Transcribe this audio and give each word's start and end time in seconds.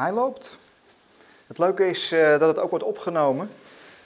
Hij 0.00 0.12
loopt. 0.12 0.58
Het 1.46 1.58
leuke 1.58 1.88
is 1.88 2.12
uh, 2.12 2.38
dat 2.38 2.48
het 2.48 2.58
ook 2.58 2.70
wordt 2.70 2.84
opgenomen. 2.84 3.50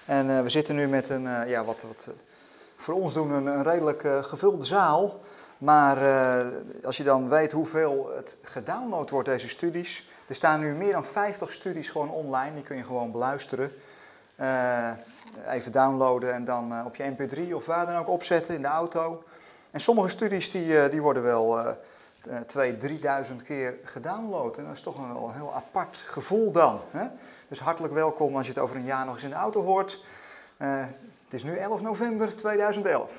En 0.04 0.26
uh, 0.26 0.40
we 0.40 0.48
zitten 0.48 0.74
nu 0.74 0.88
met 0.88 1.08
een, 1.08 1.24
uh, 1.24 1.48
ja, 1.48 1.64
wat, 1.64 1.82
wat 1.82 2.08
voor 2.76 2.94
ons 2.94 3.14
doen, 3.14 3.30
een, 3.30 3.46
een 3.46 3.62
redelijk 3.62 4.06
gevulde 4.20 4.64
zaal. 4.64 5.20
Maar 5.58 5.96
als 6.84 6.96
je 6.96 7.02
dan 7.02 7.28
weet 7.28 7.52
hoeveel 7.52 8.12
het 8.16 8.36
gedownload 8.42 9.10
wordt, 9.10 9.28
deze 9.28 9.48
studies. 9.48 10.08
Er 10.26 10.34
staan 10.34 10.60
nu 10.60 10.74
meer 10.74 10.92
dan 10.92 11.04
50 11.04 11.52
studies 11.52 11.90
gewoon 11.90 12.10
online, 12.10 12.54
die 12.54 12.64
kun 12.64 12.76
je 12.76 12.84
gewoon 12.84 13.12
beluisteren. 13.12 13.72
even 15.48 15.72
downloaden 15.72 16.32
en 16.32 16.44
dan 16.44 16.84
op 16.84 16.96
je 16.96 17.14
mp3 17.16 17.54
of 17.54 17.66
waar 17.66 17.86
dan 17.86 17.96
ook 17.96 18.08
opzetten 18.08 18.54
in 18.54 18.62
de 18.62 18.68
auto. 18.68 19.22
En 19.70 19.80
sommige 19.80 20.08
studies 20.08 20.50
die, 20.50 20.88
die 20.88 21.02
worden 21.02 21.22
wel 21.22 21.76
2.000, 22.28 22.32
3.000 23.28 23.36
keer 23.44 23.74
gedownload. 23.84 24.56
En 24.56 24.64
dat 24.64 24.74
is 24.74 24.82
toch 24.82 24.96
een, 24.96 25.32
heel 25.32 25.54
apart 25.54 25.96
gevoel 25.96 26.50
dan. 26.50 26.80
Hè? 26.90 27.06
Dus 27.48 27.60
hartelijk 27.60 27.94
welkom 27.94 28.36
als 28.36 28.46
je 28.46 28.52
het 28.52 28.62
over 28.62 28.76
een 28.76 28.84
jaar 28.84 29.04
nog 29.04 29.14
eens 29.14 29.24
in 29.24 29.30
de 29.30 29.36
auto 29.36 29.62
hoort. 29.62 30.04
Uh, 30.58 30.84
het 31.24 31.32
is 31.34 31.42
nu 31.42 31.56
11 31.56 31.82
november 31.82 32.36
2011. 32.36 33.12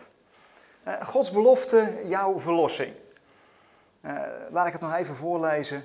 Uh, 0.88 0.94
eh, 0.94 1.08
Gods 1.08 1.32
belofte, 1.32 2.02
jouw 2.06 2.40
verlossing. 2.40 2.94
Laat 4.50 4.68
ik 4.68 4.74
het 4.74 4.82
nog 4.82 4.96
even 4.96 5.16
voorlezen. 5.16 5.84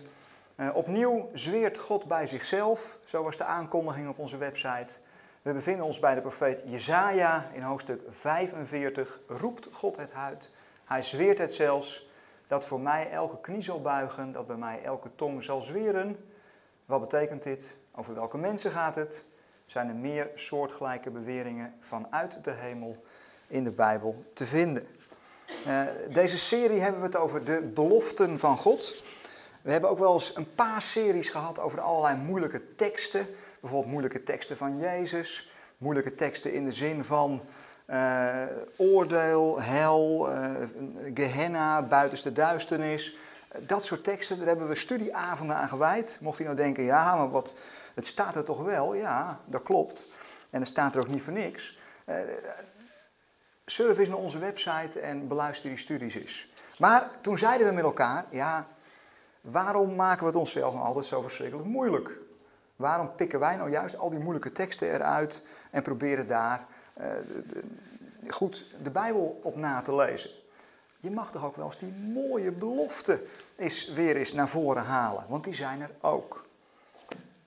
opnieuw 0.75 1.31
zweert 1.33 1.79
God 1.79 2.05
bij 2.05 2.27
zichzelf, 2.27 2.97
zo 3.05 3.23
was 3.23 3.37
de 3.37 3.45
aankondiging 3.45 4.09
op 4.09 4.19
onze 4.19 4.37
website. 4.37 4.97
We 5.43 5.53
bevinden 5.53 5.87
ons 5.87 5.99
bij 5.99 6.15
de 6.15 6.21
profeet 6.21 6.63
Jezaja 6.65 7.47
in 7.53 7.63
hoofdstuk 7.63 8.01
45. 8.09 9.21
Roept 9.27 9.69
God 9.73 9.97
het 9.97 10.13
uit. 10.15 10.51
Hij 10.85 11.03
zweert 11.03 11.39
het 11.39 11.55
zelfs 11.55 12.10
dat 12.51 12.67
voor 12.67 12.81
mij 12.81 13.11
elke 13.11 13.41
knie 13.41 13.63
zal 13.63 13.81
buigen, 13.81 14.33
dat 14.33 14.47
bij 14.47 14.57
mij 14.57 14.83
elke 14.83 15.11
tong 15.15 15.43
zal 15.43 15.61
zweren. 15.61 16.17
Wat 16.85 17.01
betekent 17.01 17.43
dit? 17.43 17.75
Over 17.95 18.15
welke 18.15 18.39
mensen 18.39 18.71
gaat 18.71 18.95
het? 18.95 19.25
Zijn 19.67 19.89
er 19.89 19.95
meer 19.95 20.31
soortgelijke 20.35 21.11
beweringen 21.11 21.75
vanuit 21.81 22.45
de 22.45 22.51
hemel 22.51 23.05
in 23.47 23.65
de 23.65 23.71
Bijbel 23.71 24.25
te 24.33 24.47
vinden? 24.47 24.87
Uh, 25.67 25.83
deze 26.13 26.39
serie 26.39 26.81
hebben 26.81 27.01
we 27.01 27.07
het 27.07 27.17
over 27.17 27.45
de 27.45 27.61
beloften 27.75 28.39
van 28.39 28.57
God. 28.57 29.05
We 29.63 29.73
hebben 29.73 29.91
ook 29.91 29.99
wel 29.99 30.15
eens 30.15 30.37
een 30.37 30.55
paar 30.55 30.83
series 30.83 31.29
gehad 31.29 31.59
over 31.59 31.81
allerlei 31.81 32.17
moeilijke 32.17 32.75
teksten. 32.75 33.27
Bijvoorbeeld 33.61 33.93
moeilijke 33.93 34.23
teksten 34.23 34.57
van 34.57 34.79
Jezus, 34.79 35.53
moeilijke 35.79 36.15
teksten 36.15 36.53
in 36.53 36.65
de 36.65 36.73
zin 36.73 37.05
van 37.05 37.43
uh, 37.91 38.43
oordeel, 38.77 39.61
hel, 39.61 40.31
uh, 40.33 40.51
Gehenna, 41.15 41.83
buitenste 41.83 42.33
duisternis. 42.33 43.17
dat 43.59 43.85
soort 43.85 44.05
teksten, 44.05 44.39
daar 44.39 44.47
hebben 44.47 44.69
we 44.69 44.75
studieavonden 44.75 45.57
aan 45.57 45.69
gewijd. 45.69 46.19
Mocht 46.21 46.39
je 46.39 46.45
nou 46.45 46.57
denken, 46.57 46.83
ja, 46.83 47.17
maar 47.17 47.31
wat, 47.31 47.55
het 47.95 48.07
staat 48.07 48.35
er 48.35 48.45
toch 48.45 48.63
wel? 48.63 48.95
Ja, 48.95 49.41
dat 49.45 49.63
klopt. 49.63 50.07
En 50.51 50.61
het 50.61 50.69
staat 50.69 50.95
er 50.95 51.01
ook 51.01 51.09
niet 51.09 51.23
voor 51.23 51.33
niks. 51.33 51.79
Surf 53.67 53.99
eens 53.99 54.09
naar 54.09 54.19
onze 54.19 54.39
website 54.39 55.01
en 55.01 55.29
beluister 55.29 55.69
die 55.69 55.79
studies 55.79 56.15
eens. 56.15 56.53
Maar 56.79 57.11
toen 57.21 57.39
zeiden 57.39 57.67
we 57.67 57.73
met 57.73 57.85
elkaar, 57.85 58.25
ja, 58.31 58.67
waarom 59.41 59.95
maken 59.95 60.21
we 60.21 60.27
het 60.27 60.37
onszelf 60.41 60.75
nou 60.75 60.87
altijd 60.87 61.05
zo 61.05 61.21
verschrikkelijk 61.21 61.69
moeilijk? 61.69 62.11
Waarom 62.77 63.15
pikken 63.15 63.41
wij 63.41 63.57
nou 63.57 63.71
juist 63.71 63.99
al 63.99 64.11
die 64.11 64.19
moeilijke 64.19 64.53
teksten 64.53 64.93
eruit 64.93 65.43
en 65.71 65.83
proberen 65.83 66.27
daar 66.27 66.67
goed 68.29 68.67
de 68.83 68.91
Bijbel 68.91 69.41
op 69.43 69.57
na 69.57 69.81
te 69.81 69.95
lezen. 69.95 70.31
Je 71.01 71.11
mag 71.11 71.31
toch 71.31 71.45
ook 71.45 71.57
wel 71.57 71.67
eens 71.67 71.79
die 71.79 71.93
mooie 71.93 72.53
beloften 72.53 73.21
eens 73.57 73.89
weer 73.89 74.17
eens 74.17 74.33
naar 74.33 74.49
voren 74.49 74.83
halen, 74.83 75.25
want 75.29 75.45
die 75.45 75.55
zijn 75.55 75.81
er 75.81 75.91
ook. 76.01 76.45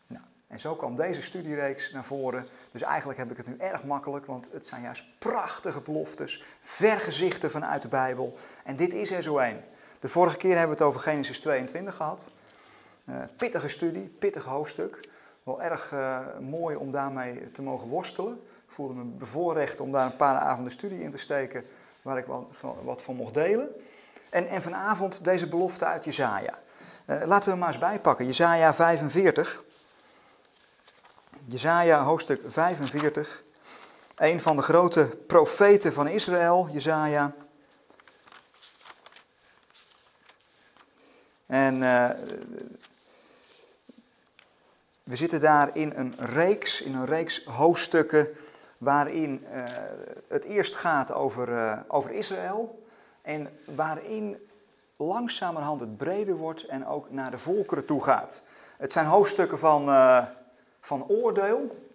Nou, 0.08 0.24
en 0.48 0.60
zo 0.60 0.76
kwam 0.76 0.96
deze 0.96 1.22
studiereeks 1.22 1.92
naar 1.92 2.06
voren. 2.06 2.48
Dus 2.72 2.82
eigenlijk 2.82 3.20
heb 3.20 3.32
ik 3.32 3.38
het 3.38 3.48
nu 3.48 3.58
erg 3.58 3.84
makkelijk, 3.84 4.26
want 4.26 4.52
het 4.52 4.68
zijn 4.68 4.82
juist 4.82 5.04
prachtige 5.20 5.82
beloftes, 5.82 6.44
vergezichten 6.62 7.52
vanuit 7.52 7.82
de 7.82 7.88
Bijbel. 7.88 8.38
En 8.64 8.76
dit 8.76 8.94
is 8.94 9.12
er 9.12 9.24
zo 9.24 9.38
een. 9.38 9.62
De 10.00 10.08
vorige 10.08 10.38
keer 10.38 10.58
hebben 10.58 10.78
we 10.78 10.84
het 10.84 10.92
over 10.94 11.02
Genesis 11.02 11.40
22 11.40 11.96
gehad. 11.96 12.32
Uh, 13.10 13.16
pittige 13.38 13.68
studie, 13.68 14.08
pittig 14.20 14.46
hoofdstuk. 14.46 15.10
Wel 15.44 15.62
erg 15.62 15.92
uh, 15.92 16.20
mooi 16.40 16.76
om 16.76 16.92
daarmee 16.92 17.52
te 17.52 17.62
mogen 17.62 17.88
worstelen 17.88 18.42
voelde 18.74 18.94
me 18.94 19.04
bevoorrecht 19.04 19.80
om 19.80 19.92
daar 19.92 20.06
een 20.06 20.16
paar 20.16 20.36
avonden 20.36 20.72
studie 20.72 21.02
in 21.02 21.12
te 21.12 21.18
steken 21.18 21.66
waar 22.02 22.18
ik 22.18 22.26
wat 22.26 22.46
van, 22.52 22.78
wat 22.84 23.08
mocht 23.08 23.34
delen. 23.34 23.70
En, 24.30 24.48
en 24.48 24.62
vanavond 24.62 25.24
deze 25.24 25.48
belofte 25.48 25.86
uit 25.86 26.04
Jezaja. 26.04 26.60
Uh, 27.06 27.24
laten 27.26 27.44
we 27.44 27.50
hem 27.50 27.60
maar 27.60 27.68
eens 27.68 27.78
bijpakken. 27.78 28.26
Jezaja 28.26 28.74
45. 28.74 29.64
Jezaja 31.46 32.04
hoofdstuk 32.04 32.42
45. 32.46 33.44
Een 34.16 34.42
van 34.42 34.56
de 34.56 34.62
grote 34.62 35.18
profeten 35.28 35.94
van 35.94 36.08
Israël, 36.08 36.70
Jezaja. 36.72 37.34
En 41.46 41.82
uh, 41.82 42.10
we 45.04 45.16
zitten 45.16 45.40
daar 45.40 45.70
in 45.74 45.92
een 45.96 46.16
reeks, 46.18 46.82
in 46.82 46.96
een 46.96 47.06
reeks 47.06 47.46
hoofdstukken 47.46 48.30
waarin 48.84 49.46
uh, 49.54 49.64
het 50.28 50.44
eerst 50.44 50.76
gaat 50.76 51.14
over, 51.14 51.50
uh, 51.50 51.80
over 51.88 52.12
Israël 52.12 52.84
en 53.22 53.50
waarin 53.76 54.38
langzamerhand 54.98 55.80
het 55.80 55.98
breder 55.98 56.36
wordt 56.36 56.66
en 56.66 56.88
ook 56.88 57.12
naar 57.12 57.32
de 57.32 57.38
volkeren 57.38 57.86
toe 57.86 58.04
gaat. 58.04 58.42
Het 58.78 58.92
zijn 58.92 59.06
hoofdstukken 59.06 59.60
van, 59.60 59.90
uh, 59.90 60.26
van 60.80 61.08
oordeel, 61.08 61.86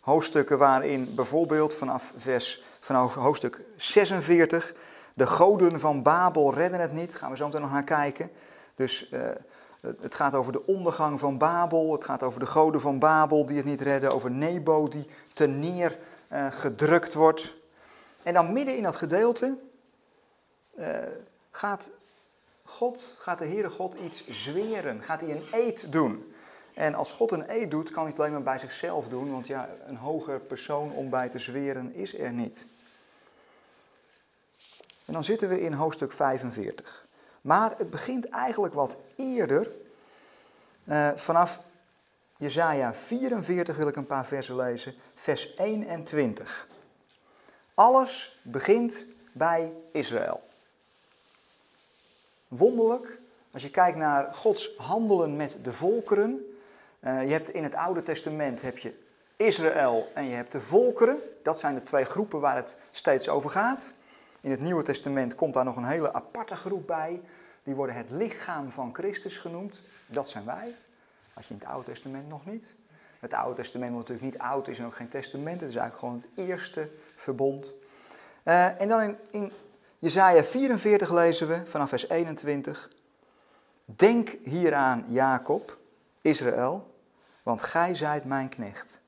hoofdstukken 0.00 0.58
waarin 0.58 1.14
bijvoorbeeld 1.14 1.74
vanaf, 1.74 2.12
vers, 2.16 2.64
vanaf 2.80 3.14
hoofdstuk 3.14 3.60
46 3.76 4.74
de 5.14 5.26
goden 5.26 5.80
van 5.80 6.02
Babel 6.02 6.54
redden 6.54 6.80
het 6.80 6.92
niet, 6.92 7.14
gaan 7.14 7.30
we 7.30 7.36
zo 7.36 7.46
meteen 7.46 7.60
nog 7.60 7.72
naar 7.72 7.84
kijken. 7.84 8.30
Dus 8.74 9.10
het 10.00 10.14
gaat 10.14 10.34
over 10.34 10.52
de 10.52 10.66
ondergang 10.66 11.20
van 11.20 11.38
Babel, 11.38 11.92
het 11.92 12.04
gaat 12.04 12.22
over 12.22 12.40
de 12.40 12.46
goden 12.46 12.80
van 12.80 12.98
Babel 12.98 13.46
die 13.46 13.56
het 13.56 13.64
niet 13.64 13.80
redden, 13.80 14.12
over 14.12 14.30
Nebo 14.30 14.88
die 14.88 15.06
ten 15.32 15.60
neer 15.60 15.98
uh, 16.32 16.52
gedrukt 16.52 17.14
wordt. 17.14 17.56
En 18.22 18.34
dan 18.34 18.52
midden 18.52 18.76
in 18.76 18.82
dat 18.82 18.96
gedeelte 18.96 19.56
uh, 20.78 20.98
gaat 21.50 21.90
God, 22.64 23.14
gaat 23.18 23.38
de 23.38 23.46
Heere 23.46 23.70
God 23.70 23.94
iets 23.94 24.28
zweren, 24.28 25.02
gaat 25.02 25.20
hij 25.20 25.30
een 25.30 25.46
eed 25.52 25.92
doen. 25.92 26.34
En 26.74 26.94
als 26.94 27.12
God 27.12 27.30
een 27.30 27.50
eed 27.50 27.70
doet, 27.70 27.90
kan 27.90 28.02
hij 28.02 28.10
het 28.10 28.20
alleen 28.20 28.32
maar 28.32 28.42
bij 28.42 28.58
zichzelf 28.58 29.08
doen, 29.08 29.30
want 29.30 29.46
ja, 29.46 29.68
een 29.86 29.96
hoger 29.96 30.40
persoon 30.40 30.92
om 30.92 31.10
bij 31.10 31.28
te 31.28 31.38
zweren 31.38 31.94
is 31.94 32.18
er 32.18 32.32
niet. 32.32 32.66
En 35.04 35.12
dan 35.12 35.24
zitten 35.24 35.48
we 35.48 35.60
in 35.60 35.72
hoofdstuk 35.72 36.12
45. 36.12 37.06
Maar 37.40 37.74
het 37.76 37.90
begint 37.90 38.28
eigenlijk 38.28 38.74
wat 38.74 38.96
eerder, 39.16 39.70
uh, 40.84 41.10
vanaf 41.14 41.60
Jezaja 42.38 42.94
44 42.94 43.76
wil 43.76 43.88
ik 43.88 43.96
een 43.96 44.06
paar 44.06 44.26
versen 44.26 44.56
lezen, 44.56 44.94
vers 45.14 45.56
21. 45.56 46.68
Alles 47.74 48.40
begint 48.42 49.06
bij 49.32 49.72
Israël. 49.92 50.42
Wonderlijk, 52.48 53.18
als 53.50 53.62
je 53.62 53.70
kijkt 53.70 53.98
naar 53.98 54.34
Gods 54.34 54.76
handelen 54.76 55.36
met 55.36 55.56
de 55.62 55.72
volkeren. 55.72 56.56
Uh, 57.00 57.22
je 57.22 57.32
hebt 57.32 57.48
in 57.48 57.62
het 57.62 57.74
Oude 57.74 58.02
Testament 58.02 58.62
heb 58.62 58.78
je 58.78 58.94
Israël 59.36 60.08
en 60.14 60.24
je 60.24 60.34
hebt 60.34 60.52
de 60.52 60.60
volkeren. 60.60 61.18
Dat 61.42 61.58
zijn 61.58 61.74
de 61.74 61.82
twee 61.82 62.04
groepen 62.04 62.40
waar 62.40 62.56
het 62.56 62.76
steeds 62.90 63.28
over 63.28 63.50
gaat. 63.50 63.92
In 64.40 64.50
het 64.50 64.60
Nieuwe 64.60 64.82
Testament 64.82 65.34
komt 65.34 65.54
daar 65.54 65.64
nog 65.64 65.76
een 65.76 65.84
hele 65.84 66.12
aparte 66.12 66.56
groep 66.56 66.86
bij. 66.86 67.20
Die 67.62 67.74
worden 67.74 67.96
het 67.96 68.10
lichaam 68.10 68.70
van 68.70 68.94
Christus 68.94 69.38
genoemd. 69.38 69.82
Dat 70.06 70.30
zijn 70.30 70.44
wij. 70.44 70.74
Had 71.36 71.46
je 71.46 71.54
in 71.54 71.60
het 71.60 71.68
Oude 71.68 71.90
Testament 71.90 72.28
nog 72.28 72.46
niet. 72.46 72.74
Het 73.20 73.32
Oude 73.32 73.54
Testament, 73.54 73.90
wat 73.90 74.00
natuurlijk 74.00 74.32
niet 74.32 74.42
oud 74.42 74.68
is 74.68 74.78
en 74.78 74.84
ook 74.84 74.94
geen 74.94 75.08
testament, 75.08 75.60
het 75.60 75.70
is 75.70 75.76
eigenlijk 75.76 75.98
gewoon 75.98 76.22
het 76.34 76.48
eerste 76.48 76.90
verbond. 77.16 77.74
Uh, 78.44 78.80
en 78.80 78.88
dan 78.88 79.00
in, 79.00 79.16
in 79.30 79.52
Jezaja 79.98 80.44
44 80.44 81.12
lezen 81.12 81.48
we 81.48 81.66
vanaf 81.66 81.88
vers 81.88 82.08
21. 82.08 82.90
Denk 83.84 84.28
hieraan, 84.28 85.04
Jacob, 85.08 85.78
Israël, 86.20 86.94
want 87.42 87.62
gij 87.62 87.94
zijt 87.94 88.24
mijn 88.24 88.48
knecht. 88.48 89.00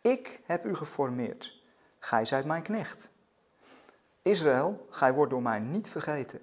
Ik 0.00 0.40
heb 0.44 0.64
u 0.64 0.74
geformeerd. 0.74 1.62
Gij 1.98 2.24
zijt 2.24 2.44
mijn 2.44 2.62
knecht. 2.62 3.10
Israël, 4.22 4.86
gij 4.90 5.14
wordt 5.14 5.30
door 5.30 5.42
mij 5.42 5.58
niet 5.58 5.88
vergeten. 5.88 6.40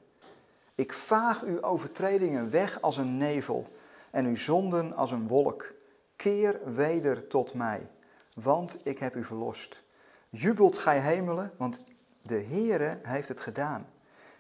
Ik 0.76 0.94
vaag 0.94 1.44
uw 1.44 1.62
overtredingen 1.62 2.50
weg 2.50 2.82
als 2.82 2.98
een 2.98 3.18
nevel 3.18 3.74
en 4.16 4.26
uw 4.26 4.36
zonden 4.36 4.94
als 4.94 5.12
een 5.12 5.28
wolk. 5.28 5.74
Keer 6.16 6.60
weder 6.76 7.28
tot 7.28 7.54
mij, 7.54 7.90
want 8.34 8.78
ik 8.84 9.00
heb 9.00 9.16
u 9.16 9.24
verlost. 9.24 9.84
Jubelt 10.30 10.78
gij 10.78 11.00
hemelen, 11.00 11.52
want 11.58 11.82
de 12.22 12.42
Heere 12.42 13.00
heeft 13.02 13.28
het 13.28 13.40
gedaan. 13.40 13.88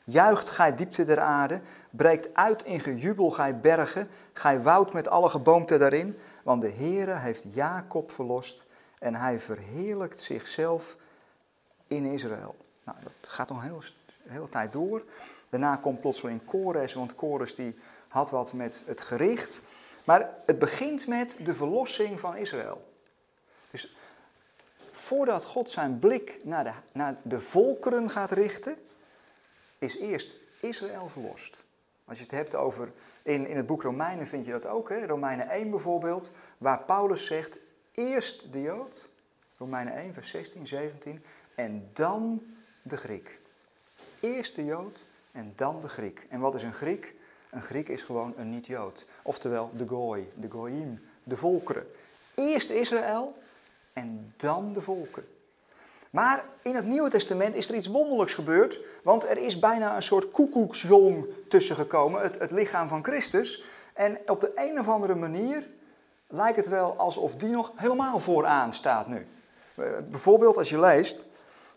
Juicht 0.03 0.49
gij 0.49 0.75
diepte 0.75 1.03
der 1.03 1.19
aarde, 1.19 1.61
breekt 1.89 2.33
uit 2.33 2.63
in 2.63 2.79
gejubel 2.79 3.31
gij 3.31 3.59
bergen, 3.59 4.09
gij 4.33 4.61
woud 4.61 4.93
met 4.93 5.07
alle 5.07 5.29
geboomte 5.29 5.77
daarin, 5.77 6.17
want 6.43 6.61
de 6.61 6.71
Heere 6.71 7.15
heeft 7.15 7.45
Jacob 7.53 8.11
verlost 8.11 8.65
en 8.99 9.15
hij 9.15 9.39
verheerlijkt 9.39 10.21
zichzelf 10.21 10.97
in 11.87 12.05
Israël. 12.05 12.55
Nou, 12.83 12.97
dat 13.03 13.29
gaat 13.29 13.49
nog 13.49 13.61
hele, 13.61 13.81
hele 14.23 14.49
tijd 14.49 14.71
door. 14.71 15.03
Daarna 15.49 15.75
komt 15.75 16.01
plotseling 16.01 16.45
Kores, 16.45 16.93
want 16.93 17.15
Kores 17.15 17.55
die 17.55 17.75
had 18.15 18.29
wat 18.29 18.53
met 18.53 18.83
het 18.85 19.01
gericht. 19.01 19.61
Maar 20.03 20.29
het 20.45 20.59
begint 20.59 21.07
met 21.07 21.37
de 21.43 21.53
verlossing 21.53 22.19
van 22.19 22.35
Israël. 22.35 22.93
Dus 23.71 23.95
voordat 24.91 25.43
God 25.43 25.69
zijn 25.69 25.99
blik 25.99 26.39
naar 26.43 26.63
de, 26.63 26.71
naar 26.91 27.15
de 27.23 27.39
volkeren 27.39 28.09
gaat 28.09 28.31
richten, 28.31 28.77
is 29.77 29.97
eerst 29.97 30.35
Israël 30.59 31.07
verlost. 31.09 31.63
Als 32.05 32.17
je 32.17 32.23
het 32.23 32.31
hebt 32.31 32.55
over, 32.55 32.91
in, 33.23 33.47
in 33.47 33.57
het 33.57 33.65
boek 33.65 33.83
Romeinen 33.83 34.27
vind 34.27 34.45
je 34.45 34.51
dat 34.51 34.65
ook, 34.65 34.89
hè? 34.89 35.05
Romeinen 35.05 35.49
1 35.49 35.69
bijvoorbeeld, 35.69 36.31
waar 36.57 36.83
Paulus 36.83 37.25
zegt, 37.25 37.57
eerst 37.91 38.51
de 38.51 38.61
Jood, 38.61 39.05
Romeinen 39.57 39.93
1 39.93 40.13
vers 40.13 40.29
16, 40.29 40.67
17, 40.67 41.23
en 41.55 41.89
dan 41.93 42.43
de 42.81 42.97
Griek. 42.97 43.39
Eerst 44.19 44.55
de 44.55 44.65
Jood 44.65 45.05
en 45.31 45.53
dan 45.55 45.81
de 45.81 45.87
Griek. 45.87 46.25
En 46.29 46.39
wat 46.39 46.55
is 46.55 46.63
een 46.63 46.73
Griek? 46.73 47.15
Een 47.55 47.61
Griek 47.61 47.89
is 47.89 48.03
gewoon 48.03 48.33
een 48.37 48.49
niet-Jood. 48.49 49.05
Oftewel 49.21 49.69
de 49.73 49.87
Gooi, 49.87 50.31
de 50.33 50.49
Goyim, 50.49 51.01
de 51.23 51.37
volkeren. 51.37 51.87
Eerst 52.33 52.69
Israël 52.69 53.37
en 53.93 54.33
dan 54.37 54.73
de 54.73 54.81
volken. 54.81 55.27
Maar 56.09 56.45
in 56.61 56.75
het 56.75 56.85
Nieuwe 56.85 57.09
Testament 57.09 57.55
is 57.55 57.69
er 57.69 57.75
iets 57.75 57.87
wonderlijks 57.87 58.33
gebeurd, 58.33 58.79
want 59.03 59.29
er 59.29 59.37
is 59.37 59.59
bijna 59.59 59.95
een 59.95 60.03
soort 60.03 60.31
koekoeksjong 60.31 61.25
tussen 61.49 61.75
gekomen, 61.75 62.21
het, 62.21 62.39
het 62.39 62.51
lichaam 62.51 62.87
van 62.87 63.03
Christus. 63.03 63.63
En 63.93 64.17
op 64.25 64.39
de 64.39 64.51
een 64.55 64.79
of 64.79 64.87
andere 64.87 65.15
manier 65.15 65.67
lijkt 66.27 66.57
het 66.57 66.67
wel 66.67 66.95
alsof 66.97 67.35
die 67.35 67.49
nog 67.49 67.71
helemaal 67.75 68.19
vooraan 68.19 68.73
staat 68.73 69.07
nu. 69.07 69.27
Eh, 69.75 69.85
bijvoorbeeld 70.09 70.57
als 70.57 70.69
je 70.69 70.79
leest, 70.79 71.23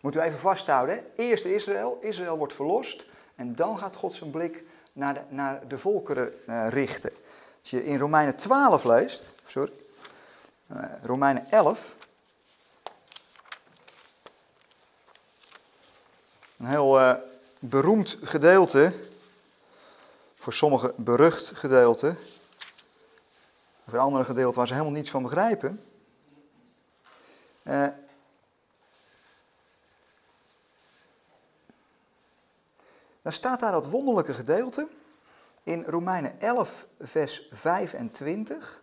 moet 0.01 0.15
u 0.15 0.21
even 0.21 0.39
vasthouden, 0.39 1.05
eerst 1.17 1.45
Israël, 1.45 1.99
Israël 2.01 2.37
wordt 2.37 2.55
verlost 2.55 3.07
en 3.35 3.55
dan 3.55 3.79
gaat 3.79 3.97
God 3.97 4.13
zijn 4.13 4.31
blik 4.31 4.65
naar 4.99 5.15
de, 5.15 5.21
naar 5.29 5.69
de 5.69 5.79
volkeren 5.79 6.33
uh, 6.47 6.69
richten. 6.69 7.11
Als 7.61 7.71
je 7.71 7.85
in 7.85 7.99
Romeinen 7.99 8.37
12 8.37 8.85
leest, 8.85 9.35
sorry, 9.45 9.73
uh, 10.73 10.85
Romeinen 11.03 11.51
11, 11.51 11.97
Een 16.59 16.67
heel 16.67 17.01
uh, 17.01 17.15
beroemd 17.59 18.19
gedeelte, 18.23 18.93
voor 20.37 20.53
sommigen 20.53 20.93
berucht 20.97 21.51
gedeelte, 21.55 22.17
voor 23.89 23.99
andere 23.99 24.25
gedeelte 24.25 24.57
waar 24.57 24.67
ze 24.67 24.73
helemaal 24.73 24.95
niets 24.95 25.11
van 25.11 25.23
begrijpen. 25.23 25.85
Uh, 27.63 27.87
dan 33.29 33.37
staat 33.37 33.61
daar 33.61 33.73
dat 33.73 33.91
wonderlijke 33.91 34.33
gedeelte 34.33 34.89
in 35.63 35.85
Romeinen 35.87 36.41
11, 36.41 36.87
vers 37.01 37.49
25. 37.51 38.83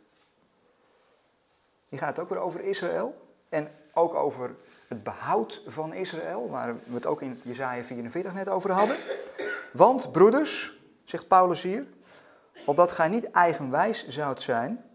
Die 1.89 1.99
gaat 1.99 2.19
ook 2.19 2.29
weer 2.29 2.39
over 2.39 2.61
Israël 2.61 3.27
en 3.49 3.71
ook 3.93 4.13
over 4.13 4.55
het 4.87 5.03
behoud 5.03 5.61
van 5.65 5.93
Israël, 5.93 6.49
waar 6.49 6.75
we 6.75 6.93
het 6.93 7.05
ook 7.05 7.21
in 7.21 7.41
Jezaja 7.43 7.83
44 7.83 8.33
net 8.33 8.49
over 8.49 8.71
hadden. 8.71 8.97
Want, 9.73 10.11
broeders, 10.11 10.79
zegt 11.03 11.27
Paulus 11.27 11.61
hier, 11.61 11.87
opdat 12.65 12.91
gij 12.91 13.07
niet 13.07 13.31
eigenwijs 13.31 14.07
zoudt 14.07 14.41
zijn, 14.41 14.85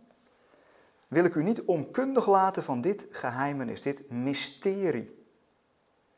wil 1.09 1.25
ik 1.25 1.35
u 1.35 1.43
niet 1.43 1.63
onkundig 1.63 2.27
laten 2.27 2.63
van 2.63 2.81
dit 2.81 3.07
geheimenis, 3.11 3.83
dit 3.83 4.11
mysterie. 4.11 5.20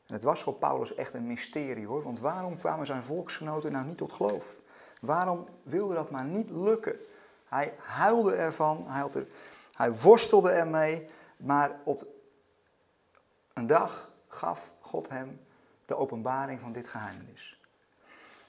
En 0.06 0.14
het 0.14 0.22
was 0.22 0.42
voor 0.42 0.54
Paulus 0.54 0.94
echt 0.94 1.14
een 1.14 1.26
mysterie 1.26 1.86
hoor, 1.86 2.02
want 2.02 2.20
waarom 2.20 2.58
kwamen 2.58 2.86
zijn 2.86 3.02
volksgenoten 3.02 3.72
nou 3.72 3.86
niet 3.86 3.96
tot 3.96 4.12
geloof? 4.12 4.60
Waarom 5.00 5.48
wilde 5.62 5.94
dat 5.94 6.10
maar 6.10 6.24
niet 6.24 6.50
lukken? 6.50 6.96
Hij 7.48 7.74
huilde 7.78 8.34
ervan, 8.34 8.84
hij, 8.86 9.02
er, 9.14 9.26
hij 9.74 9.94
worstelde 9.94 10.50
ermee, 10.50 11.08
maar 11.36 11.80
op 11.84 12.06
een 13.52 13.66
dag 13.66 14.10
gaf 14.28 14.72
God 14.80 15.08
hem 15.08 15.40
de 15.86 15.96
openbaring 15.96 16.60
van 16.60 16.72
dit 16.72 16.86
geheimenis. 16.86 17.60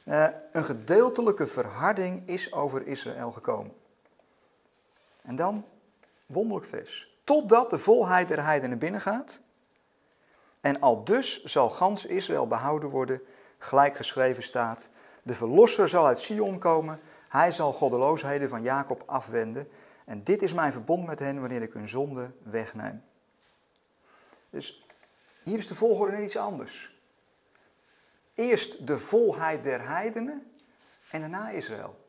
Uh, 0.06 0.28
een 0.52 0.64
gedeeltelijke 0.64 1.48
verharding 1.48 2.28
is 2.28 2.54
over 2.54 2.88
Israël 2.88 3.32
gekomen. 3.32 3.74
En 5.22 5.36
dan, 5.36 5.66
wonderlijk 6.26 6.66
vers, 6.66 7.18
totdat 7.24 7.70
de 7.70 7.80
volheid 7.80 8.28
der 8.28 8.44
heidenen 8.44 8.78
binnengaat. 8.78 9.40
En 10.64 10.80
al 10.80 11.04
dus 11.04 11.44
zal 11.44 11.70
gans 11.70 12.06
Israël 12.06 12.48
behouden 12.48 12.90
worden, 12.90 13.22
gelijk 13.58 13.96
geschreven 13.96 14.44
staat. 14.44 14.90
De 15.24 15.34
verlosser 15.34 15.90
zal 15.90 16.06
uit 16.06 16.20
Sion 16.20 16.60
komen, 16.60 17.00
hij 17.30 17.52
zal 17.52 17.74
goddeloosheden 17.74 18.50
van 18.50 18.62
Jacob 18.62 19.04
afwenden. 19.06 19.68
En 20.06 20.24
dit 20.24 20.42
is 20.42 20.54
mijn 20.54 20.72
verbond 20.72 21.06
met 21.06 21.20
hen 21.20 21.40
wanneer 21.40 21.62
ik 21.62 21.74
hun 21.74 21.88
zonde 21.88 22.32
wegneem. 22.44 23.04
Dus 24.50 24.88
hier 25.44 25.58
is 25.58 25.68
de 25.68 25.76
volgorde 25.76 26.12
net 26.12 26.24
iets 26.24 26.38
anders. 26.38 27.02
Eerst 28.34 28.88
de 28.88 28.98
volheid 28.98 29.64
der 29.64 29.88
heidenen 29.88 30.52
en 31.12 31.20
daarna 31.20 31.50
Israël. 31.50 32.02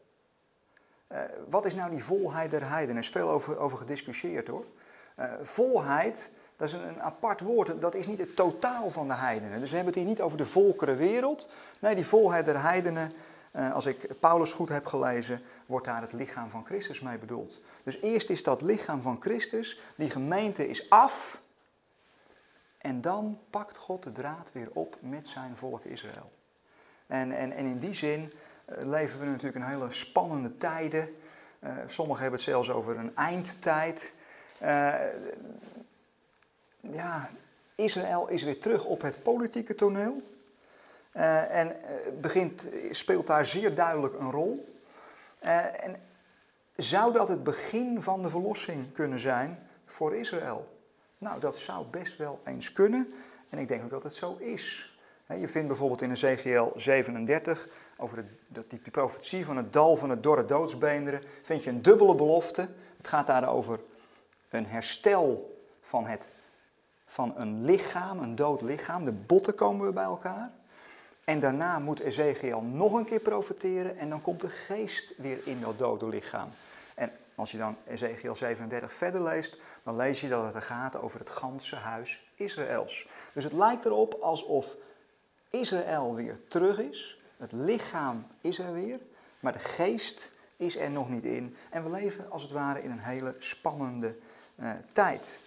Uh, 1.13 1.19
wat 1.49 1.65
is 1.65 1.75
nou 1.75 1.91
die 1.91 2.05
volheid 2.05 2.51
der 2.51 2.69
heidenen? 2.69 2.97
Er 2.97 3.03
is 3.03 3.11
veel 3.11 3.31
over, 3.31 3.59
over 3.59 3.79
gediscussieerd 3.79 4.49
hoor. 4.49 4.67
Uh, 5.19 5.33
volheid, 5.43 6.31
dat 6.57 6.69
is 6.69 6.75
een, 6.75 7.03
apart 7.03 7.41
woord, 7.41 7.81
dat 7.81 7.95
is 7.95 8.07
niet 8.07 8.19
het 8.19 8.37
totaal 8.37 8.91
van 8.91 9.09
de 9.09 9.15
heidenen. 9.15 9.61
Dus 9.61 9.71
we 9.71 9.77
hebben 9.77 9.95
het 9.95 10.03
hier 10.03 10.13
niet 10.13 10.21
over 10.21 10.39
de 10.39 10.47
volkerenwereld. 10.47 11.49
Nee, 11.79 11.95
die 11.95 12.07
volheid 12.07 12.45
der 12.45 12.63
heidenen, 12.63 13.13
uh, 13.53 13.73
als 13.73 13.87
ik 13.87 14.21
Paulus 14.21 14.53
goed 14.53 14.69
heb 14.69 14.87
gelezen, 14.87 15.43
wordt 15.67 15.87
daar 15.87 16.01
het 16.01 16.13
lichaam 16.13 16.51
van 16.51 16.65
Christus 16.65 17.01
mee 17.01 17.19
bedoeld. 17.19 17.61
Dus 17.83 18.01
eerst 18.01 18.31
is 18.31 18.43
dat 18.43 18.63
lichaam 18.63 19.03
van 19.03 19.17
Christus, 19.21 19.81
die 19.97 20.11
gemeente 20.11 20.69
is 20.69 20.91
af 20.91 21.43
en 22.79 23.01
dan 23.01 23.39
pakt 23.51 23.77
God 23.77 24.03
de 24.03 24.13
draad 24.13 24.51
weer 24.53 24.69
op 24.73 24.97
met 25.01 25.29
zijn 25.29 25.57
volk 25.57 25.85
Israël. 25.85 26.33
En, 27.07 27.33
en, 27.33 27.53
en 27.53 27.67
in 27.67 27.79
die 27.79 27.95
zin 27.95 28.33
uh, 28.69 28.85
leven 28.85 29.21
we 29.21 29.27
natuurlijk 29.27 29.57
een 29.57 29.71
hele 29.71 29.91
spannende 29.91 30.57
tijden. 30.57 31.17
Uh, 31.61 31.71
sommigen 31.87 32.23
hebben 32.23 32.41
het 32.41 32.49
zelfs 32.49 32.71
over 32.71 32.99
een 32.99 33.17
eindtijd. 33.17 34.13
Uh, 34.63 34.95
ja, 36.91 37.31
Israël 37.75 38.29
is 38.29 38.43
weer 38.43 38.61
terug 38.61 38.85
op 38.85 39.03
het 39.03 39.23
politieke 39.23 39.75
toneel. 39.75 40.23
en 41.13 41.77
begint, 42.21 42.67
speelt 42.91 43.27
daar 43.27 43.47
zeer 43.47 43.75
duidelijk 43.75 44.15
een 44.19 44.31
rol. 44.31 44.75
en 45.41 46.01
zou 46.77 47.13
dat 47.13 47.29
het 47.29 47.43
begin 47.43 48.03
van 48.03 48.23
de 48.23 48.31
verlossing 48.31 48.93
kunnen 48.93 49.19
zijn 49.19 49.69
voor 49.85 50.15
Israël? 50.17 50.69
Nou, 51.19 51.41
dat 51.41 51.59
zou 51.59 51.87
best 51.87 52.17
wel 52.17 52.41
eens 52.45 52.73
kunnen. 52.73 53.15
En 53.49 53.59
ik 53.59 53.69
denk 53.69 53.85
ook 53.85 53.91
dat 53.91 54.03
het 54.03 54.15
zo 54.15 54.37
is. 54.37 54.97
Je 55.39 55.49
vindt 55.49 55.69
bijvoorbeeld 55.69 56.03
in 56.03 56.11
Ezekiel 56.11 56.73
37, 56.77 57.69
over 57.97 58.17
de, 58.17 58.25
die, 58.69 58.81
die 58.83 58.91
profetie 58.91 59.45
van 59.45 59.57
het 59.57 59.73
dal 59.73 59.97
van 59.97 60.11
het 60.11 60.23
dorre 60.23 60.45
doodsbeenderen, 60.45 61.23
vind 61.43 61.65
je 61.65 61.71
een 61.71 61.83
dubbele 61.83 62.15
belofte. 62.15 62.69
Het 62.97 63.09
gaat 63.09 63.27
daar 63.27 63.49
over 63.49 63.81
een 64.49 64.67
herstel 64.67 65.59
van, 65.81 66.07
het, 66.07 66.31
van 67.07 67.33
een 67.37 67.65
lichaam, 67.65 68.19
een 68.19 68.37
dood 68.37 68.61
lichaam. 68.61 69.05
De 69.05 69.13
botten 69.13 69.55
komen 69.55 69.83
weer 69.83 69.93
bij 69.93 70.05
elkaar. 70.05 70.51
En 71.25 71.41
daarna 71.41 71.79
moet 71.79 72.01
Ezekiel 72.01 72.63
nog 72.63 72.93
een 72.93 73.05
keer 73.05 73.21
profeteren 73.21 73.99
en 73.99 74.09
dan 74.09 74.23
komt 74.23 74.41
de 74.41 74.49
geest 74.49 75.13
weer 75.17 75.47
in 75.47 75.61
dat 75.61 75.79
dode 75.79 76.09
lichaam. 76.09 76.49
En 76.95 77.13
als 77.35 77.51
je 77.51 77.59
dan 77.59 77.77
Ezekiel 77.87 78.37
37 78.37 78.93
verder 78.93 79.23
leest, 79.23 79.59
dan 79.83 79.97
lees 79.97 80.21
je 80.21 80.29
dat 80.29 80.55
het 80.55 80.65
gaat 80.65 80.97
over 80.97 81.19
het 81.19 81.29
ganse 81.29 81.77
huis 81.77 82.27
Israëls. 82.35 83.09
Dus 83.33 83.45
het 83.45 83.53
lijkt 83.53 83.85
erop 83.85 84.15
alsof 84.15 84.77
Israël 85.51 86.15
weer 86.15 86.41
terug 86.49 86.79
is. 86.79 87.21
Het 87.37 87.53
lichaam 87.53 88.27
is 88.41 88.59
er 88.59 88.73
weer, 88.73 88.99
maar 89.41 89.53
de 89.53 89.59
geest 89.59 90.31
is 90.57 90.77
er 90.77 90.91
nog 90.91 91.09
niet 91.09 91.25
in. 91.25 91.57
En 91.71 91.85
we 91.85 91.91
leven 91.91 92.31
als 92.31 92.43
het 92.43 92.51
ware 92.51 92.83
in 92.83 92.91
een 92.91 92.99
hele 92.99 93.35
spannende 93.39 94.17
uh, 94.57 94.71
tijd. 94.93 95.41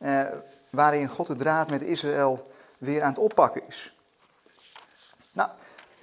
Uh, 0.00 0.28
waarin 0.74 1.08
God 1.08 1.26
de 1.26 1.34
draad 1.34 1.70
met 1.70 1.82
Israël 1.82 2.50
weer 2.78 3.02
aan 3.02 3.08
het 3.08 3.18
oppakken 3.18 3.62
is. 3.66 3.98
Nou, 5.32 5.48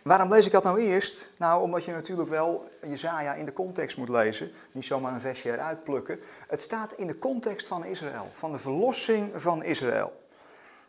Waarom 0.02 0.30
lees 0.30 0.46
ik 0.46 0.52
dat 0.52 0.64
nou 0.64 0.80
eerst? 0.80 1.30
Nou, 1.38 1.62
omdat 1.62 1.86
je 1.86 1.92
natuurlijk 1.92 2.30
wel 2.30 2.70
Jezaja 2.88 3.34
in 3.34 3.46
de 3.46 3.54
context 3.54 3.98
moet 3.98 4.10
lezen. 4.10 4.52
Niet 4.72 4.86
zomaar 4.86 5.14
een 5.14 5.20
versje 5.20 5.52
eruit 5.52 5.84
plukken. 5.84 6.20
Het 6.48 6.62
staat 6.62 6.94
in 6.94 7.08
de 7.08 7.20
context 7.20 7.68
van 7.68 7.86
Israël, 7.86 8.30
van 8.34 8.52
de 8.52 8.60
verlossing 8.60 9.42
van 9.42 9.64
Israël. 9.64 10.20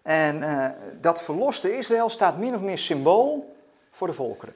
En 0.03 0.37
uh, 0.37 0.69
dat 1.01 1.23
verloste 1.23 1.77
Israël 1.77 2.09
staat 2.09 2.39
min 2.39 2.55
of 2.55 2.61
meer 2.61 2.79
symbool 2.79 3.57
voor 3.91 4.07
de 4.07 4.15
volkeren. 4.15 4.55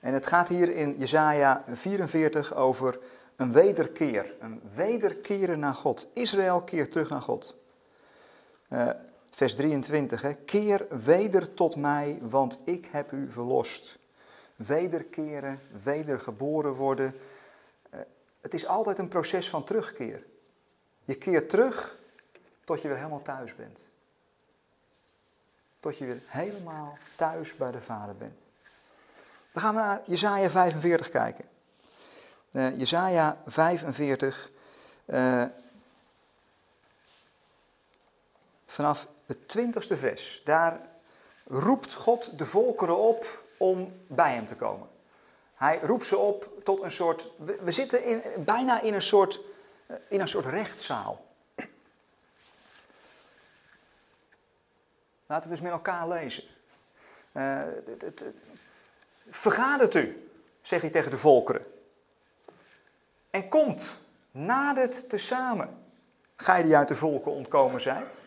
en 0.00 0.14
het 0.14 0.26
gaat 0.26 0.48
hier 0.48 0.76
in 0.76 0.96
Jesaja 0.98 1.64
44 1.68 2.54
over 2.54 2.98
een 3.36 3.52
wederkeer. 3.52 4.34
Een 4.40 4.60
wederkeren 4.74 5.58
naar 5.58 5.74
God. 5.74 6.06
Israël 6.12 6.62
keert 6.62 6.92
terug 6.92 7.10
naar 7.10 7.22
God. 7.22 7.56
Uh, 8.68 8.90
vers 9.30 9.54
23. 9.54 10.22
Hè. 10.22 10.34
Keer 10.34 10.86
weder 11.04 11.54
tot 11.54 11.76
mij, 11.76 12.18
want 12.22 12.58
ik 12.64 12.86
heb 12.86 13.12
u 13.12 13.32
verlost. 13.32 13.98
Wederkeren, 14.56 15.60
wedergeboren 15.84 16.72
worden. 16.72 17.14
Uh, 17.94 18.00
het 18.40 18.54
is 18.54 18.66
altijd 18.66 18.98
een 18.98 19.08
proces 19.08 19.50
van 19.50 19.64
terugkeer. 19.64 20.24
Je 21.04 21.14
keert 21.14 21.48
terug 21.48 21.98
tot 22.64 22.82
je 22.82 22.88
weer 22.88 22.96
helemaal 22.96 23.22
thuis 23.22 23.54
bent. 23.54 23.88
Tot 25.80 25.98
je 25.98 26.04
weer 26.04 26.22
helemaal 26.26 26.98
thuis 27.16 27.56
bij 27.56 27.70
de 27.70 27.80
Vader 27.80 28.16
bent. 28.16 28.44
Dan 29.50 29.62
gaan 29.62 29.74
we 29.74 29.80
naar 29.80 30.02
Jesaja 30.06 30.50
45 30.50 31.10
kijken. 31.10 31.44
Uh, 32.54 32.78
Jesaja 32.78 33.42
45, 33.46 34.50
uh, 35.06 35.44
vanaf 38.66 39.08
het 39.26 39.48
twintigste 39.48 39.96
vers. 39.96 40.42
Daar 40.44 40.80
roept 41.46 41.92
God 41.92 42.38
de 42.38 42.46
volkeren 42.46 42.98
op 42.98 43.44
om 43.56 44.00
bij 44.06 44.34
hem 44.34 44.46
te 44.46 44.54
komen. 44.54 44.88
Hij 45.54 45.78
roept 45.82 46.06
ze 46.06 46.16
op 46.16 46.48
tot 46.64 46.82
een 46.82 46.90
soort, 46.90 47.30
we, 47.60 47.72
zitten 47.72 48.04
in, 48.04 48.44
bijna 48.44 48.80
in 48.80 48.94
een 48.94 49.02
soort, 49.02 49.40
eh, 49.86 49.96
in 50.08 50.20
een 50.20 50.28
soort 50.28 50.46
rechtszaal. 50.46 51.26
Laten 55.26 55.48
we 55.48 55.54
dus 55.54 55.64
met 55.64 55.72
elkaar 55.72 56.08
lezen. 56.08 56.44
Het, 57.32 58.24
vergadert 59.28 59.94
u, 59.94 60.30
zegt 60.60 60.82
hij 60.82 60.90
tegen 60.90 61.10
de 61.10 61.18
volkeren. 61.18 61.73
En 63.34 63.48
komt, 63.48 63.98
nadert 64.30 65.08
tezamen. 65.08 65.78
Gij 66.36 66.62
die 66.62 66.76
uit 66.76 66.88
de 66.88 66.94
volken 66.94 67.32
ontkomen 67.32 67.80
zijt. 67.80 68.20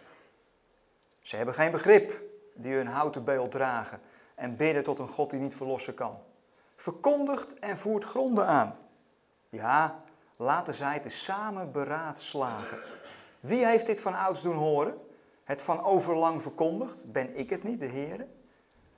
Ze 1.20 1.36
hebben 1.36 1.54
geen 1.54 1.72
begrip 1.72 2.22
die 2.54 2.74
hun 2.74 2.88
houten 2.88 3.24
beeld 3.24 3.52
dragen 3.52 4.02
en 4.36 4.56
bidden 4.56 4.84
tot 4.84 5.00
een 5.00 5.08
God 5.08 5.30
die 5.30 5.40
niet 5.40 5.56
verlossen 5.56 5.94
kan. 5.94 6.18
Verkondigt 6.76 7.60
en 7.60 7.78
voert 7.78 8.04
gronden 8.04 8.46
aan. 8.46 8.76
Ja, 9.50 10.04
laten 10.36 10.74
zij 10.74 11.00
tezamen 11.00 11.72
beraadslagen. 11.72 12.80
Wie 13.40 13.66
heeft 13.66 13.86
dit 13.86 14.00
van 14.00 14.16
ouds 14.16 14.42
doen 14.42 14.58
horen? 14.58 14.98
Het 15.44 15.62
van 15.62 15.84
overlang 15.84 16.42
verkondigd? 16.42 17.12
Ben 17.12 17.38
ik 17.38 17.50
het 17.50 17.64
niet, 17.64 17.80
de 17.80 17.86
Heer? 17.86 18.28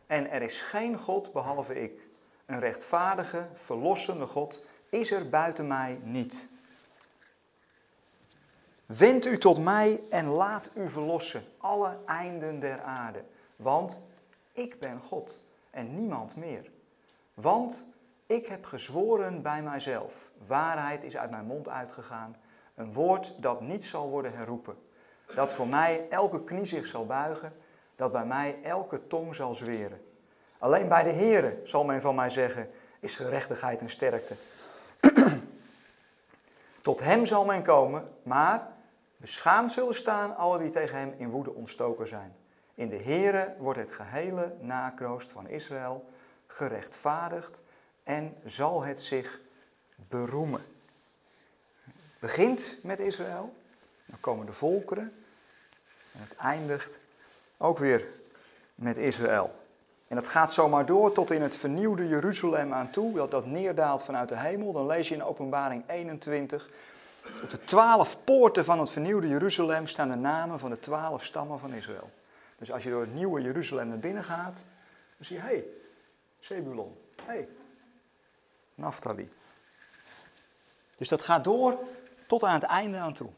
En 0.08 0.32
er 0.32 0.42
is 0.42 0.62
geen 0.62 0.98
God 0.98 1.34
behalve 1.34 1.82
ik. 1.82 2.08
Een 2.46 2.60
rechtvaardige, 2.60 3.48
verlossende 3.54 4.28
God 4.28 4.64
is 4.90 5.12
er 5.12 5.30
buiten 5.30 5.68
mij 5.68 6.00
niet. 6.04 6.48
Wend 8.86 9.26
u 9.26 9.38
tot 9.38 9.64
mij 9.64 10.02
en 10.10 10.28
laat 10.28 10.70
u 10.74 10.90
verlossen, 10.90 11.44
alle 11.58 11.98
einden 12.06 12.60
der 12.60 12.82
aarde. 12.82 13.24
Want 13.56 14.02
ik 14.52 14.80
ben 14.80 15.00
God 15.00 15.40
en 15.70 15.96
niemand 15.96 16.36
meer. 16.36 16.72
Want 17.34 17.84
ik 18.26 18.48
heb 18.48 18.66
gezworen 18.66 19.42
bij 19.42 19.62
mijzelf, 19.62 20.32
waarheid 20.48 21.04
is 21.04 21.18
uit 21.18 21.30
mijn 21.30 21.46
mond 21.46 21.70
uitgegaan, 21.70 22.36
een 22.76 22.94
woord 22.94 23.34
dat 23.38 23.62
niet 23.62 23.84
zal 23.84 24.10
worden 24.10 24.34
herroepen. 24.34 24.76
Dat 25.36 25.52
voor 25.52 25.68
mij 25.68 26.06
elke 26.10 26.44
knie 26.44 26.66
zich 26.66 26.86
zal 26.86 27.06
buigen, 27.06 27.54
dat 27.96 28.12
bij 28.12 28.26
mij 28.26 28.58
elke 28.64 29.08
tong 29.08 29.36
zal 29.36 29.56
zweren. 29.56 30.02
Alleen 30.58 30.88
bij 30.88 31.04
de 31.04 31.12
Heere 31.12 31.60
zal 31.64 31.84
men 31.84 32.02
van 32.02 32.16
mij 32.16 32.30
zeggen, 32.30 32.70
is 33.00 33.16
gerechtigheid 33.16 33.80
en 33.80 33.90
sterkte. 33.90 34.36
Tot 36.82 37.00
hem 37.00 37.26
zal 37.26 37.46
men 37.46 37.64
komen, 37.64 38.14
maar 38.24 38.68
beschaamd 39.18 39.72
zullen 39.72 39.96
staan 39.96 40.36
alle 40.36 40.58
die 40.58 40.70
tegen 40.70 40.98
hem 40.98 41.14
in 41.18 41.30
woede 41.30 41.54
ontstoken 41.54 42.08
zijn. 42.08 42.36
In 42.74 42.90
de 42.90 42.98
Heere 42.98 43.56
wordt 43.58 43.80
het 43.80 43.92
gehele 43.92 44.56
nakroost 44.60 45.32
van 45.32 45.48
Israël 45.48 46.10
gerechtvaardigd 46.48 47.64
en 48.04 48.36
zal 48.46 48.84
het 48.84 49.02
zich 49.02 49.40
beroemen. 49.96 50.66
Het 51.84 52.20
begint 52.20 52.78
met 52.84 53.00
Israël, 53.00 53.54
dan 54.06 54.20
komen 54.20 54.46
de 54.46 54.54
volkeren 54.54 55.14
en 56.12 56.22
het 56.22 56.36
eindigt 56.36 57.00
ook 57.58 57.78
weer 57.78 58.08
met 58.76 58.98
Israël. 58.98 59.60
En 60.10 60.16
dat 60.16 60.28
gaat 60.28 60.54
zomaar 60.54 60.86
door 60.86 61.12
tot 61.12 61.32
in 61.32 61.42
het 61.42 61.56
vernieuwde 61.56 62.08
Jeruzalem 62.08 62.74
aan 62.74 62.90
toe, 62.90 63.14
dat 63.14 63.32
dat 63.32 63.46
neerdaalt 63.46 64.04
vanuit 64.04 64.30
de 64.30 64.38
hemel. 64.38 64.72
Dan 64.72 64.86
lees 64.86 65.08
je 65.08 65.16
in 65.16 65.24
Openbaring 65.24 65.84
21. 65.90 66.70
Op 67.44 67.50
de 67.50 67.64
twaalf 67.64 68.18
poorten 68.24 68.66
van 68.66 68.80
het 68.80 68.90
vernieuwde 68.90 69.28
Jeruzalem 69.28 69.88
staan 69.88 70.10
de 70.10 70.16
namen 70.16 70.60
van 70.60 70.70
de 70.70 70.80
twaalf 70.80 71.24
stammen 71.24 71.60
van 71.60 71.74
Israël. 71.74 72.10
Dus 72.58 72.72
als 72.72 72.84
je 72.84 72.90
door 72.90 73.02
het 73.02 73.14
nieuwe 73.14 73.42
Jeruzalem 73.42 73.88
naar 73.88 74.00
binnen 74.00 74.24
gaat, 74.24 74.66
dan 75.18 75.26
zie 75.26 75.36
je, 75.36 75.42
hé, 75.42 75.48
hey, 75.48 75.66
Zebulon, 76.40 76.98
hé, 77.16 77.34
hey, 77.34 77.48
Naphtali. 78.76 79.30
Dus 80.96 81.08
dat 81.08 81.22
gaat 81.22 81.44
door 81.44 81.78
tot 82.28 82.44
aan 82.44 82.54
het 82.54 82.64
einde 82.64 82.98
aan 82.98 83.14
toe. 83.14 83.30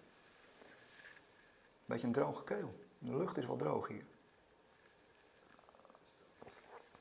Beetje 1.85 2.07
een 2.07 2.13
droge 2.13 2.43
keel. 2.43 2.73
De 2.97 3.17
lucht 3.17 3.37
is 3.37 3.45
wel 3.45 3.55
droog 3.55 3.87
hier. 3.87 4.03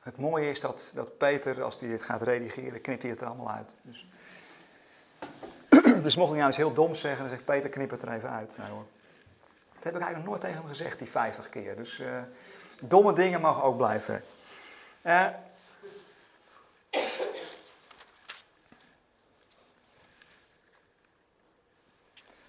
Het 0.01 0.17
mooie 0.17 0.49
is 0.49 0.59
dat, 0.59 0.91
dat 0.93 1.17
Peter, 1.17 1.63
als 1.63 1.79
hij 1.79 1.89
dit 1.89 2.01
gaat 2.01 2.21
redigeren, 2.21 2.81
knipt 2.81 3.01
hij 3.01 3.11
het 3.11 3.21
er 3.21 3.27
allemaal 3.27 3.51
uit. 3.51 3.75
Dus, 3.81 4.07
dus 6.03 6.15
mocht 6.15 6.29
ik 6.29 6.35
nou 6.35 6.47
eens 6.47 6.57
heel 6.57 6.73
dom 6.73 6.95
zeggen, 6.95 7.19
dan 7.19 7.29
zegt 7.29 7.45
Peter, 7.45 7.69
knip 7.69 7.89
het 7.89 8.01
er 8.01 8.11
even 8.11 8.29
uit. 8.29 8.57
Nou, 8.57 8.69
hoor. 8.69 8.85
Dat 9.73 9.83
heb 9.83 9.95
ik 9.95 10.01
eigenlijk 10.01 10.17
nog 10.17 10.25
nooit 10.25 10.41
tegen 10.41 10.57
hem 10.57 10.67
gezegd, 10.67 10.99
die 10.99 11.09
50 11.09 11.49
keer. 11.49 11.75
Dus 11.75 11.99
uh, 11.99 12.21
domme 12.81 13.13
dingen 13.13 13.41
mogen 13.41 13.63
ook 13.63 13.77
blijven. 13.77 14.23
Uh, 15.01 15.27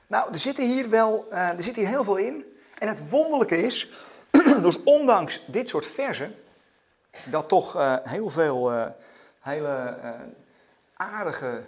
nou, 0.07 0.33
er 0.33 0.39
zit 0.39 0.57
hier 0.57 0.91
wel 0.91 1.27
uh, 1.31 1.49
er 1.49 1.63
zit 1.63 1.77
hier 1.77 1.87
heel 1.87 2.05
veel 2.05 2.17
in. 2.17 2.59
En 2.79 2.89
het 2.89 3.09
wonderlijke 3.09 3.57
is, 3.57 3.93
dus 4.63 4.83
ondanks 4.83 5.45
dit 5.47 5.69
soort 5.69 5.87
versen, 5.87 6.42
dat 7.31 7.49
toch 7.49 7.77
uh, 7.77 7.97
heel 8.03 8.29
veel 8.29 8.73
uh, 8.73 8.87
hele 9.41 9.99
uh, 10.03 10.11
aardige, 10.95 11.63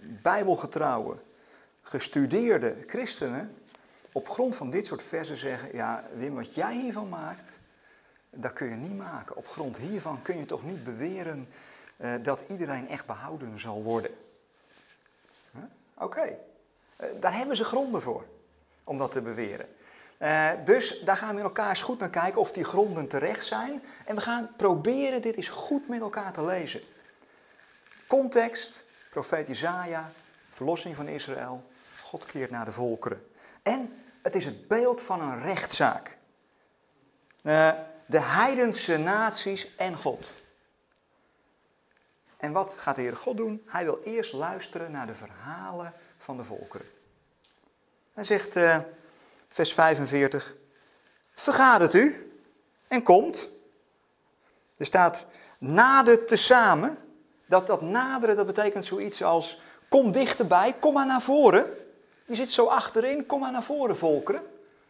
bijbelgetrouwe, 0.00 1.16
gestudeerde 1.82 2.76
christenen 2.86 3.56
op 4.12 4.28
grond 4.28 4.56
van 4.56 4.70
dit 4.70 4.86
soort 4.86 5.02
versen 5.02 5.36
zeggen: 5.36 5.76
Ja, 5.76 6.04
Wim, 6.14 6.34
wat 6.34 6.54
jij 6.54 6.74
hiervan 6.74 7.08
maakt, 7.08 7.58
dat 8.30 8.52
kun 8.52 8.68
je 8.68 8.74
niet 8.74 8.96
maken. 8.96 9.36
Op 9.36 9.48
grond 9.48 9.76
hiervan 9.76 10.22
kun 10.22 10.38
je 10.38 10.46
toch 10.46 10.64
niet 10.64 10.84
beweren 10.84 11.48
dat 12.22 12.42
iedereen 12.48 12.88
echt 12.88 13.06
behouden 13.06 13.60
zal 13.60 13.82
worden. 13.82 14.10
Oké, 15.94 16.38
daar 17.20 17.36
hebben 17.36 17.56
ze 17.56 17.64
gronden 17.64 18.02
voor 18.02 18.24
om 18.84 18.98
dat 18.98 19.10
te 19.10 19.22
beweren. 19.22 19.66
Uh, 20.18 20.50
dus 20.64 21.00
daar 21.00 21.16
gaan 21.16 21.28
we 21.28 21.34
met 21.34 21.44
elkaar 21.44 21.68
eens 21.68 21.82
goed 21.82 21.98
naar 21.98 22.10
kijken 22.10 22.40
of 22.40 22.52
die 22.52 22.64
gronden 22.64 23.08
terecht 23.08 23.46
zijn. 23.46 23.82
En 24.04 24.14
we 24.14 24.20
gaan 24.20 24.50
proberen 24.56 25.22
dit 25.22 25.36
eens 25.36 25.48
goed 25.48 25.88
met 25.88 26.00
elkaar 26.00 26.32
te 26.32 26.44
lezen. 26.44 26.80
Context, 28.06 28.84
profeet 29.10 29.48
Isaiah, 29.48 30.04
verlossing 30.50 30.96
van 30.96 31.08
Israël, 31.08 31.70
God 32.00 32.24
keert 32.24 32.50
naar 32.50 32.64
de 32.64 32.72
volkeren. 32.72 33.26
En 33.62 34.02
het 34.22 34.34
is 34.34 34.44
het 34.44 34.68
beeld 34.68 35.02
van 35.02 35.20
een 35.20 35.42
rechtszaak. 35.42 36.16
Uh, 37.42 37.70
de 38.06 38.20
heidense 38.20 38.96
naties 38.96 39.74
en 39.76 39.96
God. 39.96 40.36
En 42.36 42.52
wat 42.52 42.76
gaat 42.78 42.94
de 42.94 43.02
Heer 43.02 43.16
God 43.16 43.36
doen? 43.36 43.62
Hij 43.66 43.84
wil 43.84 44.00
eerst 44.04 44.32
luisteren 44.32 44.90
naar 44.90 45.06
de 45.06 45.14
verhalen 45.14 45.92
van 46.18 46.36
de 46.36 46.44
volkeren. 46.44 46.86
Hij 48.14 48.24
zegt... 48.24 48.56
Uh, 48.56 48.78
vers 49.48 49.74
45. 49.74 50.56
Vergadert 51.34 51.94
u 51.94 52.32
en 52.88 53.02
komt. 53.02 53.48
Er 54.76 54.86
staat 54.86 55.26
nader 55.58 56.24
tezamen. 56.24 56.98
Dat, 57.46 57.66
dat 57.66 57.80
naderen, 57.80 58.36
dat 58.36 58.46
betekent 58.46 58.84
zoiets 58.84 59.22
als 59.22 59.60
kom 59.88 60.12
dichterbij, 60.12 60.74
kom 60.80 60.94
maar 60.94 61.06
naar 61.06 61.22
voren. 61.22 61.66
Je 62.26 62.34
zit 62.34 62.52
zo 62.52 62.66
achterin, 62.66 63.26
kom 63.26 63.40
maar 63.40 63.52
naar 63.52 63.62
voren 63.62 63.96
volkeren. 63.96 64.42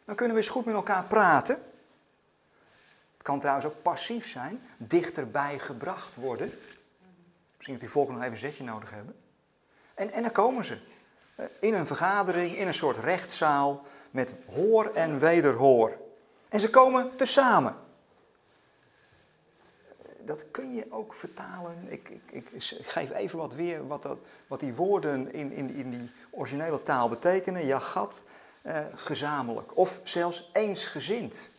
Dan 0.05 0.17
kunnen 0.17 0.37
we 0.37 0.43
eens 0.43 0.51
goed 0.51 0.65
met 0.65 0.75
elkaar 0.75 1.05
praten. 1.05 1.55
Het 3.13 3.23
kan 3.23 3.39
trouwens 3.39 3.67
ook 3.67 3.83
passief 3.83 4.29
zijn, 4.29 4.63
dichterbij 4.77 5.59
gebracht 5.59 6.15
worden. 6.15 6.53
Misschien 7.57 7.73
dat 7.73 7.81
die 7.81 7.91
volken 7.91 8.15
nog 8.15 8.23
even 8.23 8.35
een 8.35 8.41
zetje 8.41 8.65
nodig 8.65 8.91
hebben. 8.91 9.17
En, 9.95 10.13
en 10.13 10.23
dan 10.23 10.33
komen 10.33 10.65
ze. 10.65 10.79
In 11.61 11.75
een 11.75 11.87
vergadering, 11.87 12.57
in 12.57 12.67
een 12.67 12.75
soort 12.75 12.97
rechtszaal 12.97 13.87
met 14.11 14.39
hoor 14.55 14.95
en 14.95 15.19
wederhoor. 15.19 15.97
En 16.49 16.61
ze 16.61 16.71
komen 16.71 17.17
tezamen. 17.17 17.77
dat 20.21 20.51
kun 20.51 20.75
je 20.75 20.87
ook 20.91 21.15
vertalen. 21.15 21.87
Ik, 21.89 22.09
ik, 22.09 22.51
ik, 22.51 22.65
geef 22.83 23.13
even 23.13 23.39
wat 23.39 23.55
weer 23.55 23.87
wat, 23.87 24.03
dat, 24.03 24.19
wat 24.47 24.61
die 24.61 24.75
woorden 24.75 25.33
in, 25.33 25.53
in, 25.53 25.75
in 25.75 25.91
die 25.91 26.11
originele 26.31 26.83
taal 26.83 27.09
betekenen. 27.09 27.67
Jagat, 27.67 28.23
uh, 28.63 28.79
gezamenlijk. 28.95 29.77
Of 29.77 30.01
zelfs 30.03 30.51
eensgezind. 30.53 31.51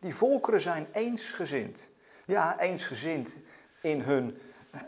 Die 0.00 0.14
volkeren 0.14 0.60
zijn 0.60 0.86
eensgezind. 0.92 1.90
Ja, 2.24 2.58
eensgezind 2.58 3.36
in 3.80 4.00
hun 4.00 4.40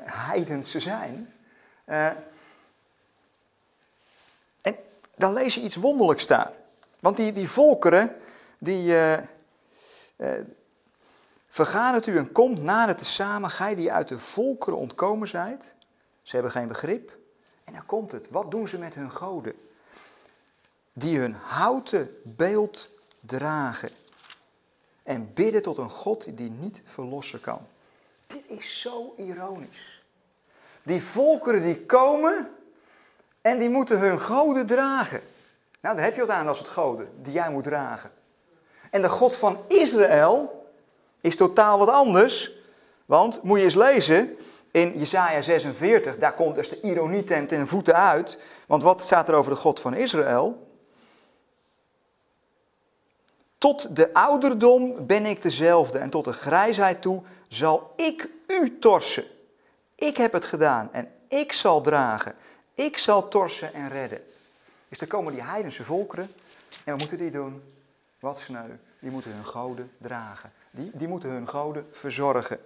heidense 0.05 0.81
zijn. 0.81 1.35
Uh, 1.87 2.07
en 4.63 4.77
dan 5.17 5.33
lees 5.33 5.55
je 5.55 5.61
iets 5.61 5.77
wonderlijks 5.77 6.27
daar. 6.27 6.53
Want 7.05 7.17
die, 7.17 7.33
die 7.33 7.49
volkeren, 7.49 8.17
die... 8.59 8.93
Uh, 8.93 9.15
Vergaan 11.49 11.95
het 11.95 12.07
u 12.07 12.17
en 12.17 12.33
komt 12.33 12.63
na 12.63 12.87
het 12.87 13.07
samen, 13.07 13.51
gij 13.51 13.75
die 13.75 13.93
uit 13.93 14.09
de 14.09 14.19
volkeren 14.19 14.79
ontkomen 14.79 15.29
zijt. 15.29 15.75
Ze 16.23 16.35
hebben 16.35 16.53
geen 16.53 16.69
begrip. 16.69 17.19
En 17.65 17.73
dan 17.73 17.87
komt 17.87 18.13
het. 18.13 18.31
Wat 18.31 18.51
doen 18.51 18.69
ze 18.69 18.79
met 18.79 18.95
hun 18.95 19.11
goden? 19.11 19.55
Die 20.93 21.19
hun 21.19 21.33
houten 21.33 22.17
beeld 22.23 22.91
dragen. 23.21 23.91
En 25.03 25.35
bidden 25.35 25.63
tot 25.63 25.79
een 25.79 25.91
God 25.91 26.37
die 26.37 26.51
niet 26.51 26.83
verlossen 26.85 27.41
kan. 27.41 27.67
Dit 28.27 28.45
is 28.49 28.81
zo 28.81 29.15
ironisch. 29.17 30.03
Die 30.83 31.03
volkeren 31.03 31.63
die 31.63 31.87
komen 31.87 32.51
en 33.41 33.59
die 33.59 33.71
moeten 33.71 33.99
hun 33.99 34.21
goden 34.21 34.67
dragen. 34.67 35.21
Nou, 35.85 35.97
daar 35.97 36.05
heb 36.05 36.15
je 36.15 36.21
wat 36.21 36.31
aan 36.31 36.49
als 36.49 36.59
het 36.59 36.69
goden 36.69 37.09
die 37.23 37.33
jij 37.33 37.51
moet 37.51 37.65
dragen. 37.65 38.11
En 38.91 39.03
de 39.03 39.09
God 39.09 39.37
van 39.37 39.59
Israël, 39.69 40.67
is 41.21 41.37
totaal 41.37 41.79
wat 41.79 41.89
anders. 41.89 42.53
Want, 43.05 43.43
moet 43.43 43.59
je 43.59 43.65
eens 43.65 43.75
lezen, 43.75 44.37
in 44.71 44.99
Jesaja 44.99 45.41
46, 45.41 46.17
daar 46.17 46.35
komt 46.35 46.55
dus 46.55 46.69
de 46.69 46.81
ironie 46.81 47.25
ten, 47.25 47.47
ten 47.47 47.67
voeten 47.67 47.95
uit. 47.95 48.39
Want 48.67 48.83
wat 48.83 49.01
staat 49.01 49.29
er 49.29 49.35
over 49.35 49.51
de 49.51 49.59
God 49.59 49.81
van 49.81 49.95
Israël? 49.95 50.69
Tot 53.59 53.97
de 53.97 54.15
ouderdom 54.15 55.07
ben 55.07 55.27
ik 55.27 55.43
dezelfde 55.43 55.99
en 55.99 56.11
tot 56.11 56.25
de 56.25 56.33
grijsheid 56.33 57.03
toe 57.03 57.23
zal 57.49 57.93
ik 57.97 58.29
u 58.47 58.79
torsen. 58.79 59.25
Ik 59.95 60.17
heb 60.17 60.33
het 60.33 60.45
gedaan 60.45 60.89
en 60.93 61.13
ik 61.29 61.53
zal 61.53 61.81
dragen. 61.81 62.35
Ik 62.75 62.99
zal 62.99 63.29
torsen 63.29 63.75
en 63.75 63.89
redden. 63.89 64.21
Dus 64.89 64.99
er 64.99 65.07
komen 65.07 65.33
die 65.33 65.43
heidense 65.43 65.85
volkeren 65.85 66.29
en 66.85 66.91
wat 66.91 66.99
moeten 66.99 67.19
die 67.19 67.31
doen? 67.31 67.63
Wat 68.19 68.41
sneu, 68.41 68.69
die 68.99 69.11
moeten 69.11 69.33
hun 69.33 69.45
goden 69.45 69.91
dragen. 69.99 70.53
Die, 70.71 70.91
die 70.95 71.09
moeten 71.09 71.31
hun 71.31 71.49
goden 71.49 71.89
verzorgen. 71.93 72.61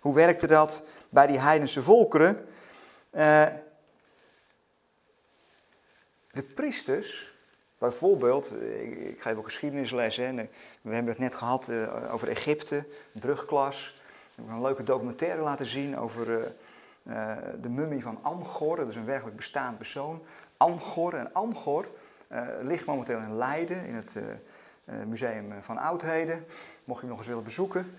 Hoe 0.00 0.14
werkte 0.14 0.46
dat 0.46 0.82
bij 1.08 1.26
die 1.26 1.38
heidense 1.38 1.82
volkeren? 1.82 2.46
Uh, 3.12 3.46
de 6.30 6.42
priesters, 6.42 7.32
bijvoorbeeld, 7.78 8.52
ik, 8.52 9.22
geef 9.22 9.36
ook 9.36 9.44
geschiedenisles, 9.44 10.16
hè, 10.16 10.34
we 10.80 10.94
hebben 10.94 11.12
het 11.12 11.18
net 11.18 11.34
gehad 11.34 11.68
uh, 11.68 12.12
over 12.12 12.28
Egypte, 12.28 12.86
brugklas. 13.12 14.00
Ik 14.36 14.44
heb 14.44 14.48
een 14.48 14.62
leuke 14.62 14.82
documentaire 14.82 15.42
laten 15.42 15.66
zien 15.66 15.98
over 15.98 16.54
de 17.60 17.68
mummie 17.68 18.02
van 18.02 18.18
Angor, 18.22 18.76
dat 18.76 18.88
is 18.88 18.96
een 18.96 19.04
werkelijk 19.04 19.36
bestaand 19.36 19.76
persoon. 19.76 20.22
Angor, 20.64 21.14
en 21.14 21.32
Angor 21.32 21.88
ligt 22.60 22.86
momenteel 22.86 23.18
in 23.18 23.36
Leiden, 23.36 23.84
in 23.84 23.94
het 23.94 24.14
uh, 24.14 25.02
Museum 25.04 25.62
van 25.62 25.78
Oudheden, 25.78 26.46
mocht 26.84 27.00
je 27.00 27.06
hem 27.06 27.08
nog 27.08 27.18
eens 27.18 27.28
willen 27.28 27.44
bezoeken. 27.44 27.96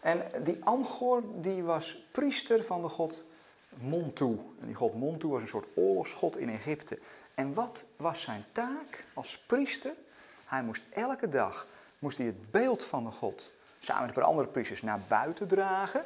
En 0.00 0.22
die 0.42 0.64
Angor 0.64 1.22
die 1.34 1.62
was 1.62 2.06
priester 2.10 2.64
van 2.64 2.82
de 2.82 2.88
god 2.88 3.22
Montu. 3.68 4.38
En 4.60 4.66
die 4.66 4.74
god 4.74 4.94
Montu 4.94 5.28
was 5.28 5.42
een 5.42 5.48
soort 5.48 5.66
oorlogsgod 5.74 6.36
in 6.36 6.48
Egypte. 6.48 6.98
En 7.34 7.54
wat 7.54 7.84
was 7.96 8.22
zijn 8.22 8.44
taak 8.52 9.04
als 9.14 9.38
priester? 9.46 9.92
Hij 10.44 10.62
moest 10.62 10.82
elke 10.90 11.28
dag 11.28 11.66
moest 11.98 12.16
hij 12.16 12.26
het 12.26 12.50
beeld 12.50 12.84
van 12.84 13.04
de 13.04 13.10
god 13.10 13.52
samen 13.78 14.00
met 14.00 14.10
een 14.10 14.22
paar 14.22 14.30
andere 14.30 14.48
priesters 14.48 14.82
naar 14.82 15.00
buiten 15.08 15.48
dragen. 15.48 16.04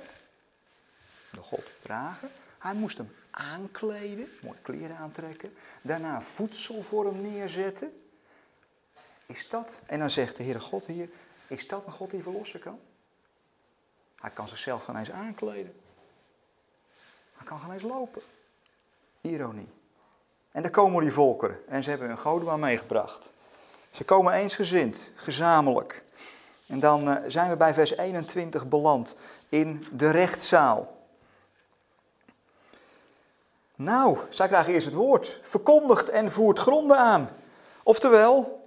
De 1.30 1.42
god 1.42 1.70
dragen. 1.82 2.30
Hij 2.64 2.74
moest 2.74 2.98
hem 2.98 3.14
aankleden, 3.30 4.28
mooie 4.42 4.58
kleren 4.62 4.96
aantrekken. 4.96 5.54
Daarna 5.82 6.22
voedsel 6.22 6.82
voor 6.82 7.04
hem 7.04 7.20
neerzetten. 7.20 8.02
Is 9.26 9.48
dat, 9.48 9.82
en 9.86 9.98
dan 9.98 10.10
zegt 10.10 10.36
de 10.36 10.42
Heere 10.42 10.60
God 10.60 10.86
hier, 10.86 11.08
is 11.46 11.68
dat 11.68 11.84
een 11.84 11.92
God 11.92 12.10
die 12.10 12.22
verlossen 12.22 12.60
kan? 12.60 12.78
Hij 14.20 14.30
kan 14.30 14.48
zichzelf 14.48 14.84
geen 14.84 14.96
eens 14.96 15.10
aankleden. 15.10 15.74
Hij 17.32 17.46
kan 17.46 17.58
geen 17.58 17.72
eens 17.72 17.82
lopen. 17.82 18.22
Ironie. 19.20 19.72
En 20.50 20.62
daar 20.62 20.70
komen 20.70 21.02
die 21.02 21.12
volkeren 21.12 21.68
en 21.68 21.82
ze 21.82 21.90
hebben 21.90 22.08
hun 22.08 22.18
goden 22.18 22.60
meegebracht. 22.60 23.30
Ze 23.90 24.04
komen 24.04 24.32
eensgezind, 24.32 25.10
gezamenlijk. 25.14 26.04
En 26.66 26.80
dan 26.80 27.08
uh, 27.08 27.16
zijn 27.26 27.50
we 27.50 27.56
bij 27.56 27.74
vers 27.74 27.96
21 27.96 28.68
beland 28.68 29.16
in 29.48 29.86
de 29.92 30.10
rechtszaal. 30.10 31.02
Nou, 33.74 34.18
zij 34.28 34.46
krijgen 34.46 34.72
eerst 34.72 34.86
het 34.86 34.94
woord. 34.94 35.40
Verkondigt 35.42 36.08
en 36.08 36.30
voert 36.30 36.58
gronden 36.58 36.98
aan. 36.98 37.28
Oftewel, 37.82 38.62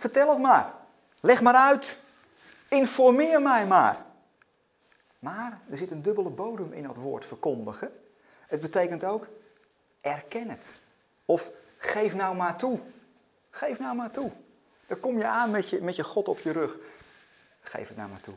Vertel 0.00 0.28
het 0.28 0.38
maar. 0.38 0.74
Leg 1.20 1.40
maar 1.40 1.54
uit. 1.54 1.98
Informeer 2.68 3.42
mij 3.42 3.66
maar. 3.66 4.04
Maar 5.18 5.60
er 5.70 5.76
zit 5.76 5.90
een 5.90 6.02
dubbele 6.02 6.30
bodem 6.30 6.72
in 6.72 6.82
dat 6.82 6.96
woord 6.96 7.26
verkondigen. 7.26 7.92
Het 8.46 8.60
betekent 8.60 9.04
ook 9.04 9.26
erken 10.00 10.48
het. 10.48 10.74
Of 11.24 11.50
geef 11.76 12.14
nou 12.14 12.36
maar 12.36 12.56
toe. 12.56 12.80
Geef 13.50 13.78
nou 13.78 13.96
maar 13.96 14.10
toe. 14.10 14.30
Dan 14.86 15.00
kom 15.00 15.18
je 15.18 15.26
aan 15.26 15.50
met 15.50 15.68
je, 15.68 15.82
met 15.82 15.96
je 15.96 16.04
God 16.04 16.28
op 16.28 16.38
je 16.38 16.50
rug. 16.52 16.78
Geef 17.60 17.88
het 17.88 17.96
nou 17.96 18.10
maar 18.10 18.20
toe. 18.20 18.34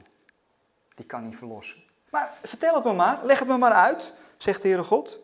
Die 0.95 1.05
kan 1.05 1.23
niet 1.23 1.37
verlossen. 1.37 1.83
Maar 2.09 2.33
vertel 2.43 2.75
het 2.75 2.83
me 2.83 2.93
maar. 2.93 3.25
Leg 3.25 3.39
het 3.39 3.47
me 3.47 3.57
maar 3.57 3.73
uit, 3.73 4.13
zegt 4.37 4.61
de 4.61 4.67
Heere 4.67 4.83
God. 4.83 5.19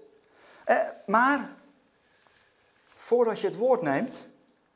Eh, 0.69 0.89
maar 1.05 1.49
voordat 2.95 3.39
je 3.39 3.47
het 3.47 3.55
woord 3.55 3.81
neemt, 3.81 4.27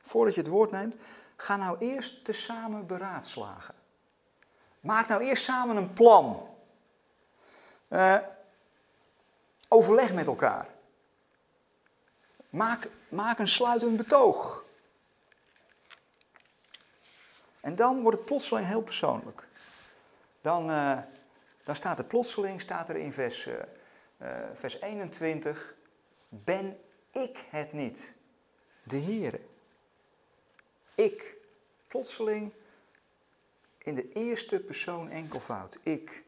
voordat 0.01 0.34
je 0.34 0.41
het 0.41 0.49
woord 0.49 0.71
neemt, 0.71 0.95
Ga 1.36 1.56
nou 1.56 1.77
eerst 1.77 2.25
tezamen 2.25 2.88
beraadslagen. 2.88 3.75
Maak 4.79 5.08
nou 5.08 5.21
eerst 5.21 5.43
samen 5.43 5.75
een 5.75 5.93
plan. 5.93 6.49
Uh, 7.89 8.17
overleg 9.67 10.13
met 10.13 10.27
elkaar. 10.27 10.67
Maak, 12.49 12.89
maak 13.10 13.39
een 13.39 13.47
sluitend 13.47 13.97
betoog. 13.97 14.63
En 17.60 17.75
dan 17.75 18.01
wordt 18.01 18.17
het 18.17 18.25
plotseling 18.25 18.67
heel 18.67 18.82
persoonlijk. 18.82 19.47
Dan, 20.41 20.69
uh, 20.69 20.97
dan 21.63 21.75
staat 21.75 21.97
er 21.97 22.06
plotseling, 22.06 22.62
staat 22.62 22.89
er 22.89 22.95
in 22.95 23.13
vers, 23.13 23.47
uh, 23.47 23.56
vers 24.53 24.82
21, 24.82 25.75
ben 26.43 26.78
ik 27.12 27.46
het 27.50 27.74
niet, 27.74 28.13
de 28.84 28.98
Heere. 28.98 29.39
Ik. 30.96 31.36
Plotseling 31.88 32.52
in 33.78 33.96
de 33.96 34.12
eerste 34.12 34.60
persoon 34.60 35.10
enkelvoud. 35.10 35.78
Ik. 35.84 36.24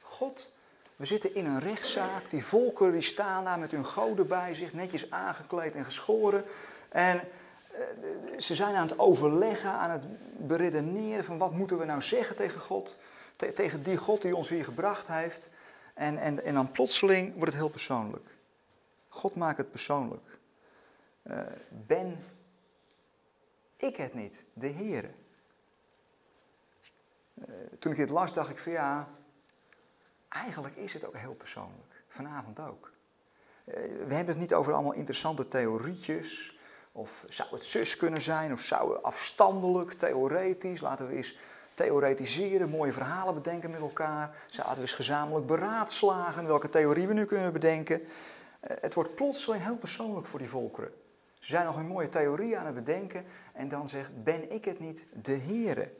God, 0.00 0.52
we 0.96 1.04
zitten 1.04 1.34
in 1.34 1.46
een 1.46 1.60
rechtszaak. 1.60 2.30
Die 2.30 2.44
volkeren 2.44 2.92
die 2.92 3.02
staan 3.02 3.44
daar 3.44 3.58
met 3.58 3.70
hun 3.70 3.86
goden 3.86 4.26
bij 4.26 4.54
zich, 4.54 4.72
netjes 4.72 5.10
aangekleed 5.10 5.74
en 5.74 5.84
geschoren. 5.84 6.44
En 6.88 7.20
eh, 7.20 8.38
ze 8.38 8.54
zijn 8.54 8.74
aan 8.74 8.88
het 8.88 8.98
overleggen, 8.98 9.70
aan 9.70 9.90
het 9.90 10.06
beredeneren 10.46 11.24
van 11.24 11.38
wat 11.38 11.52
moeten 11.52 11.78
we 11.78 11.84
nou 11.84 12.02
zeggen 12.02 12.36
tegen 12.36 12.60
God. 12.60 12.96
tegen 13.36 13.82
die 13.82 13.96
God 13.96 14.22
die 14.22 14.36
ons 14.36 14.48
hier 14.48 14.64
gebracht 14.64 15.06
heeft. 15.06 15.50
En, 15.94 16.18
en, 16.18 16.42
en 16.42 16.54
dan 16.54 16.70
plotseling 16.70 17.32
wordt 17.34 17.52
het 17.52 17.60
heel 17.60 17.70
persoonlijk. 17.70 18.28
God 19.12 19.34
maakt 19.34 19.58
het 19.58 19.70
persoonlijk. 19.70 20.38
Uh, 21.22 21.40
ben 21.68 22.24
ik 23.76 23.96
het 23.96 24.14
niet, 24.14 24.44
de 24.52 24.68
Heere. 24.68 25.10
Uh, 27.34 27.44
toen 27.78 27.92
ik 27.92 27.98
dit 27.98 28.08
las, 28.08 28.32
dacht 28.32 28.50
ik 28.50 28.58
van 28.58 28.72
ja, 28.72 29.08
eigenlijk 30.28 30.76
is 30.76 30.92
het 30.92 31.04
ook 31.04 31.16
heel 31.16 31.34
persoonlijk. 31.34 32.04
Vanavond 32.08 32.60
ook. 32.60 32.92
Uh, 33.64 33.74
we 34.06 34.14
hebben 34.14 34.26
het 34.26 34.38
niet 34.38 34.54
over 34.54 34.72
allemaal 34.72 34.92
interessante 34.92 35.48
theorietjes. 35.48 36.58
Of 36.92 37.24
zou 37.28 37.48
het 37.50 37.64
zus 37.64 37.96
kunnen 37.96 38.20
zijn, 38.20 38.52
of 38.52 38.60
zou 38.60 38.92
het 38.94 39.02
afstandelijk, 39.02 39.92
theoretisch. 39.92 40.80
Laten 40.80 41.08
we 41.08 41.14
eens 41.14 41.38
theoretiseren, 41.74 42.68
mooie 42.68 42.92
verhalen 42.92 43.34
bedenken 43.34 43.70
met 43.70 43.80
elkaar. 43.80 44.36
Zouden 44.46 44.74
we 44.74 44.80
eens 44.80 44.92
gezamenlijk 44.92 45.46
beraadslagen 45.46 46.46
welke 46.46 46.68
theorie 46.68 47.06
we 47.06 47.14
nu 47.14 47.24
kunnen 47.24 47.52
bedenken. 47.52 48.02
Het 48.66 48.94
wordt 48.94 49.14
plotseling 49.14 49.62
heel 49.62 49.78
persoonlijk 49.78 50.26
voor 50.26 50.38
die 50.38 50.48
volkeren. 50.48 50.92
Ze 51.38 51.50
zijn 51.50 51.64
nog 51.64 51.76
een 51.76 51.86
mooie 51.86 52.08
theorie 52.08 52.58
aan 52.58 52.66
het 52.66 52.74
bedenken 52.74 53.24
en 53.52 53.68
dan 53.68 53.88
zegt, 53.88 54.24
ben 54.24 54.52
ik 54.52 54.64
het 54.64 54.78
niet, 54.78 55.06
de 55.22 55.36
Heere? 55.36 55.92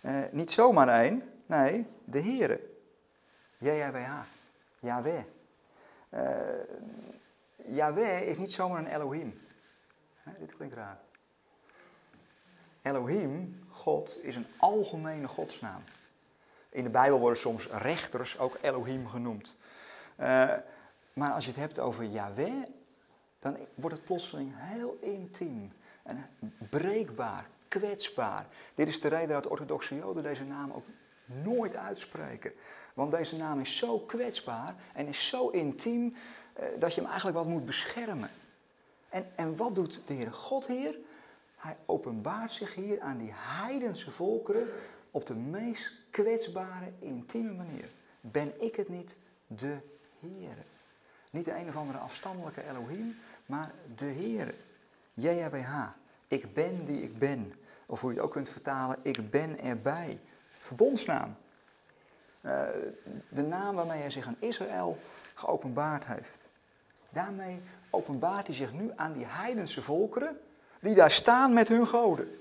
Uh, 0.00 0.20
niet 0.30 0.50
zomaar 0.50 0.88
één, 0.88 1.22
nee, 1.46 1.86
de 2.04 2.22
Heere. 2.22 2.60
JHWH. 3.58 4.10
Yahweh. 4.78 5.22
Uh, 6.10 6.20
Yahweh 7.56 8.20
is 8.20 8.38
niet 8.38 8.52
zomaar 8.52 8.78
een 8.78 8.94
Elohim. 8.94 9.40
dit 10.38 10.56
klinkt 10.56 10.74
raar. 10.74 10.98
Elohim, 12.82 13.64
God, 13.68 14.18
is 14.22 14.36
een 14.36 14.46
algemene 14.56 15.28
godsnaam. 15.28 15.82
In 16.68 16.84
de 16.84 16.90
Bijbel 16.90 17.18
worden 17.18 17.38
soms 17.38 17.68
rechters 17.68 18.38
ook 18.38 18.58
Elohim 18.60 19.08
genoemd. 19.08 19.56
Uh, 20.20 20.52
maar 21.12 21.32
als 21.32 21.44
je 21.44 21.50
het 21.50 21.60
hebt 21.60 21.78
over 21.78 22.04
Yahweh, 22.04 22.62
dan 23.38 23.56
wordt 23.74 23.96
het 23.96 24.04
plotseling 24.04 24.52
heel 24.54 24.98
intiem 25.00 25.72
en 26.02 26.26
breekbaar, 26.70 27.48
kwetsbaar. 27.68 28.46
Dit 28.74 28.88
is 28.88 29.00
de 29.00 29.08
reden 29.08 29.28
dat 29.28 29.46
orthodoxe 29.46 29.94
Joden 29.94 30.22
deze 30.22 30.44
naam 30.44 30.72
ook 30.72 30.84
nooit 31.24 31.76
uitspreken. 31.76 32.52
Want 32.94 33.10
deze 33.10 33.36
naam 33.36 33.60
is 33.60 33.76
zo 33.76 33.98
kwetsbaar 33.98 34.74
en 34.94 35.06
is 35.06 35.28
zo 35.28 35.48
intiem 35.48 36.14
eh, 36.52 36.64
dat 36.78 36.94
je 36.94 37.00
hem 37.00 37.08
eigenlijk 37.10 37.38
wat 37.38 37.46
moet 37.46 37.64
beschermen. 37.64 38.30
En, 39.08 39.26
en 39.36 39.56
wat 39.56 39.74
doet 39.74 40.02
de 40.06 40.14
Heere 40.14 40.32
God 40.32 40.66
hier? 40.66 40.98
Hij 41.56 41.76
openbaart 41.86 42.52
zich 42.52 42.74
hier 42.74 43.00
aan 43.00 43.18
die 43.18 43.32
heidense 43.34 44.10
volkeren 44.10 44.68
op 45.10 45.26
de 45.26 45.34
meest 45.34 45.92
kwetsbare, 46.10 46.92
intieme 46.98 47.52
manier. 47.52 47.90
Ben 48.20 48.62
ik 48.62 48.76
het 48.76 48.88
niet, 48.88 49.16
de 49.46 49.76
Heere? 50.20 50.71
Niet 51.32 51.44
de 51.44 51.54
een 51.54 51.68
of 51.68 51.76
andere 51.76 51.98
afstandelijke 51.98 52.68
Elohim, 52.68 53.18
maar 53.46 53.70
de 53.96 54.04
Heere. 54.04 54.54
JHWH. 55.14 55.88
Ik 56.28 56.54
ben 56.54 56.84
die 56.84 57.02
ik 57.02 57.18
ben. 57.18 57.52
Of 57.86 58.00
hoe 58.00 58.10
je 58.10 58.16
het 58.16 58.24
ook 58.24 58.32
kunt 58.32 58.48
vertalen, 58.48 58.98
ik 59.02 59.30
ben 59.30 59.58
erbij. 59.58 60.20
Verbondsnaam. 60.58 61.36
Uh, 62.42 62.62
de 63.28 63.42
naam 63.42 63.74
waarmee 63.74 64.00
hij 64.00 64.10
zich 64.10 64.26
aan 64.26 64.36
Israël 64.38 64.98
geopenbaard 65.34 66.04
heeft. 66.04 66.48
Daarmee 67.10 67.62
openbaart 67.90 68.46
hij 68.46 68.56
zich 68.56 68.72
nu 68.72 68.90
aan 68.96 69.12
die 69.12 69.26
heidense 69.26 69.82
volkeren 69.82 70.40
die 70.80 70.94
daar 70.94 71.10
staan 71.10 71.52
met 71.52 71.68
hun 71.68 71.86
goden. 71.86 72.40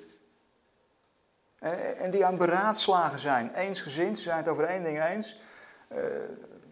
En, 1.59 2.11
die 2.11 2.25
aan 2.25 2.37
beraadslagen 2.37 3.19
zijn, 3.19 3.53
eensgezind, 3.53 4.17
ze 4.17 4.23
zijn 4.23 4.37
het 4.37 4.47
over 4.47 4.63
één 4.63 4.83
ding 4.83 5.03
eens. 5.03 5.39
Uh, 5.91 5.97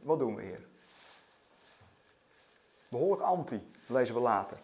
wat 0.01 0.19
doen 0.19 0.35
we 0.35 0.43
hier? 0.43 0.68
Behoorlijk 2.89 3.21
anti, 3.21 3.71
lezen 3.87 4.15
we 4.15 4.21
later. 4.21 4.57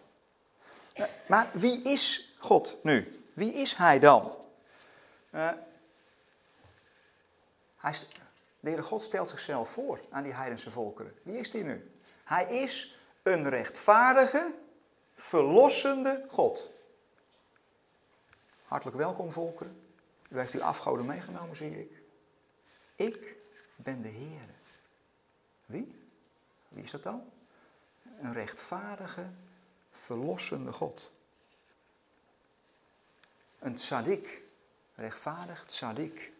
Maar 1.28 1.50
wie 1.52 1.82
is 1.82 2.34
God 2.38 2.76
nu? 2.82 3.24
Wie 3.34 3.52
is 3.52 3.74
hij 3.74 3.98
dan? 3.98 4.34
Uh, 5.30 5.52
hij, 7.76 7.92
de 8.60 8.68
Heere 8.68 8.82
God 8.82 9.02
stelt 9.02 9.28
zichzelf 9.28 9.70
voor 9.70 10.00
aan 10.10 10.22
die 10.22 10.34
heidense 10.34 10.70
volkeren. 10.70 11.18
Wie 11.22 11.38
is 11.38 11.52
hij 11.52 11.62
nu? 11.62 11.90
Hij 12.24 12.44
is 12.60 12.98
een 13.22 13.48
rechtvaardige, 13.48 14.54
verlossende 15.14 16.24
God. 16.28 16.70
Hartelijk 18.62 18.96
welkom, 18.96 19.32
volkeren. 19.32 19.80
U 20.28 20.38
heeft 20.38 20.54
uw 20.54 20.62
afgoden 20.62 21.06
meegenomen, 21.06 21.56
zie 21.56 21.80
ik. 21.80 22.02
Ik 22.96 23.36
ben 23.76 24.02
de 24.02 24.08
Heer. 24.08 24.48
Wie? 25.66 26.08
Wie 26.68 26.82
is 26.82 26.90
dat 26.90 27.02
dan? 27.02 27.30
Een 28.20 28.32
rechtvaardige, 28.32 29.26
verlossende 29.90 30.72
God. 30.72 31.12
Een 33.58 33.74
tzadik, 33.74 34.42
rechtvaardig 34.94 35.64
tzadik. 35.64 36.32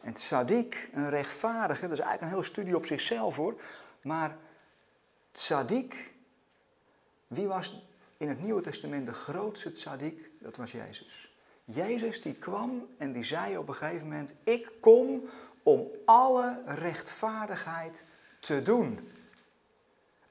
En 0.00 0.12
tzadik, 0.12 0.90
een 0.92 1.10
rechtvaardige, 1.10 1.80
dat 1.80 1.92
is 1.92 2.04
eigenlijk 2.04 2.22
een 2.22 2.38
hele 2.38 2.52
studie 2.52 2.76
op 2.76 2.86
zichzelf 2.86 3.36
hoor. 3.36 3.60
Maar 4.02 4.36
tzadik, 5.32 6.12
wie 7.26 7.46
was 7.46 7.86
in 8.16 8.28
het 8.28 8.42
Nieuwe 8.42 8.62
Testament 8.62 9.06
de 9.06 9.12
grootste 9.12 9.72
tzadik? 9.72 10.30
Dat 10.38 10.56
was 10.56 10.72
Jezus. 10.72 11.34
Jezus 11.64 12.22
die 12.22 12.34
kwam 12.34 12.86
en 12.98 13.12
die 13.12 13.24
zei 13.24 13.56
op 13.56 13.68
een 13.68 13.74
gegeven 13.74 14.08
moment, 14.08 14.34
ik 14.44 14.70
kom 14.80 15.28
om 15.62 15.86
alle 16.04 16.62
rechtvaardigheid 16.66 18.04
te 18.40 18.62
doen. 18.62 19.10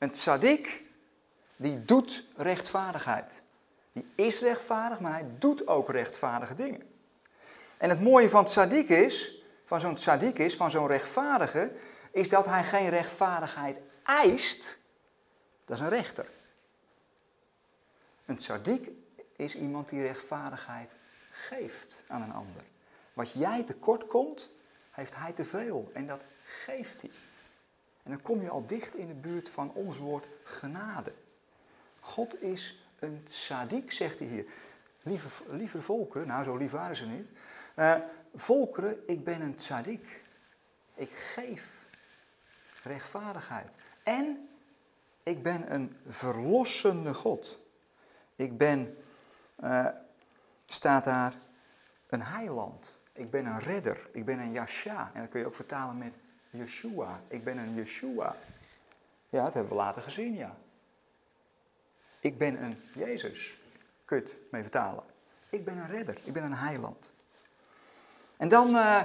Een 0.01 0.11
tzadik, 0.11 0.83
die 1.55 1.85
doet 1.85 2.23
rechtvaardigheid. 2.35 3.41
Die 3.93 4.05
is 4.15 4.39
rechtvaardig, 4.39 4.99
maar 4.99 5.11
hij 5.11 5.25
doet 5.39 5.67
ook 5.67 5.89
rechtvaardige 5.89 6.53
dingen. 6.53 6.81
En 7.77 7.89
het 7.89 8.01
mooie 8.01 8.29
van 8.29 8.45
tzadik 8.45 8.89
is, 8.89 9.43
van 9.65 9.79
zo'n 9.79 9.95
tzadik 9.95 10.39
is, 10.39 10.55
van 10.55 10.71
zo'n 10.71 10.87
rechtvaardige, 10.87 11.71
is 12.11 12.29
dat 12.29 12.45
hij 12.45 12.63
geen 12.63 12.89
rechtvaardigheid 12.89 13.77
eist. 14.03 14.79
Dat 15.65 15.77
is 15.77 15.83
een 15.83 15.89
rechter. 15.89 16.29
Een 18.25 18.37
tzadik 18.37 18.91
is 19.35 19.55
iemand 19.55 19.89
die 19.89 20.01
rechtvaardigheid 20.01 20.91
geeft 21.31 22.03
aan 22.07 22.21
een 22.21 22.33
ander. 22.33 22.63
Wat 23.13 23.31
jij 23.31 23.63
tekort 23.63 24.07
komt, 24.07 24.49
heeft 24.91 25.15
hij 25.15 25.31
te 25.31 25.45
veel 25.45 25.91
en 25.93 26.07
dat 26.07 26.21
geeft 26.43 27.01
hij. 27.01 27.11
En 28.03 28.11
dan 28.11 28.21
kom 28.21 28.41
je 28.41 28.49
al 28.49 28.65
dicht 28.65 28.95
in 28.95 29.07
de 29.07 29.13
buurt 29.13 29.49
van 29.49 29.73
ons 29.73 29.97
woord 29.97 30.27
genade. 30.43 31.13
God 31.99 32.41
is 32.41 32.85
een 32.99 33.23
tzaddik, 33.23 33.91
zegt 33.91 34.19
hij 34.19 34.27
hier. 34.27 34.45
Lieve, 35.03 35.27
lieve 35.47 35.81
volkeren, 35.81 36.27
nou 36.27 36.43
zo 36.43 36.55
lief 36.57 36.71
waren 36.71 36.95
ze 36.95 37.05
niet. 37.05 37.29
Uh, 37.75 37.95
volkeren, 38.35 39.07
ik 39.07 39.23
ben 39.23 39.41
een 39.41 39.55
tzaddik. 39.55 40.23
Ik 40.93 41.09
geef 41.09 41.85
rechtvaardigheid. 42.83 43.75
En 44.03 44.49
ik 45.23 45.43
ben 45.43 45.73
een 45.73 45.97
verlossende 46.07 47.13
God. 47.13 47.59
Ik 48.35 48.57
ben, 48.57 48.97
uh, 49.63 49.87
staat 50.65 51.03
daar, 51.03 51.33
een 52.07 52.21
heiland. 52.21 52.99
Ik 53.13 53.31
ben 53.31 53.45
een 53.45 53.59
redder. 53.59 54.09
Ik 54.11 54.25
ben 54.25 54.39
een 54.39 54.51
Yasha. 54.51 55.11
En 55.13 55.21
dat 55.21 55.29
kun 55.29 55.39
je 55.39 55.45
ook 55.45 55.55
vertalen 55.55 55.97
met 55.97 56.17
Yeshua. 56.51 57.19
Ik 57.27 57.43
ben 57.43 57.57
een 57.57 57.73
Yeshua. 57.73 58.35
Ja, 59.29 59.43
dat 59.43 59.53
hebben 59.53 59.71
we 59.71 59.77
later 59.77 60.01
gezien, 60.01 60.33
ja. 60.33 60.55
Ik 62.19 62.37
ben 62.37 62.63
een 62.63 62.81
Jezus. 62.93 63.59
Het 64.05 64.37
mee 64.49 64.61
vertalen. 64.61 65.03
Ik 65.49 65.65
ben 65.65 65.77
een 65.77 65.87
redder. 65.87 66.17
Ik 66.23 66.33
ben 66.33 66.43
een 66.43 66.53
heiland. 66.53 67.13
En 68.37 68.49
dan, 68.49 68.69
uh, 68.69 69.01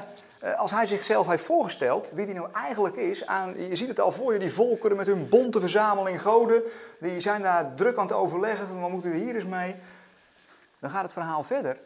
als 0.57 0.71
hij 0.71 0.87
zichzelf 0.87 1.27
heeft 1.27 1.45
voorgesteld, 1.45 2.11
wie 2.11 2.25
hij 2.25 2.35
nou 2.35 2.53
eigenlijk 2.53 2.97
is, 2.97 3.27
aan, 3.27 3.69
je 3.69 3.77
ziet 3.77 3.89
het 3.89 4.01
al 4.01 4.13
voor 4.13 4.33
je, 4.33 4.39
die 4.39 4.53
volkeren 4.53 4.97
met 4.97 5.07
hun 5.07 5.29
bonte 5.29 5.61
verzameling 5.61 6.23
goden, 6.23 6.63
die 7.01 7.21
zijn 7.21 7.43
daar 7.43 7.75
druk 7.75 7.97
aan 7.97 8.07
het 8.07 8.17
overleggen 8.17 8.67
van 8.67 8.81
wat 8.81 8.91
moeten 8.91 9.11
we 9.11 9.17
hier 9.17 9.35
eens 9.35 9.45
mee. 9.45 9.77
Dan 10.79 10.91
gaat 10.91 11.03
het 11.03 11.13
verhaal 11.13 11.43
verder. 11.43 11.81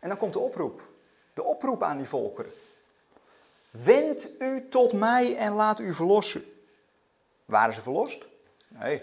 En 0.00 0.08
dan 0.08 0.18
komt 0.18 0.32
de 0.32 0.38
oproep. 0.38 0.82
De 1.34 1.44
oproep 1.44 1.82
aan 1.82 1.96
die 1.96 2.08
volkeren. 2.08 2.52
Wend 3.84 4.30
u 4.38 4.68
tot 4.68 4.92
mij 4.92 5.36
en 5.36 5.52
laat 5.52 5.80
u 5.80 5.94
verlossen. 5.94 6.44
Waren 7.44 7.74
ze 7.74 7.82
verlost? 7.82 8.26
Nee, 8.68 9.02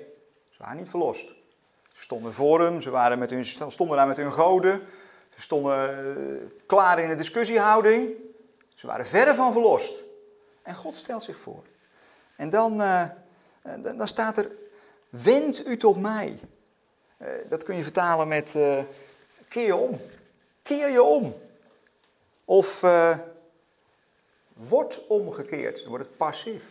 ze 0.49 0.57
waren 0.59 0.77
niet 0.77 0.89
verlost. 0.89 1.27
Ze 1.93 2.01
stonden 2.01 2.33
voor 2.33 2.61
hem, 2.61 2.81
ze 2.81 2.89
waren 2.89 3.19
met 3.19 3.29
hun, 3.29 3.45
stonden 3.45 3.97
daar 3.97 4.07
met 4.07 4.17
hun 4.17 4.31
goden. 4.31 4.81
Ze 5.29 5.41
stonden 5.41 6.05
uh, 6.17 6.41
klaar 6.65 6.99
in 6.99 7.09
de 7.09 7.15
discussiehouding. 7.15 8.09
Ze 8.75 8.87
waren 8.87 9.05
verre 9.05 9.35
van 9.35 9.51
verlost. 9.51 9.93
En 10.61 10.75
God 10.75 10.95
stelt 10.95 11.23
zich 11.23 11.37
voor. 11.37 11.63
En 12.35 12.49
dan, 12.49 12.81
uh, 12.81 13.03
dan 13.81 14.07
staat 14.07 14.37
er, 14.37 14.51
wend 15.09 15.67
u 15.67 15.77
tot 15.77 16.01
mij. 16.01 16.39
Dat 17.49 17.63
kun 17.63 17.75
je 17.75 17.83
vertalen 17.83 18.27
met, 18.27 18.51
keer 19.47 19.65
je 19.65 19.75
om. 19.75 20.01
Keer 20.61 20.89
je 20.89 21.03
om. 21.03 21.35
Of 22.45 22.83
wordt 24.55 25.07
omgekeerd. 25.07 25.79
Dan 25.79 25.89
wordt 25.89 26.05
het 26.05 26.17
passief. 26.17 26.63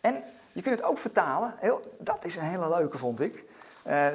en 0.00 0.24
je 0.52 0.62
kunt 0.62 0.74
het 0.74 0.84
ook 0.84 0.98
vertalen, 0.98 1.54
heel, 1.56 1.96
dat 1.98 2.24
is 2.24 2.36
een 2.36 2.42
hele 2.42 2.68
leuke 2.68 2.98
vond 2.98 3.20
ik. 3.20 3.44
Uh, 3.86 4.06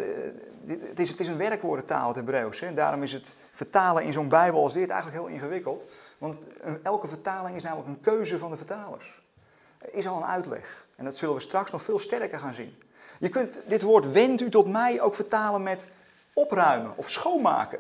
het, 0.68 1.00
is, 1.00 1.10
het 1.10 1.20
is 1.20 1.28
een 1.28 1.38
werkwoordentaal, 1.38 2.08
het 2.08 2.16
Hebreeuws. 2.16 2.62
En 2.62 2.76
daarom 2.76 3.04
is 3.04 3.14
het 3.14 3.36
vertalen 3.52 4.04
in 4.04 4.14
zo'n 4.14 4.30
Bijbel 4.30 4.64
als 4.64 4.74
dit 4.74 4.90
eigenlijk 4.90 5.22
heel 5.22 5.34
ingewikkeld. 5.34 5.86
Want 6.18 6.38
elke 6.84 7.08
vertaling 7.08 7.56
is 7.56 7.64
namelijk 7.64 7.88
een 7.88 8.00
keuze 8.00 8.38
van 8.38 8.52
de 8.52 8.58
vertalers. 8.58 9.22
Er 9.78 9.94
is 9.94 10.08
al 10.08 10.18
een 10.18 10.26
uitleg. 10.26 10.86
En 10.96 11.06
dat 11.06 11.18
zullen 11.18 11.36
we 11.36 11.42
straks 11.42 11.72
nog 11.72 11.82
veel 11.82 12.00
sterker 12.00 12.40
gaan 12.40 12.54
zien. 12.54 12.78
Je 13.20 13.30
kunt 13.30 13.60
dit 13.66 13.82
woord 13.82 14.12
wend 14.12 14.42
u 14.42 14.50
tot 14.50 14.68
mij 14.68 15.02
ook 15.02 15.16
vertalen 15.16 15.64
met 15.64 15.88
opruimen 16.34 16.94
of 16.96 17.10
schoonmaken. 17.10 17.80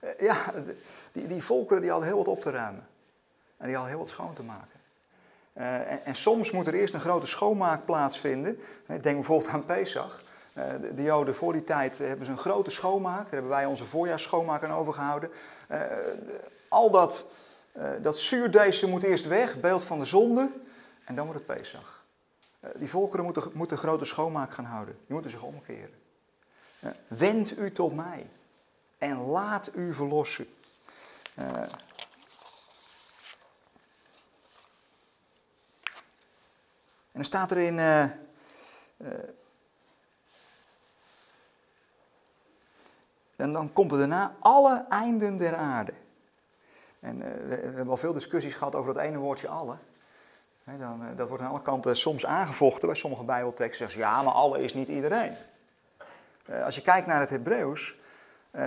Uh, 0.00 0.10
ja, 0.20 0.36
die, 1.14 1.26
die 1.26 1.42
volkeren 1.42 1.82
die 1.82 1.90
hadden 1.90 2.08
heel 2.08 2.18
wat 2.18 2.28
op 2.28 2.40
te 2.40 2.50
ruimen. 2.50 2.86
En 3.56 3.66
die 3.66 3.74
hadden 3.74 3.92
heel 3.94 4.02
wat 4.02 4.12
schoon 4.12 4.34
te 4.34 4.42
maken. 4.42 4.80
Uh, 5.54 5.92
en, 5.92 6.04
en, 6.04 6.14
soms 6.14 6.50
moet 6.50 6.66
er 6.66 6.74
eerst 6.74 6.94
een 6.94 7.00
grote 7.00 7.26
schoonmaak 7.26 7.84
plaatsvinden. 7.84 8.58
Denk 8.86 9.02
bijvoorbeeld 9.02 9.50
aan 9.50 9.64
Pesach. 9.64 10.22
Uh, 10.54 10.64
de, 10.80 10.94
de, 10.94 11.02
Joden 11.02 11.34
voor 11.34 11.52
die 11.52 11.64
tijd 11.64 11.98
hebben 11.98 12.26
ze 12.26 12.32
een 12.32 12.38
grote 12.38 12.70
schoonmaak. 12.70 13.22
Daar 13.22 13.32
hebben 13.32 13.50
wij 13.50 13.66
onze 13.66 13.84
voorjaarsschoonmaak 13.84 14.64
aan 14.64 14.72
overgehouden. 14.72 15.30
Al 16.68 16.90
dat 16.90 17.26
dat 18.00 18.18
zuurdeesje 18.18 18.86
moet 18.86 19.02
eerst 19.02 19.26
weg, 19.26 19.60
beeld 19.60 19.84
van 19.84 19.98
de 19.98 20.04
zonde, 20.04 20.50
en 21.04 21.14
dan 21.14 21.26
wordt 21.26 21.46
het 21.46 21.56
Pesach. 21.56 22.04
Die 22.74 22.88
volkeren 22.88 23.24
moeten, 23.24 23.50
moeten 23.52 23.78
grote 23.78 24.04
schoonmaak 24.04 24.52
gaan 24.52 24.64
houden. 24.64 24.94
Die 24.94 25.12
moeten 25.12 25.30
zich 25.30 25.42
omkeren. 25.42 25.94
Wend 27.08 27.58
u 27.58 27.72
tot 27.72 27.94
mij 27.94 28.26
en 28.98 29.20
laat 29.20 29.70
u 29.74 29.92
verlossen. 29.92 30.46
En 31.34 31.70
dan 37.12 37.24
staat 37.24 37.50
er 37.50 37.58
in 37.58 37.78
En 43.44 43.52
dan 43.52 43.72
komt 43.72 43.92
er 43.92 43.98
daarna 43.98 44.34
alle 44.40 44.84
einden 44.88 45.36
der 45.36 45.54
aarde. 45.54 45.92
En 47.00 47.16
uh, 47.16 47.22
we, 47.22 47.54
hebben 47.54 47.88
al 47.88 47.96
veel 47.96 48.12
discussies 48.12 48.54
gehad 48.54 48.74
over 48.74 48.94
dat 48.94 49.02
ene 49.02 49.18
woordje 49.18 49.48
alle. 49.48 49.76
dan, 50.64 51.02
dat 51.16 51.28
wordt 51.28 51.42
aan 51.42 51.50
alle 51.50 51.62
kanten 51.62 51.96
soms 51.96 52.26
aangevochten 52.26 52.88
bij 52.88 52.96
sommige 52.96 53.24
bijbelteksten. 53.24 53.76
Zeggen 53.76 54.00
ze, 54.00 54.06
ja, 54.06 54.22
maar 54.22 54.32
alle 54.32 54.60
is 54.60 54.74
niet 54.74 54.88
iedereen. 54.88 55.36
Als 56.64 56.74
je 56.74 56.82
kijkt 56.82 57.06
naar 57.06 57.20
het 57.20 57.30
Hebreeuws, 57.30 57.96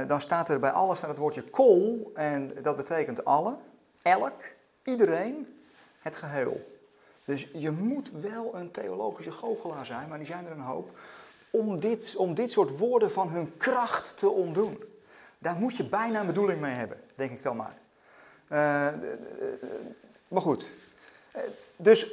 dan 0.08 0.22
staat 0.22 0.50
er 0.50 0.60
bij 0.60 0.72
alle 0.72 0.96
staat 0.96 1.10
het 1.10 1.18
woordje 1.18 1.44
kol. 1.44 2.12
En 2.16 2.54
dat 2.62 2.76
betekent 2.76 3.26
alle, 3.26 3.56
elk, 4.02 4.42
iedereen, 4.84 5.62
het 6.00 6.16
geheel. 6.16 6.76
Dus 7.26 7.50
je 7.54 7.72
moet 7.72 8.12
wel 8.12 8.56
een 8.56 8.72
theologische 8.72 9.32
goochelaar 9.32 9.86
zijn, 9.86 10.10
maar 10.10 10.18
die 10.18 10.28
zijn 10.28 10.46
er 10.46 10.52
een 10.52 10.60
hoop 10.60 10.90
om 11.50 11.80
dit, 11.80 12.16
om 12.16 12.34
dit 12.34 12.52
soort 12.52 12.78
woorden 12.78 13.12
van 13.12 13.30
hun 13.30 13.58
kracht 13.58 14.18
te 14.18 14.30
ontdoen. 14.30 14.84
Daar 15.38 15.56
moet 15.56 15.78
je 15.78 15.84
bijna 15.84 16.20
een 16.20 16.26
bedoeling 16.26 16.62
mee 16.62 16.74
hebben, 16.74 17.02
denk 17.16 17.32
ik 17.32 17.44
dan 17.44 17.56
maar. 17.56 17.78
Uh, 18.50 19.02
maar 20.28 20.42
goed. 20.42 20.70
Dus 21.76 22.08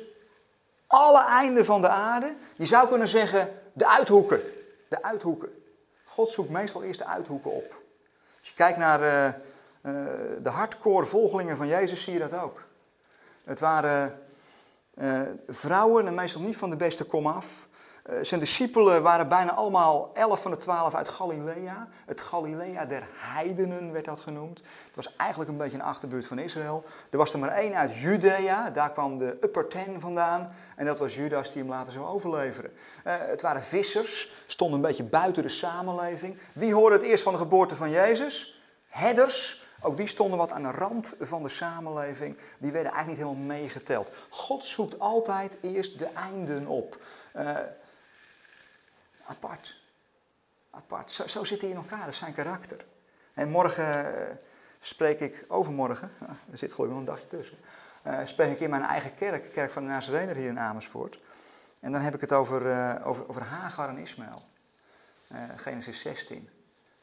alle 0.87 1.25
einden 1.25 1.65
van 1.65 1.81
de 1.81 1.89
aarde, 1.89 2.35
je 2.57 2.67
zou 2.67 2.89
kunnen 2.89 3.09
zeggen 3.09 3.61
de 3.73 3.89
uithoeken. 3.89 4.41
De 4.89 5.03
uithoeken. 5.03 5.64
God 6.15 6.29
zoekt 6.29 6.51
meestal 6.51 6.83
eerst 6.83 7.01
de 7.01 7.07
uithoeken 7.07 7.51
op. 7.51 7.83
Als 8.39 8.49
je 8.49 8.55
kijkt 8.55 8.79
naar 8.79 9.01
uh, 9.01 9.25
uh, 9.25 9.33
de 10.43 10.49
hardcore 10.49 11.07
volgelingen 11.07 11.57
van 11.57 11.67
Jezus, 11.67 12.03
zie 12.03 12.13
je 12.13 12.19
dat 12.19 12.35
ook. 12.35 12.63
Het 13.45 13.61
waren 13.61 14.23
vrouwen, 15.49 16.07
en 16.07 16.15
meestal 16.15 16.41
niet 16.41 16.57
van 16.57 16.71
de 16.71 16.77
beste 16.77 17.05
kom 17.05 17.27
af. 17.27 17.47
Uh, 17.47 17.74
zijn 18.23 18.41
discipelen 18.41 19.03
waren 19.03 19.29
bijna 19.29 19.53
allemaal 19.53 20.11
elf 20.15 20.43
van 20.43 20.51
de 20.51 20.57
twaalf 20.57 20.95
uit 20.95 21.09
Galilea. 21.09 21.89
Het 22.07 22.21
Galilea 22.21 22.85
der 22.85 23.09
heidenen 23.15 23.93
werd 23.93 24.05
dat 24.05 24.21
genoemd. 24.21 24.59
Het 24.59 24.95
was 24.95 25.17
eigenlijk 25.17 25.51
een 25.51 25.57
beetje 25.57 25.77
een 25.77 25.83
achterbuurt 25.83 26.27
van 26.27 26.39
Israël. 26.39 26.85
Er 27.11 27.19
was 27.19 27.33
er 27.33 27.39
maar 27.39 27.53
één 27.53 27.75
uit 27.75 27.97
Judea, 27.97 28.71
daar 28.71 28.93
kwam 28.93 29.19
de 29.19 29.37
upper 29.41 29.69
ten 29.69 30.01
vandaan. 30.01 30.55
En 30.77 30.87
dat 30.87 30.99
was 30.99 31.15
Judas 31.15 31.53
die 31.53 31.63
hem 31.63 31.71
later 31.71 31.93
zou 31.93 32.07
overleveren. 32.07 32.71
Uh, 33.07 33.15
het 33.19 33.43
waren 33.43 33.63
vissers, 33.63 34.33
stonden 34.47 34.77
een 34.77 34.87
beetje 34.87 35.05
buiten 35.05 35.43
de 35.43 35.49
samenleving. 35.49 36.39
Wie 36.53 36.75
hoorde 36.75 36.97
het 36.97 37.05
eerst 37.05 37.23
van 37.23 37.33
de 37.33 37.39
geboorte 37.39 37.77
van 37.77 37.91
Jezus? 37.91 38.63
Herders. 38.89 39.63
Ook 39.81 39.97
die 39.97 40.07
stonden 40.07 40.39
wat 40.39 40.51
aan 40.51 40.63
de 40.63 40.71
rand 40.71 41.15
van 41.21 41.43
de 41.43 41.49
samenleving. 41.49 42.37
Die 42.59 42.73
werden 42.73 42.93
eigenlijk 42.93 43.21
niet 43.21 43.29
helemaal 43.29 43.59
meegeteld. 43.59 44.11
God 44.29 44.65
zoekt 44.65 44.99
altijd 44.99 45.57
eerst 45.61 45.99
de 45.99 46.09
einden 46.15 46.67
op. 46.67 46.97
Uh, 47.37 47.59
Apart. 49.27 49.83
Apart. 50.71 51.11
Zo, 51.11 51.27
zo 51.27 51.45
zit 51.45 51.61
hij 51.61 51.71
in 51.71 51.77
elkaar, 51.77 51.99
dat 51.99 52.09
is 52.09 52.19
zijn 52.19 52.35
karakter. 52.35 52.85
En 53.35 53.49
morgen 53.49 54.15
uh, 54.15 54.21
spreek 54.81 55.21
ik, 55.21 55.45
overmorgen, 55.49 56.11
er 56.53 56.59
zit 56.59 56.73
gewoon 56.73 56.97
een 56.97 57.05
dagje 57.05 57.27
tussen, 57.27 57.59
uh, 58.07 58.19
spreek 58.25 58.53
ik 58.53 58.61
in 58.61 58.71
mijn 58.71 58.83
eigen 58.83 59.15
kerk, 59.15 59.53
kerk 59.53 59.71
van 59.71 59.83
de 59.83 59.89
Nazarener 59.89 60.37
hier 60.37 60.49
in 60.49 60.59
Amersfoort. 60.59 61.21
En 61.81 61.93
dan 61.93 62.01
heb 62.01 62.15
ik 62.15 62.21
het 62.21 62.33
over, 62.33 62.67
uh, 62.67 63.07
over, 63.07 63.29
over 63.29 63.43
Hagar 63.43 63.89
en 63.89 63.99
Ismaël. 63.99 64.43
Genesis 65.57 66.01
16. 66.01 66.49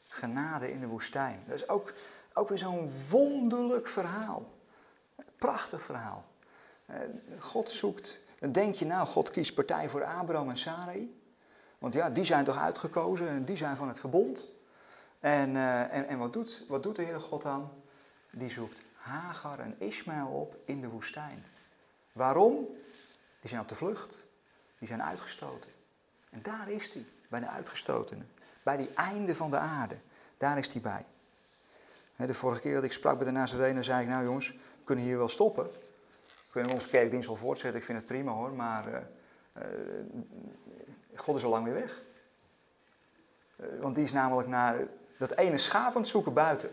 Genade 0.08 0.72
in 0.72 0.80
de 0.80 0.86
woestijn. 0.86 1.42
Dat 1.46 1.54
is 1.54 1.68
ook, 1.68 1.92
ook 2.32 2.48
weer 2.48 2.58
zo'n 2.58 2.90
wonderlijk 3.10 3.88
verhaal. 3.88 4.50
Prachtig 5.36 5.82
verhaal. 5.82 6.24
God 7.38 7.70
zoekt, 7.70 8.18
denk 8.52 8.74
je 8.74 8.84
nou, 8.84 9.06
God 9.06 9.30
kiest 9.30 9.54
partij 9.54 9.88
voor 9.88 10.04
Abraham 10.04 10.48
en 10.48 10.56
Sarai. 10.56 11.21
Want 11.82 11.94
ja, 11.94 12.10
die 12.10 12.24
zijn 12.24 12.44
toch 12.44 12.58
uitgekozen 12.58 13.28
en 13.28 13.44
die 13.44 13.56
zijn 13.56 13.76
van 13.76 13.88
het 13.88 13.98
verbond. 13.98 14.52
En, 15.20 15.54
uh, 15.54 15.94
en, 15.94 16.08
en 16.08 16.18
wat, 16.18 16.32
doet, 16.32 16.64
wat 16.68 16.82
doet 16.82 16.96
de 16.96 17.02
Heere 17.02 17.18
God 17.18 17.42
dan? 17.42 17.70
Die 18.30 18.50
zoekt 18.50 18.80
Hagar 18.94 19.58
en 19.58 19.74
Ismaël 19.78 20.26
op 20.26 20.56
in 20.64 20.80
de 20.80 20.88
woestijn. 20.88 21.44
Waarom? 22.12 22.66
Die 23.40 23.48
zijn 23.48 23.60
op 23.60 23.68
de 23.68 23.74
vlucht. 23.74 24.24
Die 24.78 24.88
zijn 24.88 25.02
uitgestoten. 25.02 25.70
En 26.30 26.42
daar 26.42 26.70
is 26.70 26.92
hij, 26.92 27.04
bij 27.28 27.40
de 27.40 27.48
uitgestotenen. 27.48 28.28
Bij 28.62 28.76
die 28.76 28.94
einde 28.94 29.34
van 29.34 29.50
de 29.50 29.58
aarde. 29.58 29.96
Daar 30.36 30.58
is 30.58 30.68
hij 30.68 30.80
bij. 30.80 31.04
De 32.26 32.34
vorige 32.34 32.60
keer 32.60 32.74
dat 32.74 32.84
ik 32.84 32.92
sprak 32.92 33.16
bij 33.16 33.26
de 33.26 33.32
Nazarenen, 33.32 33.84
zei 33.84 34.02
ik, 34.02 34.08
nou 34.08 34.24
jongens, 34.24 34.50
we 34.50 34.84
kunnen 34.84 35.04
hier 35.04 35.18
wel 35.18 35.28
stoppen. 35.28 35.64
We 35.64 36.50
kunnen 36.50 36.72
onze 36.72 36.88
kerkdienst 36.88 37.26
wel 37.26 37.36
voortzetten, 37.36 37.80
ik 37.80 37.86
vind 37.86 37.98
het 37.98 38.06
prima 38.06 38.32
hoor, 38.32 38.52
maar 38.52 38.88
uh, 38.88 38.98
uh, 39.56 39.64
God 41.14 41.36
is 41.36 41.44
al 41.44 41.50
lang 41.50 41.64
weer 41.64 41.74
weg. 41.74 42.02
Eh, 43.56 43.66
want 43.80 43.94
die 43.94 44.04
is 44.04 44.12
namelijk 44.12 44.48
naar 44.48 44.76
dat 45.18 45.36
ene 45.36 45.58
schaap 45.58 45.94
aan 45.94 46.00
het 46.00 46.10
zoeken 46.10 46.32
buiten. 46.32 46.70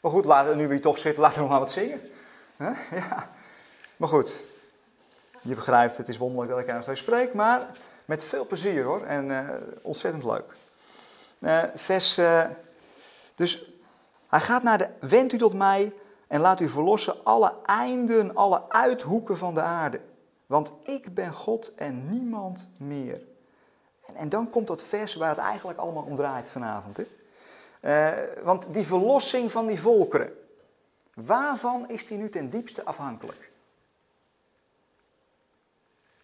Maar 0.00 0.10
goed, 0.10 0.24
laten, 0.24 0.56
nu 0.56 0.66
we 0.66 0.72
hier 0.72 0.82
toch 0.82 0.98
zitten, 0.98 1.22
laten 1.22 1.36
we 1.36 1.42
nog 1.42 1.50
maar 1.50 1.60
wat 1.60 1.72
zingen. 1.72 2.00
Ja. 2.90 3.30
Maar 3.96 4.08
goed, 4.08 4.40
je 5.42 5.54
begrijpt, 5.54 5.96
het 5.96 6.08
is 6.08 6.16
wonderlijk 6.16 6.50
dat 6.50 6.60
ik 6.60 6.74
nog 6.74 6.82
steeds 6.82 7.00
spreek, 7.00 7.34
maar 7.34 7.66
met 8.04 8.24
veel 8.24 8.46
plezier 8.46 8.84
hoor. 8.84 9.04
En 9.04 9.30
uh, 9.30 9.50
ontzettend 9.82 10.24
leuk. 10.24 10.56
Uh, 11.40 11.62
vers, 11.74 12.20
dus 13.34 13.72
hij 14.28 14.40
gaat 14.40 14.62
naar 14.62 14.78
de, 14.78 14.88
wend 15.00 15.32
u 15.32 15.38
tot 15.38 15.54
mij 15.54 15.92
en 16.26 16.40
laat 16.40 16.60
u 16.60 16.68
verlossen 16.68 17.24
alle 17.24 17.54
einden, 17.64 18.34
alle 18.34 18.62
uithoeken 18.68 19.38
van 19.38 19.54
de 19.54 19.60
aarde. 19.60 20.00
Want 20.46 20.72
ik 20.82 21.14
ben 21.14 21.32
God 21.32 21.74
en 21.74 22.10
niemand 22.10 22.68
meer. 22.76 23.22
En, 24.06 24.14
en 24.14 24.28
dan 24.28 24.50
komt 24.50 24.66
dat 24.66 24.82
vers 24.82 25.14
waar 25.14 25.28
het 25.28 25.38
eigenlijk 25.38 25.78
allemaal 25.78 26.02
om 26.02 26.16
draait 26.16 26.48
vanavond. 26.48 26.96
Hè? 26.96 27.06
Uh, 27.84 28.44
want 28.44 28.74
die 28.74 28.86
verlossing 28.86 29.52
van 29.52 29.66
die 29.66 29.80
volkeren, 29.80 30.32
waarvan 31.14 31.88
is 31.88 32.06
die 32.06 32.18
nu 32.18 32.28
ten 32.28 32.50
diepste 32.50 32.84
afhankelijk? 32.84 33.52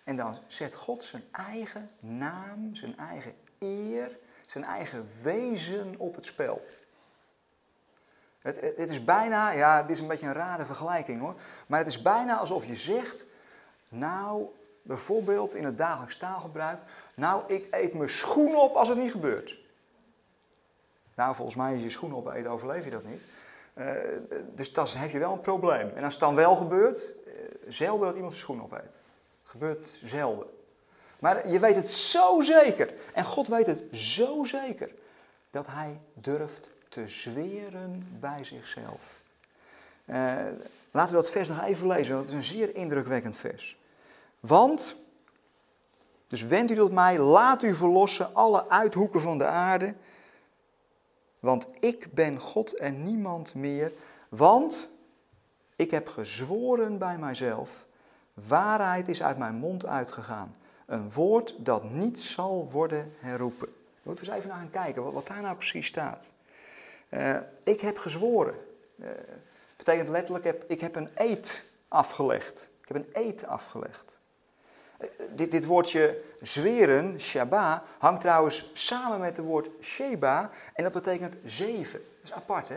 En 0.05 0.17
dan 0.17 0.39
zet 0.47 0.75
God 0.75 1.03
zijn 1.03 1.25
eigen 1.31 1.91
naam, 1.99 2.75
zijn 2.75 2.99
eigen 2.99 3.35
eer, 3.59 4.19
zijn 4.47 4.65
eigen 4.65 5.07
wezen 5.23 5.95
op 5.99 6.15
het 6.15 6.27
spel. 6.27 6.67
Het, 8.39 8.61
het, 8.61 8.77
het, 8.77 8.91
is 8.91 9.05
bijna, 9.05 9.51
ja, 9.51 9.83
dit 9.83 9.91
is 9.91 10.01
een 10.01 10.09
beetje 10.09 10.27
een 10.27 10.33
rare 10.33 10.65
vergelijking 10.65 11.21
hoor, 11.21 11.35
maar 11.67 11.79
het 11.79 11.89
is 11.89 12.03
bijna 12.03 12.37
alsof 12.37 12.67
je 12.67 12.77
zegt, 12.77 13.27
nou, 13.90 14.46
bijvoorbeeld 14.83 15.55
in 15.55 15.64
het 15.64 15.76
dagelijks 15.76 16.16
taalgebruik, 16.16 16.79
nou, 17.14 17.42
ik 17.46 17.66
eet 17.70 17.94
mijn 17.94 18.09
schoen 18.09 18.57
op 18.57 18.74
als 18.74 18.88
het 18.88 18.98
niet 18.98 19.11
gebeurt. 19.11 19.59
Nou, 21.14 21.35
volgens 21.35 21.57
mij 21.57 21.74
is 21.74 21.83
je 21.83 21.90
schoen 21.90 22.14
opeten, 22.14 22.50
overleef 22.50 22.85
je 22.85 22.90
dat 22.90 23.05
niet. 23.05 23.22
Uh, 23.74 23.87
dus 24.55 24.72
dan 24.72 24.87
heb 24.88 25.11
je 25.11 25.18
wel 25.18 25.33
een 25.33 25.40
probleem. 25.40 25.90
En 25.94 26.05
als 26.05 26.12
het 26.12 26.22
dan 26.22 26.35
wel 26.35 26.57
gebeurt, 26.57 27.09
uh, 27.26 27.33
zelden 27.68 28.07
dat 28.07 28.14
iemand 28.14 28.33
zijn 28.33 28.44
schoen 28.44 28.62
opeet. 28.62 29.00
Gebeurt 29.42 29.90
zelden. 30.05 30.46
Maar 31.18 31.48
je 31.48 31.61
weet 31.61 31.74
het 31.74 31.90
zo 31.90 32.40
zeker, 32.40 32.94
en 33.12 33.24
God 33.24 33.48
weet 33.48 33.66
het 33.66 33.83
zo 33.92 34.44
zeker, 34.44 34.90
dat 35.50 35.66
hij 35.66 36.00
durft 36.14 36.68
te 36.88 37.09
zweren 37.09 38.16
bij 38.20 38.44
zichzelf. 38.44 39.22
Uh, 40.07 40.16
laten 40.90 41.14
we 41.14 41.20
dat 41.20 41.31
vers 41.31 41.48
nog 41.48 41.62
even 41.62 41.87
lezen, 41.87 42.14
want 42.14 42.26
het 42.26 42.38
is 42.38 42.50
een 42.50 42.57
zeer 42.57 42.74
indrukwekkend 42.74 43.37
vers. 43.37 43.80
Want, 44.40 44.96
dus 46.26 46.42
wend 46.42 46.70
u 46.70 46.74
tot 46.74 46.92
mij, 46.92 47.18
laat 47.18 47.62
u 47.62 47.74
verlossen 47.74 48.35
alle 48.35 48.68
uithoeken 48.68 49.20
van 49.20 49.38
de 49.38 49.46
aarde. 49.46 49.94
Want 51.38 51.66
ik 51.81 52.12
ben 52.12 52.40
God 52.40 52.76
en 52.76 53.03
niemand 53.03 53.55
meer. 53.55 53.92
Want 54.29 54.90
ik 55.76 55.90
heb 55.90 56.09
gezworen 56.09 56.98
bij 56.98 57.18
mijzelf, 57.18 57.87
waarheid 58.35 59.09
is 59.09 59.22
uit 59.22 59.38
mijn 59.38 59.55
mond 59.55 59.87
uitgegaan. 59.87 60.57
Een 60.87 61.12
woord 61.12 61.55
dat 61.59 61.90
niet 61.90 62.20
zal 62.20 62.68
worden 62.70 63.12
herroepen. 63.18 63.68
Moeten 64.03 64.24
we 64.24 64.31
eens 64.31 64.40
even 64.40 64.50
naar 64.50 64.59
gaan 64.59 64.70
kijken 64.70 65.12
wat, 65.12 65.26
daar 65.26 65.42
nou 65.42 65.57
precies 65.57 65.87
staat. 65.87 66.24
Uh, 67.11 67.37
ik 67.62 67.81
heb 67.81 67.98
gezworen. 67.98 68.55
Uh, 68.96 69.09
betekent 69.76 70.09
letterlijk, 70.09 70.44
ik 70.44 70.53
heb, 70.53 70.70
ik 70.70 70.81
heb 70.81 70.96
een 70.96 71.11
eed 71.14 71.64
afgelegd. 71.88 72.70
Ik 72.81 72.88
heb 72.88 72.96
een 72.96 73.11
eed 73.12 73.46
afgelegd. 73.46 74.20
Dit, 75.35 75.51
dit 75.51 75.65
woordje 75.65 76.21
zweren, 76.41 77.21
Shabbat, 77.21 77.83
hangt 77.99 78.21
trouwens 78.21 78.71
samen 78.73 79.21
met 79.21 79.37
het 79.37 79.47
woord 79.47 79.69
Sheba 79.81 80.51
en 80.75 80.83
dat 80.83 80.93
betekent 80.93 81.37
zeven. 81.45 82.01
Dat 82.21 82.31
is 82.31 82.33
apart, 82.33 82.69
hè? 82.69 82.77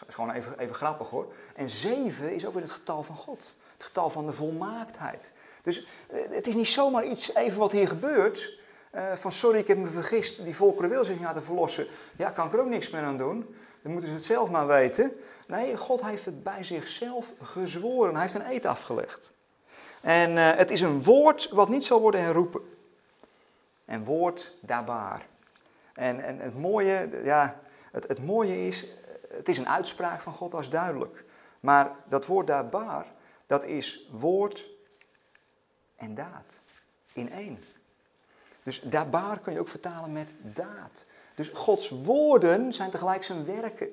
Dat 0.00 0.08
is 0.08 0.14
gewoon 0.14 0.30
even, 0.30 0.58
even 0.58 0.74
grappig 0.74 1.08
hoor. 1.08 1.32
En 1.54 1.68
zeven 1.68 2.34
is 2.34 2.46
ook 2.46 2.54
weer 2.54 2.62
het 2.62 2.72
getal 2.72 3.02
van 3.02 3.16
God. 3.16 3.54
Het 3.76 3.84
getal 3.86 4.10
van 4.10 4.26
de 4.26 4.32
volmaaktheid. 4.32 5.32
Dus 5.62 5.86
eh, 6.08 6.20
het 6.30 6.46
is 6.46 6.54
niet 6.54 6.68
zomaar 6.68 7.04
iets 7.04 7.34
even 7.34 7.58
wat 7.58 7.72
hier 7.72 7.88
gebeurt. 7.88 8.58
Uh, 8.94 9.12
van 9.12 9.32
sorry, 9.32 9.58
ik 9.58 9.66
heb 9.66 9.78
me 9.78 9.88
vergist, 9.88 10.44
die 10.44 10.56
volkeren 10.56 10.90
wil 10.90 11.04
zich 11.04 11.20
laten 11.20 11.42
verlossen. 11.42 11.86
Ja, 12.16 12.30
kan 12.30 12.46
ik 12.46 12.52
er 12.52 12.60
ook 12.60 12.68
niks 12.68 12.90
meer 12.90 13.02
aan 13.02 13.16
doen. 13.16 13.54
Dan 13.82 13.92
moeten 13.92 14.10
ze 14.10 14.16
het 14.16 14.24
zelf 14.24 14.50
maar 14.50 14.66
weten. 14.66 15.12
Nee, 15.46 15.76
God 15.76 16.02
heeft 16.02 16.24
het 16.24 16.42
bij 16.42 16.64
zichzelf 16.64 17.32
gezworen. 17.42 18.12
Hij 18.12 18.22
heeft 18.22 18.34
een 18.34 18.50
eed 18.50 18.66
afgelegd. 18.66 19.30
En 20.00 20.30
uh, 20.30 20.50
het 20.50 20.70
is 20.70 20.80
een 20.80 21.02
woord 21.02 21.48
wat 21.48 21.68
niet 21.68 21.84
zal 21.84 22.00
worden 22.00 22.22
herroepen. 22.22 22.60
En 23.84 24.04
woord 24.04 24.56
dabaar. 24.60 25.26
En, 25.94 26.20
en 26.20 26.38
het, 26.38 26.58
mooie, 26.58 27.10
ja, 27.24 27.60
het, 27.92 28.08
het 28.08 28.24
mooie 28.26 28.66
is, 28.66 28.86
het 29.28 29.48
is 29.48 29.58
een 29.58 29.68
uitspraak 29.68 30.20
van 30.20 30.32
God, 30.32 30.54
als 30.54 30.70
duidelijk. 30.70 31.24
Maar 31.60 31.90
dat 32.08 32.26
woord 32.26 32.46
dabaar, 32.46 33.06
dat 33.46 33.64
is 33.64 34.08
woord 34.10 34.68
en 35.96 36.14
daad 36.14 36.60
in 37.12 37.32
één. 37.32 37.64
Dus 38.62 38.80
dabaar 38.80 39.40
kun 39.40 39.52
je 39.52 39.60
ook 39.60 39.68
vertalen 39.68 40.12
met 40.12 40.34
daad. 40.40 41.04
Dus 41.34 41.48
Gods 41.48 41.88
woorden 41.88 42.72
zijn 42.72 42.90
tegelijk 42.90 43.24
zijn 43.24 43.44
werken. 43.44 43.88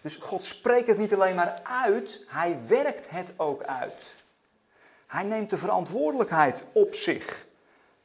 Dus 0.00 0.16
God 0.16 0.44
spreekt 0.44 0.88
het 0.88 0.98
niet 0.98 1.14
alleen 1.14 1.34
maar 1.34 1.60
uit, 1.62 2.24
hij 2.28 2.58
werkt 2.66 3.10
het 3.10 3.32
ook 3.36 3.62
uit. 3.62 4.14
Hij 5.08 5.22
neemt 5.22 5.50
de 5.50 5.58
verantwoordelijkheid 5.58 6.64
op 6.72 6.94
zich. 6.94 7.46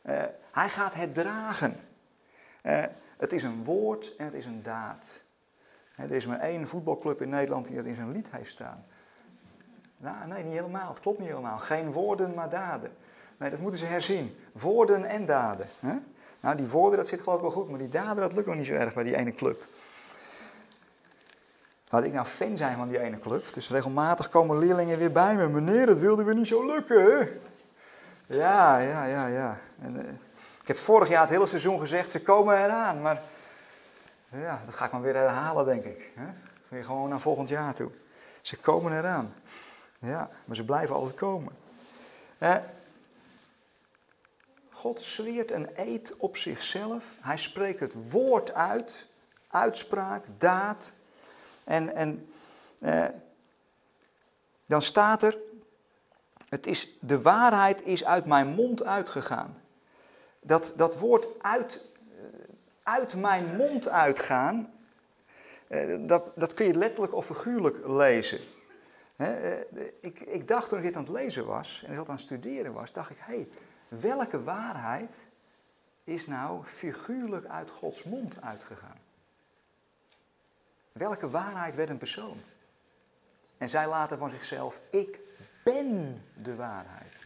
Uh, 0.05 0.21
hij 0.51 0.69
gaat 0.69 0.93
het 0.93 1.13
dragen. 1.13 1.79
Uh, 2.63 2.83
het 3.17 3.31
is 3.31 3.43
een 3.43 3.63
woord 3.63 4.15
en 4.15 4.25
het 4.25 4.33
is 4.33 4.45
een 4.45 4.63
daad. 4.63 5.23
er 5.95 6.11
is 6.11 6.25
maar 6.25 6.39
één 6.39 6.67
voetbalclub 6.67 7.21
in 7.21 7.29
Nederland 7.29 7.65
die 7.65 7.75
dat 7.75 7.85
in 7.85 7.95
zijn 7.95 8.11
lied 8.11 8.27
heeft 8.31 8.51
staan. 8.51 8.85
Nou, 9.97 10.27
nee, 10.27 10.43
niet 10.43 10.53
helemaal. 10.53 10.89
Het 10.89 10.99
klopt 10.99 11.19
niet 11.19 11.27
helemaal. 11.27 11.57
Geen 11.57 11.91
woorden, 11.91 12.33
maar 12.33 12.49
daden. 12.49 12.91
Nee, 13.37 13.49
dat 13.49 13.59
moeten 13.59 13.79
ze 13.79 13.85
herzien. 13.85 14.35
Woorden 14.51 15.05
en 15.05 15.25
daden. 15.25 15.67
Nou, 16.39 16.55
die 16.55 16.67
woorden, 16.67 16.99
dat 16.99 17.07
zit 17.07 17.19
geloof 17.19 17.35
ik 17.35 17.41
wel 17.41 17.51
goed, 17.51 17.69
maar 17.69 17.79
die 17.79 17.89
daden, 17.89 18.15
dat 18.15 18.33
lukt 18.33 18.47
nog 18.47 18.55
niet 18.55 18.65
zo 18.65 18.73
erg 18.73 18.93
bij 18.93 19.03
die 19.03 19.15
ene 19.15 19.33
club. 19.33 19.67
Laat 21.93 22.03
ik 22.03 22.13
nou 22.13 22.25
fan 22.25 22.57
zijn 22.57 22.77
van 22.77 22.87
die 22.87 22.99
ene 22.99 23.19
club. 23.19 23.53
Dus 23.53 23.69
regelmatig 23.69 24.29
komen 24.29 24.57
leerlingen 24.57 24.97
weer 24.97 25.11
bij 25.11 25.35
me. 25.35 25.47
Meneer, 25.47 25.85
dat 25.85 25.97
wilde 25.97 26.23
we 26.23 26.33
niet 26.33 26.47
zo 26.47 26.65
lukken. 26.65 27.41
Ja, 28.25 28.77
ja, 28.77 29.05
ja, 29.05 29.27
ja. 29.27 29.59
En, 29.81 29.95
uh, 29.95 30.01
ik 30.61 30.67
heb 30.67 30.77
vorig 30.77 31.09
jaar 31.09 31.21
het 31.21 31.29
hele 31.29 31.47
seizoen 31.47 31.79
gezegd, 31.79 32.11
ze 32.11 32.21
komen 32.21 32.63
eraan. 32.63 33.01
Maar 33.01 33.21
ja, 34.29 34.61
dat 34.65 34.75
ga 34.75 34.85
ik 34.85 34.91
maar 34.91 35.01
weer 35.01 35.15
herhalen, 35.15 35.65
denk 35.65 35.83
ik. 35.83 36.11
Hè? 36.15 36.83
Gewoon 36.83 37.09
naar 37.09 37.19
volgend 37.19 37.49
jaar 37.49 37.73
toe. 37.73 37.91
Ze 38.41 38.57
komen 38.57 38.97
eraan. 38.97 39.33
Ja, 39.99 40.29
maar 40.45 40.55
ze 40.55 40.65
blijven 40.65 40.95
altijd 40.95 41.15
komen. 41.15 41.53
Eh, 42.37 42.55
God 44.71 45.01
zweert 45.01 45.51
een 45.51 45.69
eed 45.75 46.13
op 46.17 46.37
zichzelf. 46.37 47.17
Hij 47.19 47.37
spreekt 47.37 47.79
het 47.79 48.11
woord 48.11 48.53
uit, 48.53 49.07
uitspraak, 49.47 50.23
daad. 50.37 50.91
En, 51.63 51.95
en 51.95 52.33
eh, 52.79 53.05
dan 54.65 54.81
staat 54.81 55.23
er, 55.23 55.37
het 56.49 56.67
is, 56.67 56.97
de 56.99 57.21
waarheid 57.21 57.81
is 57.81 58.05
uit 58.05 58.25
mijn 58.25 58.47
mond 58.47 58.83
uitgegaan. 58.83 59.61
Dat, 60.39 60.73
dat 60.75 60.99
woord 60.99 61.27
uit, 61.41 61.81
uit 62.83 63.15
mijn 63.15 63.55
mond 63.55 63.87
uitgaan, 63.87 64.73
eh, 65.67 65.95
dat, 65.99 66.31
dat 66.35 66.53
kun 66.53 66.65
je 66.65 66.77
letterlijk 66.77 67.13
of 67.13 67.25
figuurlijk 67.25 67.87
lezen. 67.87 68.39
Eh, 69.15 69.59
ik, 69.99 70.19
ik 70.19 70.47
dacht 70.47 70.69
toen 70.69 70.77
ik 70.77 70.83
dit 70.83 70.95
aan 70.95 71.03
het 71.03 71.11
lezen 71.11 71.45
was 71.45 71.83
en 71.87 71.95
dat 71.95 72.07
aan 72.09 72.15
het 72.15 72.23
studeren 72.23 72.73
was, 72.73 72.91
dacht 72.91 73.09
ik, 73.09 73.17
hé, 73.19 73.33
hey, 73.33 73.47
welke 73.87 74.43
waarheid 74.43 75.25
is 76.03 76.27
nou 76.27 76.63
figuurlijk 76.63 77.45
uit 77.45 77.69
Gods 77.69 78.03
mond 78.03 78.41
uitgegaan? 78.41 79.02
Welke 80.93 81.29
waarheid 81.29 81.75
werd 81.75 81.89
een 81.89 81.97
persoon? 81.97 82.41
En 83.57 83.69
zij 83.69 83.87
laten 83.87 84.17
van 84.17 84.29
zichzelf, 84.29 84.81
ik 84.89 85.19
ben 85.63 86.23
de 86.43 86.55
waarheid. 86.55 87.25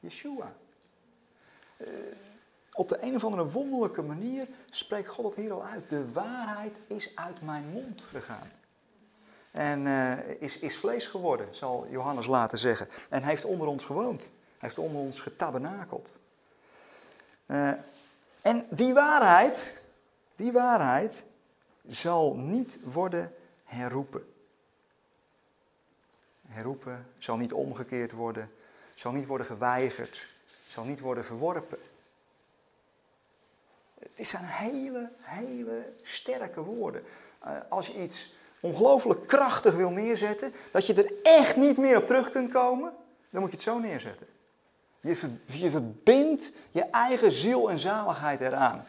Yeshua. 0.00 0.52
Uh, 1.76 1.88
op 2.72 2.88
de 2.88 3.02
een 3.02 3.14
of 3.14 3.24
andere 3.24 3.50
wonderlijke 3.50 4.02
manier 4.02 4.48
spreekt 4.70 5.08
God 5.08 5.24
het 5.24 5.34
hier 5.34 5.52
al 5.52 5.64
uit. 5.64 5.90
De 5.90 6.12
waarheid 6.12 6.78
is 6.86 7.16
uit 7.16 7.42
mijn 7.42 7.68
mond 7.68 8.02
gegaan. 8.02 8.50
En 9.50 9.84
uh, 9.84 10.40
is, 10.40 10.58
is 10.58 10.76
vlees 10.76 11.06
geworden, 11.06 11.54
zal 11.54 11.86
Johannes 11.90 12.26
later 12.26 12.58
zeggen. 12.58 12.88
En 13.10 13.22
heeft 13.22 13.44
onder 13.44 13.66
ons 13.66 13.84
gewoond. 13.84 14.28
Heeft 14.58 14.78
onder 14.78 15.00
ons 15.00 15.20
getabernakeld. 15.20 16.18
Uh, 17.46 17.72
en 18.42 18.66
die 18.70 18.94
waarheid, 18.94 19.76
die 20.36 20.52
waarheid 20.52 21.24
zal 21.88 22.36
niet 22.36 22.78
worden 22.82 23.34
herroepen. 23.64 24.32
Herroepen 26.48 27.06
zal 27.18 27.36
niet 27.36 27.52
omgekeerd 27.52 28.12
worden, 28.12 28.50
zal 28.94 29.12
niet 29.12 29.26
worden 29.26 29.46
geweigerd, 29.46 30.26
zal 30.66 30.84
niet 30.84 31.00
worden 31.00 31.24
verworpen. 31.24 31.78
Dit 34.14 34.28
zijn 34.28 34.44
hele, 34.44 35.10
hele 35.20 35.92
sterke 36.02 36.60
woorden. 36.60 37.04
Uh, 37.46 37.52
als 37.68 37.86
je 37.86 38.02
iets 38.02 38.34
ongelooflijk 38.60 39.26
krachtig 39.26 39.74
wil 39.74 39.90
neerzetten, 39.90 40.52
dat 40.70 40.86
je 40.86 40.94
er 40.94 41.12
echt 41.22 41.56
niet 41.56 41.76
meer 41.76 41.96
op 41.96 42.06
terug 42.06 42.30
kunt 42.30 42.52
komen, 42.52 42.92
dan 43.30 43.40
moet 43.40 43.50
je 43.50 43.56
het 43.56 43.64
zo 43.64 43.78
neerzetten. 43.78 44.26
Je, 45.00 45.36
je 45.46 45.70
verbindt 45.70 46.52
je 46.70 46.82
eigen 46.82 47.32
ziel 47.32 47.70
en 47.70 47.78
zaligheid 47.78 48.40
eraan. 48.40 48.86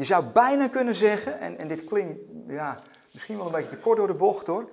Je 0.00 0.06
zou 0.06 0.24
bijna 0.24 0.68
kunnen 0.68 0.94
zeggen, 0.94 1.38
en, 1.38 1.58
en 1.58 1.68
dit 1.68 1.84
klinkt 1.84 2.20
ja, 2.46 2.82
misschien 3.12 3.36
wel 3.36 3.46
een 3.46 3.52
beetje 3.52 3.68
te 3.68 3.78
kort 3.78 3.96
door 3.96 4.06
de 4.06 4.14
bocht 4.14 4.46
hoor, 4.46 4.70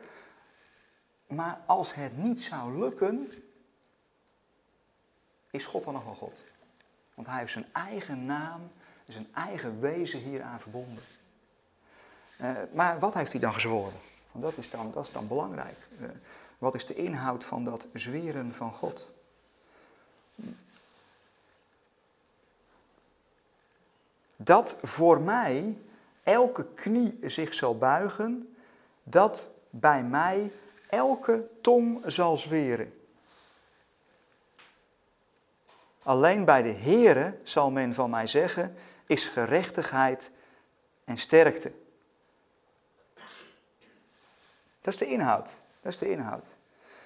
maar 1.27 1.59
als 1.65 1.93
het 1.93 2.17
niet 2.17 2.41
zou 2.41 2.79
lukken, 2.79 3.31
is 5.51 5.65
God 5.65 5.83
dan 5.83 5.93
nog 5.93 6.03
wel 6.03 6.15
God. 6.15 6.43
Want 7.13 7.27
hij 7.27 7.39
heeft 7.39 7.51
zijn 7.51 7.65
eigen 7.71 8.25
naam, 8.25 8.71
zijn 9.07 9.27
eigen 9.33 9.79
wezen 9.79 10.19
hieraan 10.19 10.59
verbonden. 10.59 11.03
Uh, 12.41 12.51
maar 12.73 12.99
wat 12.99 13.13
heeft 13.13 13.31
hij 13.31 13.41
dan 13.41 13.53
gezworen? 13.53 13.99
Want 14.31 14.43
dat 14.43 14.57
is 14.57 14.69
dan, 14.69 14.91
dat 14.93 15.03
is 15.03 15.11
dan 15.11 15.27
belangrijk. 15.27 15.87
Uh, 16.01 16.09
wat 16.57 16.75
is 16.75 16.85
de 16.85 16.95
inhoud 16.95 17.43
van 17.43 17.63
dat 17.63 17.87
zweren 17.93 18.53
van 18.53 18.71
God? 18.71 19.11
Dat 24.37 24.77
voor 24.81 25.21
mij 25.21 25.77
elke 26.23 26.65
knie 26.73 27.19
zich 27.21 27.53
zal 27.53 27.77
buigen, 27.77 28.55
dat 29.03 29.49
bij 29.69 30.03
mij 30.03 30.51
elke 30.89 31.47
tong 31.61 32.03
zal 32.05 32.37
zweren. 32.37 32.93
Alleen 36.03 36.45
bij 36.45 36.61
de 36.61 36.73
Heere 36.73 37.37
zal 37.43 37.71
men 37.71 37.93
van 37.93 38.09
mij 38.09 38.27
zeggen, 38.27 38.75
is 39.05 39.27
gerechtigheid 39.27 40.31
en 41.03 41.17
sterkte. 41.17 41.71
Dat 44.81 44.93
is 44.93 44.97
de 44.97 45.07
inhoud. 45.07 45.57
Dat 45.81 45.91
is 45.91 45.97
de 45.97 46.09
inhoud. 46.09 46.55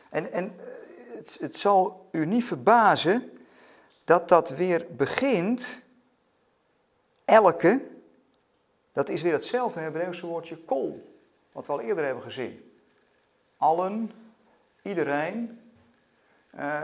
En, 0.09 0.31
en 0.31 0.55
het, 1.15 1.37
het 1.39 1.57
zal 1.57 2.09
u 2.11 2.25
niet 2.25 2.43
verbazen 2.43 3.37
dat 4.03 4.27
dat 4.27 4.49
weer 4.49 4.85
begint, 4.89 5.81
elke, 7.31 7.81
dat 8.93 9.09
is 9.09 9.21
weer 9.21 9.33
hetzelfde 9.33 9.79
Hebreeuwse 9.79 10.25
woordje 10.25 10.57
kol, 10.57 11.15
wat 11.51 11.65
we 11.65 11.71
al 11.71 11.81
eerder 11.81 12.05
hebben 12.05 12.23
gezien. 12.23 12.71
Allen, 13.57 14.11
iedereen, 14.81 15.61
uh, 16.55 16.81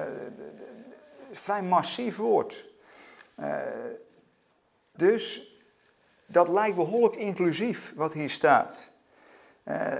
vrij 1.32 1.64
massief 1.64 2.18
woord. 2.18 2.68
Uh, 3.39 3.62
dus 4.91 5.56
dat 6.26 6.48
lijkt 6.48 6.76
behoorlijk 6.76 7.16
inclusief 7.16 7.93
wat 7.95 8.14
hier 8.14 8.30
staat. 8.30 8.89
Uh, 9.64 9.93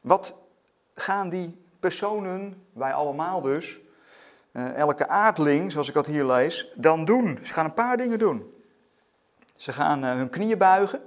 wat 0.00 0.38
gaan 0.94 1.28
die 1.28 1.62
personen, 1.80 2.66
wij 2.72 2.92
allemaal 2.92 3.40
dus, 3.40 3.80
elke 4.52 5.08
aardling, 5.08 5.72
zoals 5.72 5.88
ik 5.88 5.94
dat 5.94 6.06
hier 6.06 6.24
lees, 6.24 6.72
dan 6.74 7.04
doen? 7.04 7.38
Ze 7.42 7.52
gaan 7.52 7.64
een 7.64 7.74
paar 7.74 7.96
dingen 7.96 8.18
doen. 8.18 8.57
Ze 9.58 9.72
gaan 9.72 10.04
uh, 10.04 10.10
hun 10.10 10.30
knieën 10.30 10.58
buigen. 10.58 11.00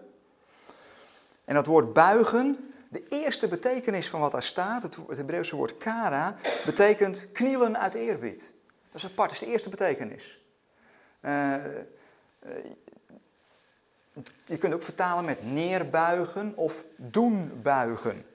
En 1.46 1.56
dat 1.56 1.66
woord 1.66 1.94
buigen, 1.94 2.74
de 2.90 3.08
eerste 3.10 3.48
betekenis 3.48 4.10
van 4.10 4.20
wat 4.20 4.32
daar 4.32 4.44
staat, 4.44 4.84
het, 4.84 4.98
Hebreeuwse 5.08 5.56
woord 5.56 5.78
kara, 5.78 6.36
betekent 6.66 7.32
knielen 7.32 7.80
uit 7.80 7.94
eerbied. 7.94 8.52
Dat 8.92 9.04
is 9.04 9.06
apart, 9.06 9.30
dat 9.30 9.42
is 9.42 9.46
de 9.46 9.52
eerste 9.52 9.70
betekenis. 9.70 10.40
Uh, 11.22 11.56
je 14.46 14.58
kunt 14.58 14.74
ook 14.74 14.84
vertalen 14.84 15.26
met 15.26 15.44
neerbuigen 15.44 16.56
of 16.56 16.84
doen 16.96 17.62
buigen. 17.62 18.26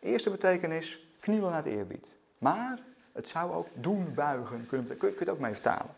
Eerste 0.00 0.30
betekenis, 0.30 1.06
knielen 1.20 1.52
het 1.52 1.66
eerbied. 1.66 2.12
Maar 2.38 2.78
het 3.12 3.28
zou 3.28 3.52
ook 3.52 3.68
doen 3.74 4.14
buigen 4.14 4.66
kunnen 4.66 4.96
Kun 4.96 5.08
je 5.08 5.18
het 5.18 5.28
ook 5.28 5.38
mee 5.38 5.52
vertalen. 5.52 5.94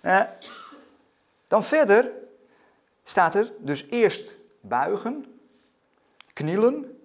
Eh, 0.00 0.22
dan 1.50 1.64
verder 1.64 2.10
staat 3.04 3.34
er 3.34 3.52
dus 3.58 3.86
eerst 3.88 4.34
buigen, 4.60 5.40
knielen, 6.32 7.00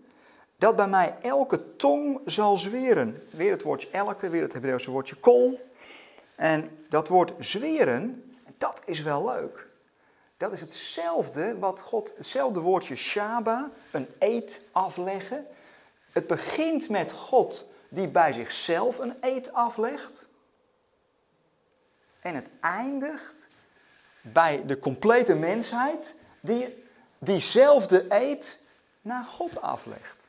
dat 0.58 0.76
bij 0.76 0.88
mij 0.88 1.16
elke 1.22 1.76
tong 1.76 2.22
zal 2.26 2.58
zweren. 2.58 3.24
Weer 3.30 3.52
het 3.52 3.62
woordje 3.62 3.90
elke, 3.90 4.30
weer 4.30 4.42
het 4.42 4.54
Hebreeuwse 4.54 4.92
woordje 4.92 5.16
kol. 5.16 5.70
En 6.36 6.86
dat 6.90 7.08
woord 7.08 7.34
zweren, 7.40 8.34
dat 8.58 8.82
is 8.86 9.02
wel 9.02 9.26
leuk. 9.26 9.68
Dat 10.38 10.52
is 10.52 10.62
hetzelfde 10.62 11.58
wat 11.60 11.80
God, 11.80 12.14
hetzelfde 12.18 12.60
woordje 12.60 12.96
shaba, 12.96 13.72
een 13.92 14.08
eed 14.20 14.62
afleggen. 14.72 15.48
Het 16.12 16.28
begint 16.28 16.90
met 16.90 17.12
God 17.12 17.68
die 17.90 18.08
bij 18.08 18.34
zichzelf 18.34 18.98
een 18.98 19.16
eed 19.22 19.54
aflegt. 19.54 20.28
En 22.20 22.36
het 22.36 22.50
eindigt 22.62 23.45
bij 24.34 24.66
de 24.66 24.80
complete 24.80 25.36
mensheid 25.36 26.16
die 26.40 26.84
diezelfde 27.18 28.06
eed 28.10 28.60
naar 29.02 29.24
God 29.24 29.62
aflegt. 29.62 30.28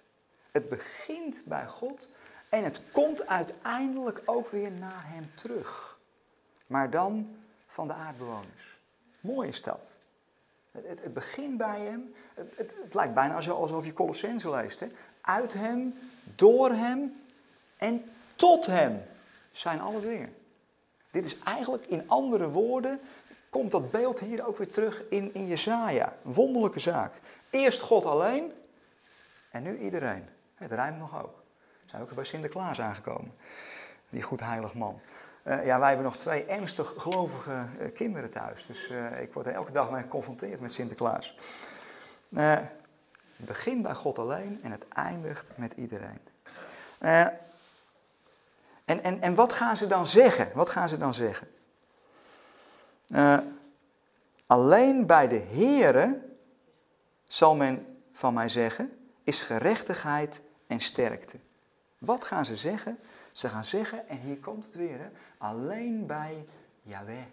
Het 0.50 0.68
begint 0.68 1.42
bij 1.44 1.66
God 1.66 2.08
en 2.48 2.64
het 2.64 2.80
komt 2.92 3.26
uiteindelijk 3.26 4.22
ook 4.24 4.50
weer 4.50 4.70
naar 4.70 5.02
Hem 5.04 5.30
terug. 5.34 5.98
Maar 6.66 6.90
dan 6.90 7.36
van 7.66 7.86
de 7.86 7.94
aardbewoners. 7.94 8.78
Mooi 9.20 9.48
is 9.48 9.62
dat. 9.62 9.96
Het, 10.70 11.02
het, 11.02 11.14
begint 11.14 11.56
bij 11.56 11.80
Hem. 11.80 12.14
Het, 12.34 12.74
het, 12.82 12.94
lijkt 12.94 13.14
bijna 13.14 13.34
alsof 13.34 13.84
je 13.84 13.92
Colossense 13.92 14.50
leest. 14.50 14.80
Hè? 14.80 14.86
Uit 15.20 15.52
Hem, 15.52 15.98
door 16.34 16.70
Hem 16.70 17.22
en 17.76 18.04
tot 18.36 18.66
Hem 18.66 19.02
zijn 19.52 19.80
alle 19.80 20.00
dingen. 20.00 20.34
Dit 21.10 21.24
is 21.24 21.38
eigenlijk 21.38 21.86
in 21.86 22.08
andere 22.08 22.50
woorden, 22.50 23.00
komt 23.56 23.70
dat 23.70 23.90
beeld 23.90 24.20
hier 24.20 24.46
ook 24.46 24.58
weer 24.58 24.70
terug 24.70 25.02
in, 25.08 25.34
in 25.34 25.58
wonderlijke 26.22 26.78
zaak. 26.78 27.12
Eerst 27.50 27.80
God 27.80 28.04
alleen 28.04 28.52
en 29.50 29.62
nu 29.62 29.78
iedereen. 29.78 30.28
Het 30.54 30.70
rijmt 30.70 30.98
nog 30.98 31.22
ook. 31.22 31.34
We 31.82 31.90
zijn 31.90 32.02
ook 32.02 32.14
bij 32.14 32.24
Sinterklaas 32.24 32.80
aangekomen. 32.80 33.34
Die 34.08 34.22
goed 34.22 34.40
heilig 34.40 34.74
man. 34.74 35.00
Uh, 35.44 35.66
ja, 35.66 35.78
wij 35.78 35.88
hebben 35.88 36.04
nog 36.04 36.16
twee 36.16 36.44
ernstig 36.44 36.94
gelovige 36.96 37.66
uh, 37.80 37.94
kinderen 37.94 38.30
thuis. 38.30 38.66
Dus 38.66 38.90
uh, 38.90 39.20
ik 39.20 39.32
word 39.32 39.46
er 39.46 39.52
elke 39.52 39.72
dag 39.72 39.90
mee 39.90 40.02
geconfronteerd 40.02 40.60
met 40.60 40.72
Sinterklaas. 40.72 41.34
het 42.28 42.70
begint 43.36 43.82
bij 43.82 43.94
God 43.94 44.18
alleen 44.18 44.60
en 44.62 44.70
het 44.70 44.88
eindigt 44.88 45.52
met 45.54 45.72
iedereen. 45.72 46.20
en, 46.98 47.32
en, 48.84 49.20
en 49.20 49.34
wat 49.34 49.52
gaan 49.52 49.76
ze 49.76 49.86
dan 49.86 50.06
zeggen? 50.06 50.50
Wat 50.54 50.68
gaan 50.68 50.88
ze 50.88 50.98
dan 50.98 51.14
zeggen? 51.14 51.48
Alleen 54.46 55.06
bij 55.06 55.28
de 55.28 55.38
Here 55.38 56.20
zal 57.24 57.56
men 57.56 58.00
van 58.12 58.34
mij 58.34 58.48
zeggen, 58.48 58.98
is 59.24 59.42
gerechtigheid 59.42 60.42
en 60.66 60.80
sterkte. 60.80 61.38
Wat 61.98 62.24
gaan 62.24 62.46
ze 62.46 62.56
zeggen? 62.56 62.98
Ze 63.32 63.48
gaan 63.48 63.64
zeggen, 63.64 64.08
en 64.08 64.18
hier 64.18 64.36
komt 64.36 64.64
het 64.64 64.74
weer, 64.74 64.98
hè, 64.98 65.08
alleen 65.38 66.06
bij 66.06 66.46
Yahweh. 66.82 67.24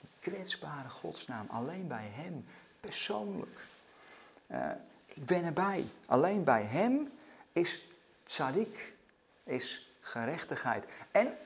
Die 0.00 0.10
kwetsbare 0.32 0.88
godsnaam, 0.88 1.46
alleen 1.50 1.86
bij 1.88 2.10
Hem, 2.12 2.44
persoonlijk. 2.80 3.66
Uh, 4.46 4.70
ik 5.06 5.24
ben 5.24 5.44
erbij. 5.44 5.86
Alleen 6.06 6.44
bij 6.44 6.62
Hem 6.62 7.12
is 7.52 7.88
tzadik, 8.24 8.92
is 9.44 9.92
gerechtigheid. 10.00 10.84
En, 11.10 11.36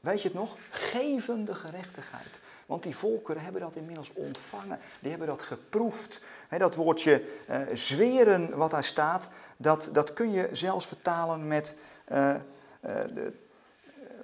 weet 0.00 0.22
je 0.22 0.28
het 0.28 0.36
nog, 0.36 0.56
gevende 0.70 1.54
gerechtigheid. 1.54 2.40
Want 2.66 2.82
die 2.82 2.96
volkeren 2.96 3.42
hebben 3.42 3.60
dat 3.60 3.76
inmiddels 3.76 4.12
ontvangen. 4.12 4.78
Die 5.00 5.10
hebben 5.10 5.28
dat 5.28 5.42
geproefd. 5.42 6.22
dat 6.48 6.74
woordje 6.74 7.24
uh, 7.50 7.60
zweren 7.72 8.56
wat 8.56 8.70
daar 8.70 8.84
staat, 8.84 9.30
dat, 9.56 9.90
dat 9.92 10.12
kun 10.12 10.32
je 10.32 10.48
zelfs 10.52 10.86
vertalen 10.86 11.46
met 11.46 11.74
uh, 12.12 12.28
uh, 12.28 12.38
de, 12.80 13.32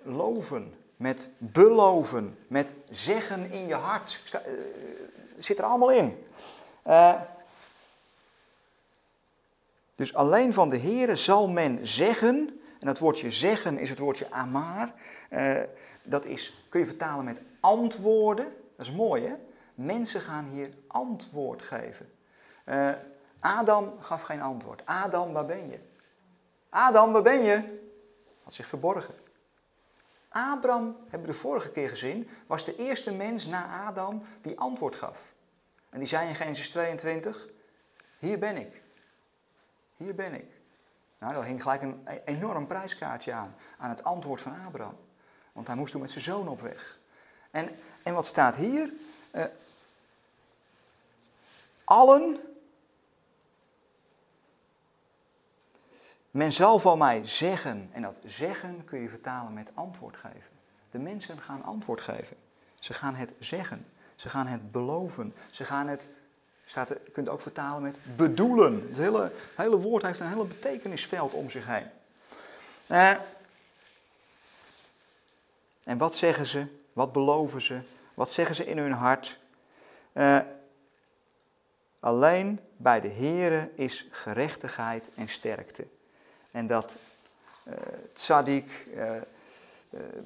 loven, 0.03 0.75
met 0.97 1.29
beloven, 1.39 2.39
met 2.47 2.75
zeggen 2.91 3.51
in 3.51 3.67
je 3.67 3.75
hart. 3.75 4.23
zit 5.39 5.59
er 5.59 5.65
allemaal 5.65 5.93
in. 5.93 6.27
dus 9.97 10.15
alleen 10.15 10.53
van 10.53 10.69
de 10.69 10.79
Here 10.79 11.17
zal 11.17 11.49
men 11.49 11.87
zeggen, 11.87 12.61
en 12.81 12.87
dat 12.87 12.99
woordje 12.99 13.31
zeggen 13.31 13.79
is 13.79 13.89
het 13.89 13.99
woordje 13.99 14.31
amar. 15.31 15.67
dat 16.03 16.25
is, 16.25 16.67
kun 16.69 16.81
je 16.81 16.87
vertalen 16.87 17.25
met 17.25 17.41
antwoorden. 17.61 18.53
Dat 18.77 18.87
is 18.87 18.93
mooi 18.93 19.27
hè? 19.27 19.35
Mensen 19.75 20.21
gaan 20.21 20.45
hier 20.45 20.71
antwoord 20.87 21.63
geven. 21.63 22.11
Uh, 22.65 22.91
Adam 23.41 23.93
gaf 24.01 24.23
geen 24.23 24.43
antwoord. 24.43 24.83
Adam, 24.85 25.33
waar 25.33 25.47
ben 25.47 25.71
je? 25.71 25.79
Adam, 26.69 27.13
waar 27.13 27.23
ben 27.23 27.43
je? 27.43 27.85
Had 28.43 28.55
zich 28.55 28.67
verborgen. 28.67 29.15
Abraham, 30.29 30.97
hebben 31.03 31.29
we 31.29 31.35
de 31.35 31.39
vorige 31.39 31.71
keer 31.71 31.89
gezien, 31.89 32.29
was 32.47 32.65
de 32.65 32.77
eerste 32.77 33.13
mens 33.13 33.47
na 33.47 33.87
Adam 33.87 34.23
die 34.43 34.59
antwoord 34.59 34.95
gaf. 34.95 35.35
En 35.91 35.99
die 35.99 36.09
zei 36.09 36.29
in 36.29 36.35
Genesis 36.35 36.71
22, 36.71 37.49
hier 38.19 38.39
ben 38.39 38.57
ik. 38.57 38.83
Hier 39.97 40.15
ben 40.15 40.35
ik. 40.35 40.61
Nou, 41.19 41.35
daar 41.35 41.45
hing 41.45 41.63
gelijk 41.63 41.83
een 41.83 42.07
enorm 42.25 42.67
prijskaartje 42.67 43.33
aan, 43.33 43.55
aan 43.79 43.91
het 43.91 44.05
antwoord 44.05 44.41
van 44.41 44.53
Abraham. 44.67 44.97
Want 45.57 45.69
hij 45.69 45.77
moest 45.77 45.93
toen 45.93 46.01
met 46.01 46.11
zijn 46.11 46.25
zoon 46.25 46.49
op 46.49 46.61
weg. 46.61 46.99
En, 47.51 47.69
en 48.03 48.15
wat 48.15 48.27
staat 48.27 48.55
hier? 48.55 48.93
Uh, 49.33 49.45
allen. 51.85 52.41
Men 56.31 56.53
zal 56.53 56.79
van 56.79 56.99
mij 56.99 57.27
zeggen, 57.27 57.89
en 57.93 58.03
dat 58.03 58.17
zeggen 58.25 58.85
kun 58.85 59.01
je 59.01 59.09
vertalen 59.09 59.53
met 59.53 59.71
antwoord 59.75 60.17
geven. 60.17 60.51
De 60.91 60.99
mensen 60.99 61.41
gaan 61.41 61.63
antwoord 61.63 62.01
geven. 62.01 62.37
Ze 62.79 62.93
gaan 62.93 63.15
het 63.15 63.33
zeggen. 63.39 63.87
Ze 64.15 64.29
gaan 64.29 64.47
het 64.47 64.73
beloven. 64.73 65.35
Ze 65.51 65.65
gaan 65.65 65.89
het, 65.89 66.09
staat 66.65 66.89
je 66.89 67.11
kunt 67.13 67.29
ook 67.29 67.41
vertalen 67.41 67.83
met 67.83 68.17
bedoelen. 68.17 68.87
Het 68.89 68.97
hele, 68.97 69.33
hele 69.55 69.77
woord 69.77 70.03
heeft 70.03 70.21
een 70.21 70.29
hele 70.29 70.45
betekenisveld 70.45 71.33
om 71.33 71.51
zich 71.51 71.67
heen. 71.67 71.91
Uh, 72.91 73.19
en 75.87 75.99
wat 75.99 76.15
zeggen 76.15 76.47
ze? 76.47 76.67
Wat 76.93 77.13
beloven 77.13 77.63
ze? 77.63 77.81
Wat 78.15 78.31
zeggen 78.31 78.55
ze 78.55 78.67
in 78.67 78.79
hun 78.79 78.93
hart? 78.93 79.39
Uh, 80.13 80.39
alleen 82.01 82.61
bij 82.77 83.01
de 83.01 83.09
Here 83.09 83.71
is 83.75 84.09
gerechtigheid 84.11 85.11
en 85.15 85.29
sterkte. 85.29 85.87
En 86.51 86.67
dat 86.67 86.97
uh, 87.65 87.75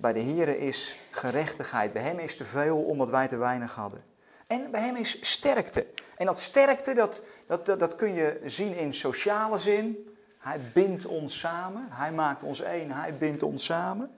bij 0.00 0.12
de 0.12 0.22
Here 0.22 0.58
is 0.58 0.98
gerechtigheid. 1.10 1.92
Bij 1.92 2.02
hem 2.02 2.18
is 2.18 2.36
te 2.36 2.44
veel 2.44 2.84
omdat 2.84 3.10
wij 3.10 3.28
te 3.28 3.36
weinig 3.36 3.74
hadden. 3.74 4.04
En 4.46 4.70
bij 4.70 4.80
hem 4.80 4.96
is 4.96 5.18
sterkte. 5.20 5.86
En 6.16 6.26
dat 6.26 6.38
sterkte, 6.38 6.94
dat, 6.94 7.22
dat, 7.46 7.66
dat, 7.66 7.78
dat 7.78 7.94
kun 7.94 8.14
je 8.14 8.40
zien 8.44 8.76
in 8.76 8.94
sociale 8.94 9.58
zin. 9.58 10.16
Hij 10.38 10.60
bindt 10.72 11.06
ons 11.06 11.38
samen. 11.38 11.86
Hij 11.90 12.12
maakt 12.12 12.42
ons 12.42 12.60
één. 12.60 12.90
Hij 12.90 13.16
bindt 13.16 13.42
ons 13.42 13.64
samen. 13.64 14.10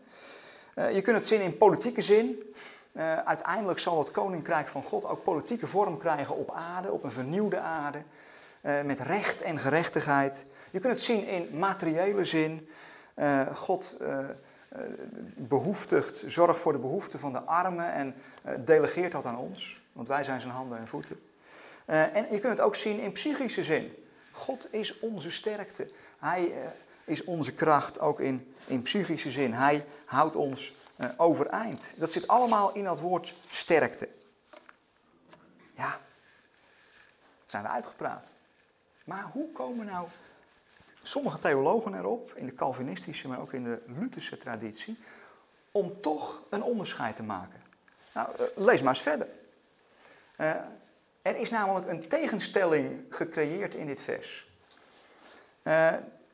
Uh, 0.75 0.95
je 0.95 1.01
kunt 1.01 1.17
het 1.17 1.27
zien 1.27 1.41
in 1.41 1.57
politieke 1.57 2.03
zin. 2.03 2.55
Uh, 2.95 3.19
uiteindelijk 3.19 3.79
zal 3.79 3.99
het 3.99 4.11
koninkrijk 4.11 4.69
van 4.69 4.83
God 4.83 5.05
ook 5.05 5.25
politieke 5.25 5.67
vorm 5.67 5.99
krijgen 5.99 6.37
op 6.37 6.51
aarde, 6.51 6.91
op 6.91 7.05
een 7.05 7.13
vernieuwde 7.13 7.59
aarde, 7.59 8.03
uh, 8.63 8.83
met 8.83 9.01
recht 9.01 9.43
en 9.43 9.59
gerechtigheid. 9.59 10.47
Je 10.71 10.79
kunt 10.79 10.93
het 10.93 11.03
zien 11.03 11.27
in 11.27 11.59
materiële 11.59 12.25
zin. 12.25 12.69
God 13.55 13.97
behoeftigt, 15.37 16.25
zorgt 16.27 16.61
voor 16.61 16.73
de 16.73 16.79
behoeften 16.79 17.19
van 17.19 17.33
de 17.33 17.41
armen 17.41 17.93
en 17.93 18.15
delegeert 18.65 19.13
dat 19.13 19.25
aan 19.25 19.39
ons, 19.39 19.83
want 19.93 20.09
wij 20.09 20.25
zijn 20.25 20.41
zijn 20.41 20.53
handen 20.53 20.79
en 20.79 20.89
voeten. 20.89 21.21
en 21.87 22.27
je 22.31 22.39
kunt 22.41 22.53
het 22.53 22.61
ook 22.61 22.77
zien 22.77 23.01
in 23.01 23.13
psychische 23.13 23.65
zin. 23.65 23.93
God 24.31 24.67
is 24.71 24.99
onze 24.99 25.31
sterkte. 25.31 25.91
Hij 26.19 26.53
is 27.05 27.25
onze 27.25 27.55
kracht, 27.55 28.01
ook 28.01 28.21
in, 28.21 28.52
in 28.73 28.83
psychische 28.83 29.31
zin. 29.31 29.53
Hij 29.53 29.87
houdt 30.05 30.37
ons 30.37 30.75
uh, 30.97 31.09
overeind. 31.17 31.95
Dat 31.97 32.13
zit 32.13 32.29
allemaal 32.29 32.73
in 32.73 32.85
dat 32.85 33.01
woord 33.01 33.35
sterkte. 33.49 34.09
Ja, 35.77 36.01
zijn 37.45 37.63
we 37.63 37.69
uitgepraat. 37.69 38.33
Maar 39.05 39.23
hoe 39.23 39.53
komen 39.53 39.87
nou 39.87 40.09
sommige 41.03 41.39
theologen 41.39 41.95
erop, 41.95 42.33
in 42.35 42.47
de 42.47 42.55
Calvinistische, 42.55 43.29
maar 43.29 43.41
ook 43.41 43.53
in 43.53 43.65
de 43.65 43.83
Lutherse 43.87 44.37
traditie, 44.37 44.99
om 45.71 46.01
toch 46.01 46.43
een 46.51 46.63
onderscheid 46.63 47.17
te 47.17 47.23
maken? 47.23 47.63
Nou, 48.15 48.29
uh, 48.41 48.47
lees 48.57 48.83
maar 48.83 48.95
eens 48.95 49.03
verder. 49.03 49.29
Uh, 50.37 50.55
er 51.23 51.37
is 51.37 51.51
namelijk 51.51 51.87
een 51.87 52.09
tegenstelling 52.09 53.07
gecreëerd 53.09 53.75
in 53.75 53.87
dit 53.87 54.01
vers. 54.01 54.51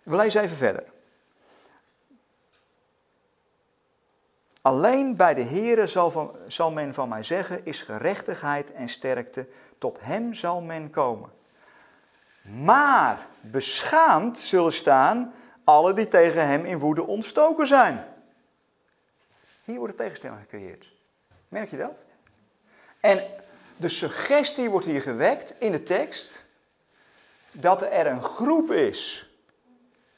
We 0.03 0.17
lezen 0.17 0.43
even 0.43 0.57
verder. 0.57 0.85
Alleen 4.63 5.17
bij 5.17 5.35
de 5.35 5.43
Heere 5.43 5.87
zal, 5.87 6.37
zal 6.47 6.71
men 6.73 6.95
van 6.95 7.09
mij 7.09 7.23
zeggen, 7.23 7.65
is 7.65 7.83
gerechtigheid 7.83 8.73
en 8.73 8.89
sterkte, 8.89 9.47
tot 9.79 9.99
hem 10.01 10.35
zal 10.35 10.61
men 10.61 10.91
komen. 10.91 11.31
Maar 12.43 13.27
beschaamd 13.41 14.39
zullen 14.39 14.73
staan 14.73 15.35
alle 15.65 15.93
die 15.93 16.09
tegen 16.09 16.47
hem 16.47 16.65
in 16.65 16.79
woede 16.79 17.07
ontstoken 17.07 17.67
zijn. 17.67 18.05
Hier 19.65 19.79
wordt 19.79 19.97
de 19.97 20.03
tegenstelling 20.03 20.41
gecreëerd. 20.41 20.93
Merk 21.49 21.71
je 21.71 21.77
dat? 21.77 22.05
En 23.01 23.25
de 23.77 23.89
suggestie 23.89 24.71
wordt 24.71 24.87
hier 24.87 25.03
gewekt 25.03 25.55
in 25.59 25.73
de 25.73 25.83
tekst 25.83 26.47
dat 27.53 27.83
er 27.83 28.07
een 28.07 28.23
groep 28.23 28.71
is 28.71 29.31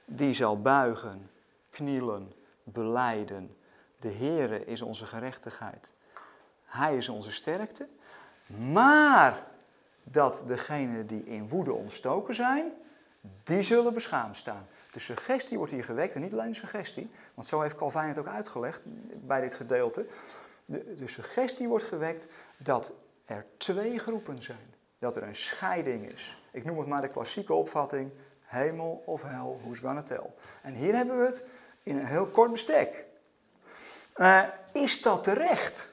die 0.04 0.34
zal 0.34 0.60
buigen, 0.60 1.30
knielen, 1.70 2.32
beleiden. 2.62 3.56
De 4.00 4.12
Heere 4.12 4.64
is 4.64 4.82
onze 4.82 5.06
gerechtigheid. 5.06 5.92
Hij 6.64 6.96
is 6.96 7.08
onze 7.08 7.32
sterkte. 7.32 7.88
Maar 8.72 9.46
dat 10.02 10.42
degenen 10.46 11.06
die 11.06 11.24
in 11.24 11.48
woede 11.48 11.72
ontstoken 11.72 12.34
zijn, 12.34 12.72
die 13.42 13.62
zullen 13.62 13.94
beschaamd 13.94 14.36
staan. 14.36 14.66
De 14.92 14.98
suggestie 15.00 15.56
wordt 15.56 15.72
hier 15.72 15.84
gewekt, 15.84 16.14
en 16.14 16.20
niet 16.20 16.32
alleen 16.32 16.50
de 16.50 16.54
suggestie, 16.54 17.10
want 17.34 17.48
zo 17.48 17.60
heeft 17.60 17.76
Calvijn 17.76 18.08
het 18.08 18.18
ook 18.18 18.26
uitgelegd 18.26 18.80
bij 19.26 19.40
dit 19.40 19.54
gedeelte. 19.54 20.06
De, 20.64 20.94
de 20.94 21.08
suggestie 21.08 21.68
wordt 21.68 21.84
gewekt 21.84 22.26
dat 22.56 22.92
er 23.24 23.46
twee 23.56 23.98
groepen 23.98 24.42
zijn. 24.42 24.74
Dat 24.98 25.16
er 25.16 25.22
een 25.22 25.36
scheiding 25.36 26.12
is. 26.12 26.42
Ik 26.52 26.64
noem 26.64 26.78
het 26.78 26.88
maar 26.88 27.00
de 27.00 27.08
klassieke 27.08 27.54
opvatting, 27.54 28.10
hemel 28.40 29.02
of 29.06 29.22
hel, 29.22 29.60
who's 29.62 29.78
gonna 29.78 30.02
tell. 30.02 30.30
En 30.62 30.74
hier 30.74 30.94
hebben 30.94 31.18
we 31.18 31.26
het 31.26 31.44
in 31.82 31.96
een 31.96 32.06
heel 32.06 32.26
kort 32.26 32.50
bestek. 32.50 33.04
Uh, 34.20 34.40
is 34.72 35.02
dat 35.02 35.24
terecht? 35.24 35.90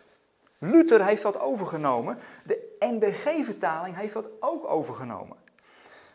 Luther 0.58 1.06
heeft 1.06 1.22
dat 1.22 1.40
overgenomen. 1.40 2.20
De 2.44 2.76
NBG-vertaling 2.80 3.96
heeft 3.96 4.14
dat 4.14 4.26
ook 4.40 4.68
overgenomen. 4.70 5.38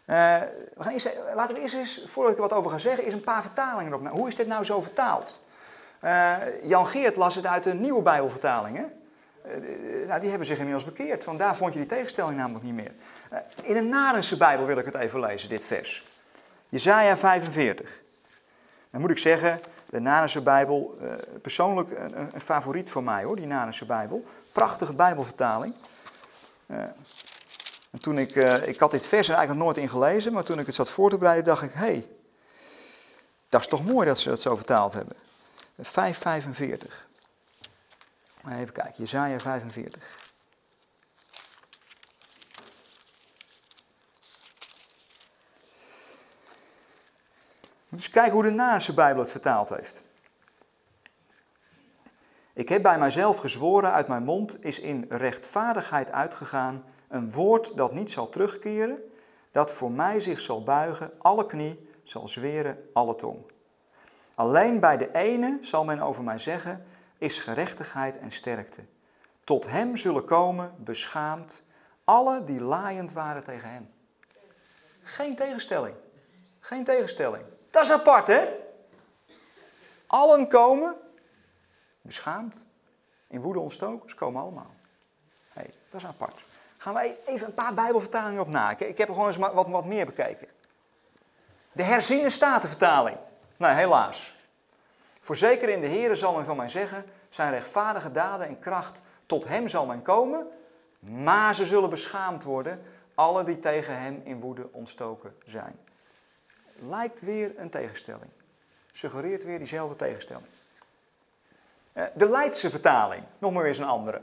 Uh, 0.06 0.40
we 0.74 0.82
gaan 0.82 0.92
eerst, 0.92 1.08
laten 1.34 1.54
we 1.54 1.60
eerst 1.60 1.74
eens, 1.74 2.04
voordat 2.06 2.32
ik 2.32 2.38
er 2.38 2.48
wat 2.48 2.58
over 2.58 2.70
ga 2.70 2.78
zeggen, 2.78 3.04
eens 3.04 3.12
een 3.12 3.24
paar 3.24 3.42
vertalingen 3.42 3.94
op. 3.94 4.08
Hoe 4.08 4.28
is 4.28 4.36
dit 4.36 4.46
nou 4.46 4.64
zo 4.64 4.82
vertaald? 4.82 5.40
Uh, 6.04 6.36
Jan 6.62 6.86
Geert 6.86 7.16
las 7.16 7.34
het 7.34 7.46
uit 7.46 7.66
een 7.66 7.80
nieuwe 7.80 8.02
Bijbelvertaling. 8.02 8.76
Hè? 8.76 8.84
Uh, 8.84 10.06
nou, 10.08 10.20
die 10.20 10.28
hebben 10.28 10.46
zich 10.46 10.58
inmiddels 10.58 10.84
bekeerd, 10.84 11.24
want 11.24 11.38
daar 11.38 11.56
vond 11.56 11.72
je 11.72 11.78
die 11.78 11.88
tegenstelling 11.88 12.36
namelijk 12.36 12.64
niet 12.64 12.74
meer. 12.74 12.92
in 13.62 13.74
de 13.74 13.82
Narense 13.82 14.36
Bijbel 14.36 14.66
wil 14.66 14.78
ik 14.78 14.84
het 14.84 14.94
even 14.94 15.20
lezen, 15.20 15.48
dit 15.48 15.64
vers. 15.64 16.10
Jezaja 16.68 17.16
45. 17.16 18.00
Dan 18.90 19.00
moet 19.00 19.10
ik 19.10 19.18
zeggen, 19.18 19.60
de 19.92 20.00
Narense 20.00 20.40
Bijbel, 20.40 20.98
persoonlijk 21.42 21.90
een, 21.90 22.34
een, 22.34 22.40
favoriet 22.40 22.90
van 22.90 23.04
mij 23.04 23.24
hoor, 23.24 23.36
die 23.36 23.46
Narense 23.46 23.84
Bijbel. 23.84 24.24
Prachtige 24.52 24.92
Bijbelvertaling. 24.92 25.74
En 27.90 28.00
toen 28.00 28.18
ik, 28.18 28.34
uh, 28.34 28.68
ik 28.68 28.80
had 28.80 28.90
dit 28.90 29.06
vers 29.06 29.28
er 29.28 29.34
eigenlijk 29.34 29.64
nooit 29.64 29.76
in 29.76 29.88
gelezen, 29.88 30.32
maar 30.32 30.42
toen 30.42 30.58
ik 30.58 30.66
het 30.66 30.74
zat 30.74 30.90
voor 30.90 31.10
te 31.10 31.18
bereiden, 31.18 31.44
dacht 31.44 31.62
ik, 31.62 31.72
hé, 31.72 31.78
hey, 31.78 32.06
dat 33.48 33.60
is 33.60 33.66
toch 33.66 33.84
mooi 33.84 34.06
dat 34.06 34.18
ze 34.18 34.30
het 34.30 34.40
zo 34.40 34.56
vertaald 34.56 34.92
hebben. 34.92 35.16
545. 35.78 37.06
Even 38.48 38.72
kijken, 38.72 38.94
Jezaja 38.96 39.40
45. 39.40 40.02
Dus 47.94 48.10
kijken 48.10 48.32
hoe 48.32 48.42
de 48.42 48.50
Naarse 48.50 48.94
Bijbel 48.94 49.22
het 49.22 49.30
vertaald 49.30 49.68
heeft. 49.68 50.04
Ik 52.52 52.68
heb 52.68 52.82
bij 52.82 52.98
mijzelf 52.98 53.38
gezworen, 53.38 53.92
uit 53.92 54.08
mijn 54.08 54.24
mond 54.24 54.64
is 54.64 54.80
in 54.80 55.06
rechtvaardigheid 55.08 56.10
uitgegaan 56.10 56.84
een 57.08 57.32
woord 57.32 57.76
dat 57.76 57.92
niet 57.92 58.10
zal 58.10 58.28
terugkeren, 58.28 58.98
dat 59.50 59.72
voor 59.72 59.90
mij 59.90 60.20
zich 60.20 60.40
zal 60.40 60.62
buigen, 60.62 61.12
alle 61.18 61.46
knie 61.46 61.88
zal 62.04 62.28
zweren, 62.28 62.88
alle 62.92 63.14
tong. 63.14 63.38
Alleen 64.34 64.80
bij 64.80 64.96
de 64.96 65.12
ene 65.12 65.58
zal 65.60 65.84
men 65.84 66.00
over 66.00 66.22
mij 66.22 66.38
zeggen, 66.38 66.84
is 67.18 67.40
gerechtigheid 67.40 68.18
en 68.18 68.30
sterkte. 68.30 68.84
Tot 69.44 69.66
hem 69.66 69.96
zullen 69.96 70.24
komen, 70.24 70.74
beschaamd, 70.78 71.62
alle 72.04 72.44
die 72.44 72.60
laaiend 72.60 73.12
waren 73.12 73.44
tegen 73.44 73.70
hem. 73.70 73.90
Geen 75.02 75.36
tegenstelling. 75.36 75.94
Geen 76.60 76.84
tegenstelling. 76.84 77.44
Dat 77.72 77.82
is 77.82 77.90
apart, 77.90 78.26
hè? 78.26 78.48
Allen 80.06 80.48
komen, 80.48 80.94
beschaamd, 82.00 82.64
in 83.26 83.40
woede 83.40 83.58
ontstoken, 83.58 84.10
ze 84.10 84.16
komen 84.16 84.42
allemaal. 84.42 84.74
Hey, 85.52 85.70
dat 85.90 86.00
is 86.00 86.06
apart 86.06 86.44
gaan 86.82 86.94
wij 86.94 87.18
even 87.26 87.46
een 87.46 87.54
paar 87.54 87.74
Bijbelvertalingen 87.74 88.40
op. 88.40 88.80
Ik 88.80 88.98
heb 88.98 89.08
er 89.08 89.14
gewoon 89.14 89.28
eens 89.28 89.36
wat, 89.36 89.68
wat 89.68 89.84
meer 89.84 90.06
bekeken. 90.06 90.48
De 91.72 91.82
herziene 91.82 92.30
statenvertaling. 92.30 93.16
Nou, 93.56 93.74
helaas. 93.74 94.36
Voorzeker 95.20 95.68
in 95.68 95.80
de 95.80 95.86
Heere 95.86 96.14
zal 96.14 96.34
men 96.34 96.44
van 96.44 96.56
mij 96.56 96.68
zeggen, 96.68 97.04
zijn 97.28 97.50
rechtvaardige 97.50 98.10
daden 98.10 98.46
en 98.46 98.58
kracht, 98.58 99.02
tot 99.26 99.48
hem 99.48 99.68
zal 99.68 99.86
men 99.86 100.02
komen, 100.02 100.46
maar 100.98 101.54
ze 101.54 101.66
zullen 101.66 101.90
beschaamd 101.90 102.42
worden, 102.42 102.82
alle 103.14 103.44
die 103.44 103.58
tegen 103.58 103.98
hem 103.98 104.20
in 104.24 104.40
woede 104.40 104.68
ontstoken 104.72 105.36
zijn. 105.44 105.78
Lijkt 106.74 107.20
weer 107.20 107.52
een 107.56 107.70
tegenstelling. 107.70 108.30
Suggereert 108.92 109.44
weer 109.44 109.58
diezelfde 109.58 109.96
tegenstelling. 109.96 110.46
Eh, 111.92 112.04
de 112.14 112.30
Leidse 112.30 112.70
vertaling, 112.70 113.24
nog 113.38 113.52
maar 113.52 113.64
eens 113.64 113.78
een 113.78 113.84
andere. 113.84 114.20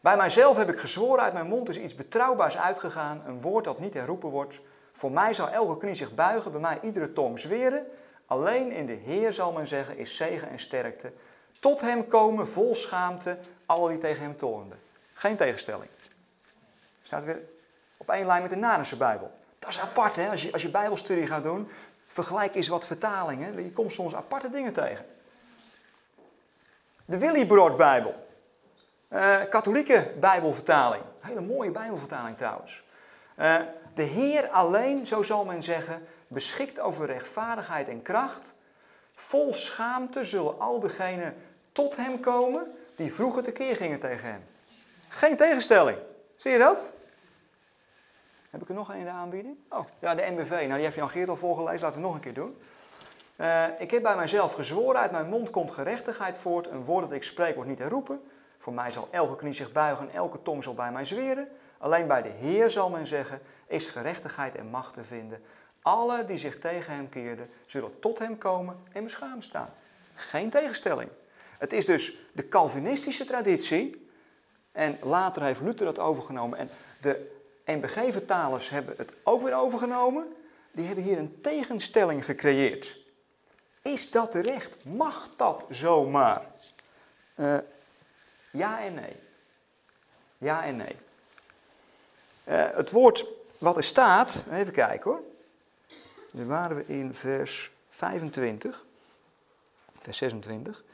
Bij 0.00 0.16
mijzelf 0.16 0.56
heb 0.56 0.68
ik 0.68 0.78
gezworen, 0.78 1.24
uit 1.24 1.32
mijn 1.32 1.46
mond 1.46 1.68
is 1.68 1.78
iets 1.78 1.94
betrouwbaars 1.94 2.56
uitgegaan, 2.56 3.22
een 3.26 3.40
woord 3.40 3.64
dat 3.64 3.78
niet 3.78 3.94
herroepen 3.94 4.28
wordt. 4.28 4.60
Voor 4.92 5.12
mij 5.12 5.34
zal 5.34 5.48
elke 5.48 5.78
knie 5.78 5.94
zich 5.94 6.14
buigen, 6.14 6.52
bij 6.52 6.60
mij 6.60 6.78
iedere 6.82 7.12
tong 7.12 7.38
zweren. 7.38 7.86
Alleen 8.26 8.72
in 8.72 8.86
de 8.86 8.92
Heer 8.92 9.32
zal 9.32 9.52
men 9.52 9.66
zeggen, 9.66 9.96
is 9.96 10.16
zegen 10.16 10.48
en 10.48 10.58
sterkte. 10.58 11.12
Tot 11.60 11.80
hem 11.80 12.06
komen, 12.06 12.48
vol 12.48 12.74
schaamte, 12.74 13.38
alle 13.66 13.88
die 13.88 13.98
tegen 13.98 14.22
hem 14.22 14.36
torenden. 14.36 14.78
Geen 15.12 15.36
tegenstelling. 15.36 15.90
Staat 17.02 17.24
weer 17.24 17.42
op 17.96 18.10
één 18.10 18.26
lijn 18.26 18.42
met 18.42 18.50
de 18.50 18.56
Nanense 18.56 18.96
Bijbel. 18.96 19.30
Dat 19.62 19.70
is 19.70 19.80
apart, 19.80 20.16
hè? 20.16 20.30
Als 20.30 20.42
je, 20.42 20.52
als 20.52 20.62
je 20.62 20.68
Bijbelstudie 20.68 21.26
gaat 21.26 21.42
doen, 21.42 21.68
vergelijk 22.06 22.54
eens 22.54 22.68
wat 22.68 22.86
vertalingen. 22.86 23.64
Je 23.64 23.72
komt 23.72 23.92
soms 23.92 24.14
aparte 24.14 24.48
dingen 24.48 24.72
tegen. 24.72 25.04
De 27.04 27.18
Willibrord 27.18 27.76
Bijbel. 27.76 28.26
Uh, 29.08 29.36
katholieke 29.50 30.12
Bijbelvertaling. 30.20 31.02
Hele 31.20 31.40
mooie 31.40 31.70
Bijbelvertaling 31.70 32.36
trouwens. 32.36 32.84
Uh, 33.38 33.56
de 33.94 34.02
Heer 34.02 34.48
alleen, 34.48 35.06
zo 35.06 35.22
zal 35.22 35.44
men 35.44 35.62
zeggen, 35.62 36.06
beschikt 36.28 36.80
over 36.80 37.06
rechtvaardigheid 37.06 37.88
en 37.88 38.02
kracht. 38.02 38.54
Vol 39.14 39.54
schaamte 39.54 40.24
zullen 40.24 40.60
al 40.60 40.80
degenen 40.80 41.34
tot 41.72 41.96
hem 41.96 42.20
komen 42.20 42.74
die 42.94 43.14
vroeger 43.14 43.42
tekeer 43.42 43.76
gingen 43.76 44.00
tegen 44.00 44.28
hem. 44.28 44.44
Geen 45.08 45.36
tegenstelling. 45.36 45.98
Zie 46.36 46.50
je 46.50 46.58
dat? 46.58 46.92
Heb 48.52 48.62
ik 48.62 48.68
er 48.68 48.74
nog 48.74 48.88
een 48.88 48.98
in 48.98 49.04
de 49.04 49.10
aanbieding? 49.10 49.56
Oh, 49.68 49.84
ja, 49.98 50.14
de 50.14 50.30
MBV. 50.30 50.50
Nou, 50.50 50.74
die 50.74 50.84
heeft 50.84 50.94
Jan 50.94 51.10
Geert 51.10 51.28
al 51.28 51.36
voorgelezen. 51.36 51.80
Laten 51.80 52.00
we 52.00 52.06
nog 52.06 52.14
een 52.14 52.20
keer 52.20 52.34
doen. 52.34 52.56
Uh, 53.36 53.64
ik 53.78 53.90
heb 53.90 54.02
bij 54.02 54.16
mijzelf 54.16 54.54
gezworen, 54.54 55.00
uit 55.00 55.10
mijn 55.10 55.28
mond 55.28 55.50
komt 55.50 55.70
gerechtigheid 55.70 56.36
voort. 56.36 56.66
Een 56.66 56.84
woord 56.84 57.02
dat 57.02 57.12
ik 57.12 57.22
spreek 57.22 57.54
wordt 57.54 57.70
niet 57.70 57.78
herroepen. 57.78 58.22
Voor 58.58 58.72
mij 58.72 58.90
zal 58.90 59.08
elke 59.10 59.36
knie 59.36 59.52
zich 59.52 59.72
buigen 59.72 60.08
en 60.08 60.14
elke 60.14 60.42
tong 60.42 60.62
zal 60.62 60.74
bij 60.74 60.92
mij 60.92 61.04
zweren. 61.04 61.48
Alleen 61.78 62.06
bij 62.06 62.22
de 62.22 62.28
Heer 62.28 62.70
zal 62.70 62.90
men 62.90 63.06
zeggen, 63.06 63.40
is 63.66 63.88
gerechtigheid 63.88 64.54
en 64.54 64.66
macht 64.66 64.94
te 64.94 65.04
vinden. 65.04 65.42
Alle 65.82 66.24
die 66.24 66.38
zich 66.38 66.58
tegen 66.58 66.94
hem 66.94 67.08
keerden, 67.08 67.50
zullen 67.66 67.98
tot 67.98 68.18
hem 68.18 68.38
komen 68.38 68.76
en 68.92 69.04
beschaamd 69.04 69.44
staan. 69.44 69.70
Geen 70.14 70.50
tegenstelling. 70.50 71.10
Het 71.58 71.72
is 71.72 71.84
dus 71.84 72.16
de 72.32 72.48
Calvinistische 72.48 73.24
traditie. 73.24 74.08
En 74.72 74.98
later 75.02 75.42
heeft 75.42 75.60
Luther 75.60 75.86
dat 75.86 75.98
overgenomen. 75.98 76.58
En 76.58 76.70
de 77.00 77.40
NBG-vertalers 77.64 78.70
hebben 78.70 78.94
het 78.96 79.12
ook 79.22 79.42
weer 79.42 79.54
overgenomen. 79.54 80.36
Die 80.72 80.86
hebben 80.86 81.04
hier 81.04 81.18
een 81.18 81.40
tegenstelling 81.40 82.24
gecreëerd. 82.24 82.98
Is 83.82 84.10
dat 84.10 84.30
terecht? 84.30 84.84
Mag 84.84 85.28
dat 85.36 85.66
zomaar? 85.70 86.42
Uh, 87.36 87.58
ja 88.52 88.80
en 88.80 88.94
nee. 88.94 89.16
Ja 90.38 90.64
en 90.64 90.76
nee. 90.76 90.96
Uh, 92.44 92.66
het 92.74 92.90
woord 92.90 93.26
wat 93.58 93.76
er 93.76 93.84
staat, 93.84 94.44
even 94.50 94.72
kijken 94.72 95.10
hoor. 95.10 95.20
Dan 96.34 96.46
waren 96.46 96.76
we 96.76 96.86
in 96.86 97.14
vers 97.14 97.70
25, 97.88 98.84
vers 100.02 100.16
26. 100.16 100.84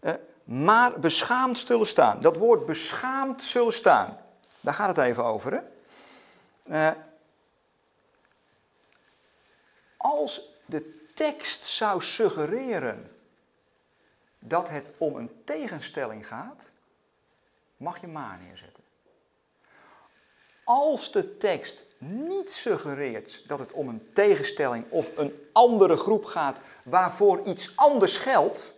Uh, 0.00 0.10
eh, 0.10 0.20
maar 0.44 1.00
beschaamd 1.00 1.58
zullen 1.58 1.86
staan. 1.86 2.20
Dat 2.20 2.36
woord 2.36 2.66
beschaamd 2.66 3.42
zullen 3.42 3.72
staan. 3.72 4.18
Daar 4.60 4.74
gaat 4.74 4.96
het 4.96 5.06
even 5.06 5.24
over. 5.24 5.52
Hè? 5.52 5.60
Eh, 6.68 6.90
als 9.96 10.40
de 10.64 11.10
tekst 11.14 11.64
zou 11.64 12.02
suggereren 12.02 13.16
dat 14.38 14.68
het 14.68 14.90
om 14.98 15.16
een 15.16 15.44
tegenstelling 15.44 16.26
gaat, 16.26 16.70
mag 17.76 18.00
je 18.00 18.06
maar 18.06 18.38
neerzetten. 18.38 18.84
Als 20.64 21.12
de 21.12 21.36
tekst 21.36 21.86
niet 21.98 22.52
suggereert 22.52 23.48
dat 23.48 23.58
het 23.58 23.72
om 23.72 23.88
een 23.88 24.12
tegenstelling 24.12 24.90
of 24.90 25.16
een 25.16 25.48
andere 25.52 25.96
groep 25.96 26.24
gaat 26.24 26.60
waarvoor 26.84 27.42
iets 27.44 27.76
anders 27.76 28.16
geldt, 28.16 28.74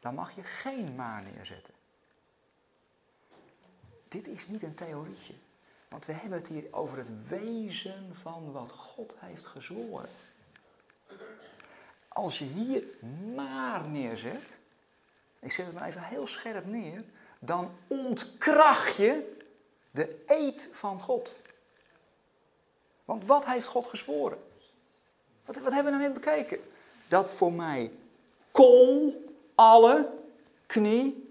dan 0.00 0.14
mag 0.14 0.34
je 0.34 0.42
geen 0.42 0.94
maar 0.94 1.22
neerzetten. 1.22 1.74
Dit 4.08 4.26
is 4.26 4.48
niet 4.48 4.62
een 4.62 4.74
theorietje. 4.74 5.34
Want 5.90 6.06
we 6.06 6.12
hebben 6.12 6.38
het 6.38 6.46
hier 6.46 6.64
over 6.70 6.96
het 6.96 7.28
wezen 7.28 8.08
van 8.12 8.52
wat 8.52 8.72
God 8.72 9.12
heeft 9.16 9.46
gezworen. 9.46 10.08
Als 12.08 12.38
je 12.38 12.44
hier 12.44 12.82
maar 13.34 13.88
neerzet, 13.88 14.58
ik 15.38 15.52
zet 15.52 15.66
het 15.66 15.74
maar 15.74 15.88
even 15.88 16.02
heel 16.02 16.26
scherp 16.26 16.66
neer, 16.66 17.04
dan 17.38 17.70
ontkracht 17.86 18.96
je 18.96 19.36
de 19.90 20.22
eed 20.26 20.68
van 20.72 21.00
God. 21.00 21.40
Want 23.04 23.26
wat 23.26 23.46
heeft 23.46 23.66
God 23.66 23.86
gezworen? 23.86 24.38
Wat, 25.44 25.56
wat 25.56 25.72
hebben 25.72 25.92
we 25.92 25.98
nou 25.98 26.02
net 26.12 26.20
bekeken? 26.20 26.60
Dat 27.08 27.30
voor 27.30 27.52
mij 27.52 27.92
kool 28.50 29.24
alle 29.54 30.12
knie 30.66 31.29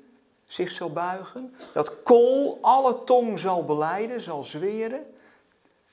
zich 0.50 0.72
zal 0.72 0.91
buigen. 0.91 1.56
Dat 1.74 2.04
kool 2.04 2.58
alle 2.62 3.04
tong 3.04 3.39
zal 3.39 3.66
beleiden, 3.66 4.22
zal 4.22 4.43
zweren. 4.43 5.14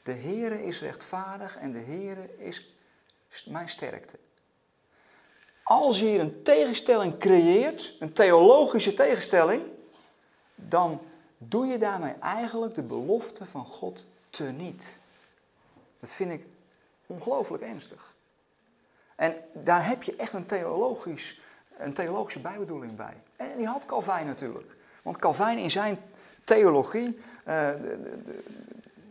De 0.03 0.13
Heere 0.13 0.65
is 0.65 0.81
rechtvaardig 0.81 1.57
en 1.57 1.73
de 1.73 1.79
Heere 1.79 2.39
is 2.39 2.75
mijn 3.45 3.69
sterkte. 3.69 4.19
Als 5.63 5.99
je 5.99 6.05
hier 6.05 6.21
een 6.21 6.43
tegenstelling 6.43 7.19
creëert, 7.19 7.97
een 7.99 8.13
theologische 8.13 8.95
tegenstelling, 8.95 9.63
dan 10.55 11.01
doe 11.39 11.67
je 11.67 11.79
daarmee 11.79 12.15
eigenlijk 12.21 12.75
de 12.75 12.83
belofte 12.83 13.47
van 13.47 13.67
God 13.67 14.05
teniet. 14.31 14.99
Dat 16.01 16.11
vind 16.13 16.33
ik 16.33 16.47
ongelooflijk 17.07 17.63
ernstig. 17.63 18.15
En 19.15 19.37
daar 19.53 19.87
heb 19.87 20.03
je 20.03 20.17
echt 20.17 20.33
een, 20.33 20.47
theologisch, 20.47 21.41
een 21.79 21.95
theologische 21.95 22.41
bijbedoeling 22.41 22.97
bij. 22.97 23.17
En 23.37 23.57
die 23.57 23.67
had 23.67 23.87
Calvijn 23.87 24.27
natuurlijk. 24.27 24.77
Want 25.03 25.17
Calvijn 25.17 25.59
in 25.59 25.71
zijn 25.71 25.99
theologie, 26.45 27.07
uh, 27.07 27.15
de, 27.45 28.43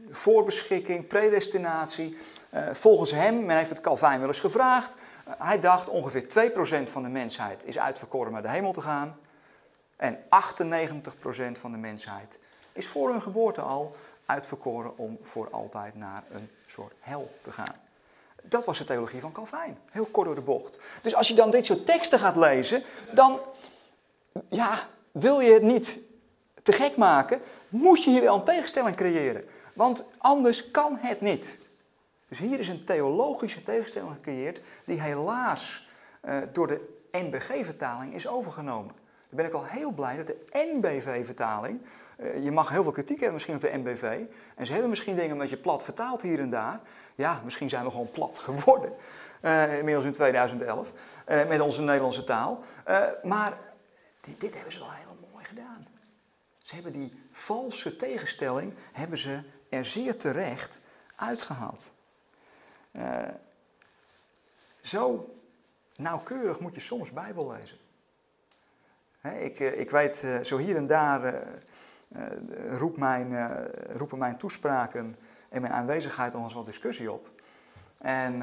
voorbeschikking, 0.09 1.07
predestinatie, 1.07 2.17
uh, 2.53 2.69
volgens 2.69 3.11
hem, 3.11 3.45
men 3.45 3.57
heeft 3.57 3.69
het 3.69 3.81
Calvijn 3.81 4.19
wel 4.19 4.27
eens 4.27 4.39
gevraagd, 4.39 4.89
uh, 5.27 5.33
hij 5.37 5.59
dacht 5.59 5.89
ongeveer 5.89 6.27
2% 6.85 6.89
van 6.89 7.03
de 7.03 7.09
mensheid 7.09 7.65
is 7.65 7.77
uitverkoren 7.77 8.31
naar 8.31 8.41
de 8.41 8.49
hemel 8.49 8.71
te 8.71 8.81
gaan. 8.81 9.17
En 9.95 10.17
98% 10.29 11.59
van 11.59 11.71
de 11.71 11.77
mensheid 11.77 12.39
is 12.73 12.87
voor 12.87 13.09
hun 13.09 13.21
geboorte 13.21 13.61
al 13.61 13.95
uitverkoren 14.25 14.97
om 14.97 15.17
voor 15.21 15.49
altijd 15.51 15.95
naar 15.95 16.23
een 16.31 16.49
soort 16.65 16.93
hel 16.99 17.31
te 17.41 17.51
gaan. 17.51 17.75
Dat 18.41 18.65
was 18.65 18.77
de 18.77 18.83
theologie 18.83 19.21
van 19.21 19.31
Calvijn. 19.31 19.77
Heel 19.91 20.05
kort 20.05 20.25
door 20.25 20.35
de 20.35 20.41
bocht. 20.41 20.79
Dus 21.01 21.15
als 21.15 21.27
je 21.27 21.33
dan 21.33 21.51
dit 21.51 21.65
soort 21.65 21.85
teksten 21.85 22.19
gaat 22.19 22.35
lezen, 22.35 22.83
dan 23.13 23.39
ja, 24.49 24.87
wil 25.11 25.39
je 25.39 25.53
het 25.53 25.63
niet 25.63 25.99
te 26.63 26.71
gek 26.71 26.97
maken, 26.97 27.41
moet 27.69 28.03
je 28.03 28.09
hier 28.09 28.21
wel 28.21 28.35
een 28.35 28.43
tegenstelling 28.43 28.95
creëren. 28.95 29.43
Want 29.73 30.05
anders 30.17 30.71
kan 30.71 30.97
het 30.99 31.21
niet. 31.21 31.59
Dus 32.27 32.37
hier 32.37 32.59
is 32.59 32.67
een 32.67 32.83
theologische 32.83 33.63
tegenstelling 33.63 34.11
gecreëerd 34.11 34.61
die 34.85 35.01
helaas 35.01 35.87
uh, 36.25 36.37
door 36.53 36.67
de 36.67 36.99
NBG-vertaling 37.11 38.13
is 38.13 38.27
overgenomen. 38.27 38.93
Dan 39.29 39.37
ben 39.37 39.45
ik 39.45 39.53
al 39.53 39.65
heel 39.65 39.91
blij 39.91 40.17
dat 40.17 40.27
de 40.27 40.45
NBV-vertaling, 40.51 41.81
uh, 42.19 42.43
je 42.43 42.51
mag 42.51 42.69
heel 42.69 42.83
veel 42.83 42.91
kritiek 42.91 43.15
hebben 43.15 43.33
misschien 43.33 43.55
op 43.55 43.61
de 43.61 43.71
NBV, 43.73 44.19
en 44.55 44.65
ze 44.65 44.71
hebben 44.71 44.89
misschien 44.89 45.15
dingen 45.15 45.31
een 45.31 45.37
beetje 45.37 45.57
plat 45.57 45.83
vertaald 45.83 46.21
hier 46.21 46.39
en 46.39 46.49
daar. 46.49 46.79
Ja, 47.15 47.41
misschien 47.43 47.69
zijn 47.69 47.83
we 47.83 47.89
gewoon 47.89 48.11
plat 48.11 48.37
geworden, 48.37 48.93
uh, 49.41 49.77
inmiddels 49.77 50.05
in 50.05 50.11
2011, 50.11 50.91
met 51.25 51.59
onze 51.59 51.81
Nederlandse 51.81 52.23
taal. 52.23 52.63
maar 53.23 53.57
dit, 54.37 54.53
hebben 54.53 54.73
ze 54.73 54.79
wel 54.79 54.91
heel 54.91 55.17
mooi 55.31 55.45
gedaan. 55.45 55.87
Ze 56.57 56.73
hebben 56.75 56.93
die 56.93 57.13
valse 57.31 57.95
tegenstelling, 57.95 58.73
hebben 58.91 59.17
ze 59.17 59.43
er 59.69 59.85
zeer 59.85 60.17
terecht 60.17 60.81
uitgehaald. 61.15 61.91
Uh, 62.91 63.27
zo 64.81 65.35
nauwkeurig 65.95 66.59
moet 66.59 66.73
je 66.73 66.79
soms 66.79 67.11
Bijbel 67.11 67.51
lezen. 67.51 67.77
Ik, 69.41 69.59
ik 69.59 69.89
weet, 69.89 70.21
uh, 70.25 70.43
zo 70.43 70.57
hier 70.57 70.75
en 70.75 70.87
daar 70.87 71.43
roep 72.69 72.97
mijn, 72.97 73.57
roepen 73.91 74.17
mijn 74.17 74.37
toespraken 74.37 75.17
en 75.49 75.61
mijn 75.61 75.73
aanwezigheid 75.73 76.33
nog 76.33 76.55
eens 76.55 76.65
discussie 76.65 77.11
op. 77.11 77.29
En 77.97 78.37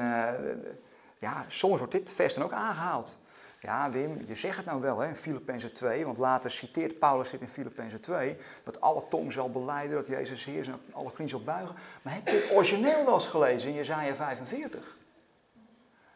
ja, 1.19 1.45
soms 1.47 1.77
wordt 1.77 1.93
dit 1.93 2.11
vers 2.11 2.33
dan 2.33 2.43
ook 2.43 2.51
aangehaald. 2.51 3.17
Ja, 3.63 3.91
Wim, 3.91 4.21
je 4.27 4.35
zegt 4.35 4.57
het 4.57 4.65
nou 4.65 4.81
wel 4.81 4.99
hè, 4.99 5.07
in 5.07 5.15
Filippenzen 5.15 5.73
2, 5.73 6.05
want 6.05 6.17
later 6.17 6.51
citeert 6.51 6.99
Paulus 6.99 7.29
dit 7.29 7.41
in 7.41 7.49
Filippenzen 7.49 8.01
2, 8.01 8.37
dat 8.63 8.81
alle 8.81 9.03
tong 9.09 9.31
zal 9.31 9.51
beleiden, 9.51 9.95
dat 9.95 10.07
Jezus 10.07 10.43
Heer 10.45 10.59
is 10.59 10.67
en 10.67 10.81
alle 10.91 11.11
knie 11.11 11.27
zal 11.27 11.43
buigen. 11.43 11.75
Maar 12.01 12.13
heb 12.13 12.27
je 12.27 12.33
het 12.33 12.51
origineel 12.51 13.05
wel 13.05 13.13
eens 13.13 13.27
gelezen 13.27 13.69
in 13.69 13.75
Jezaja 13.75 14.15
45? 14.15 14.97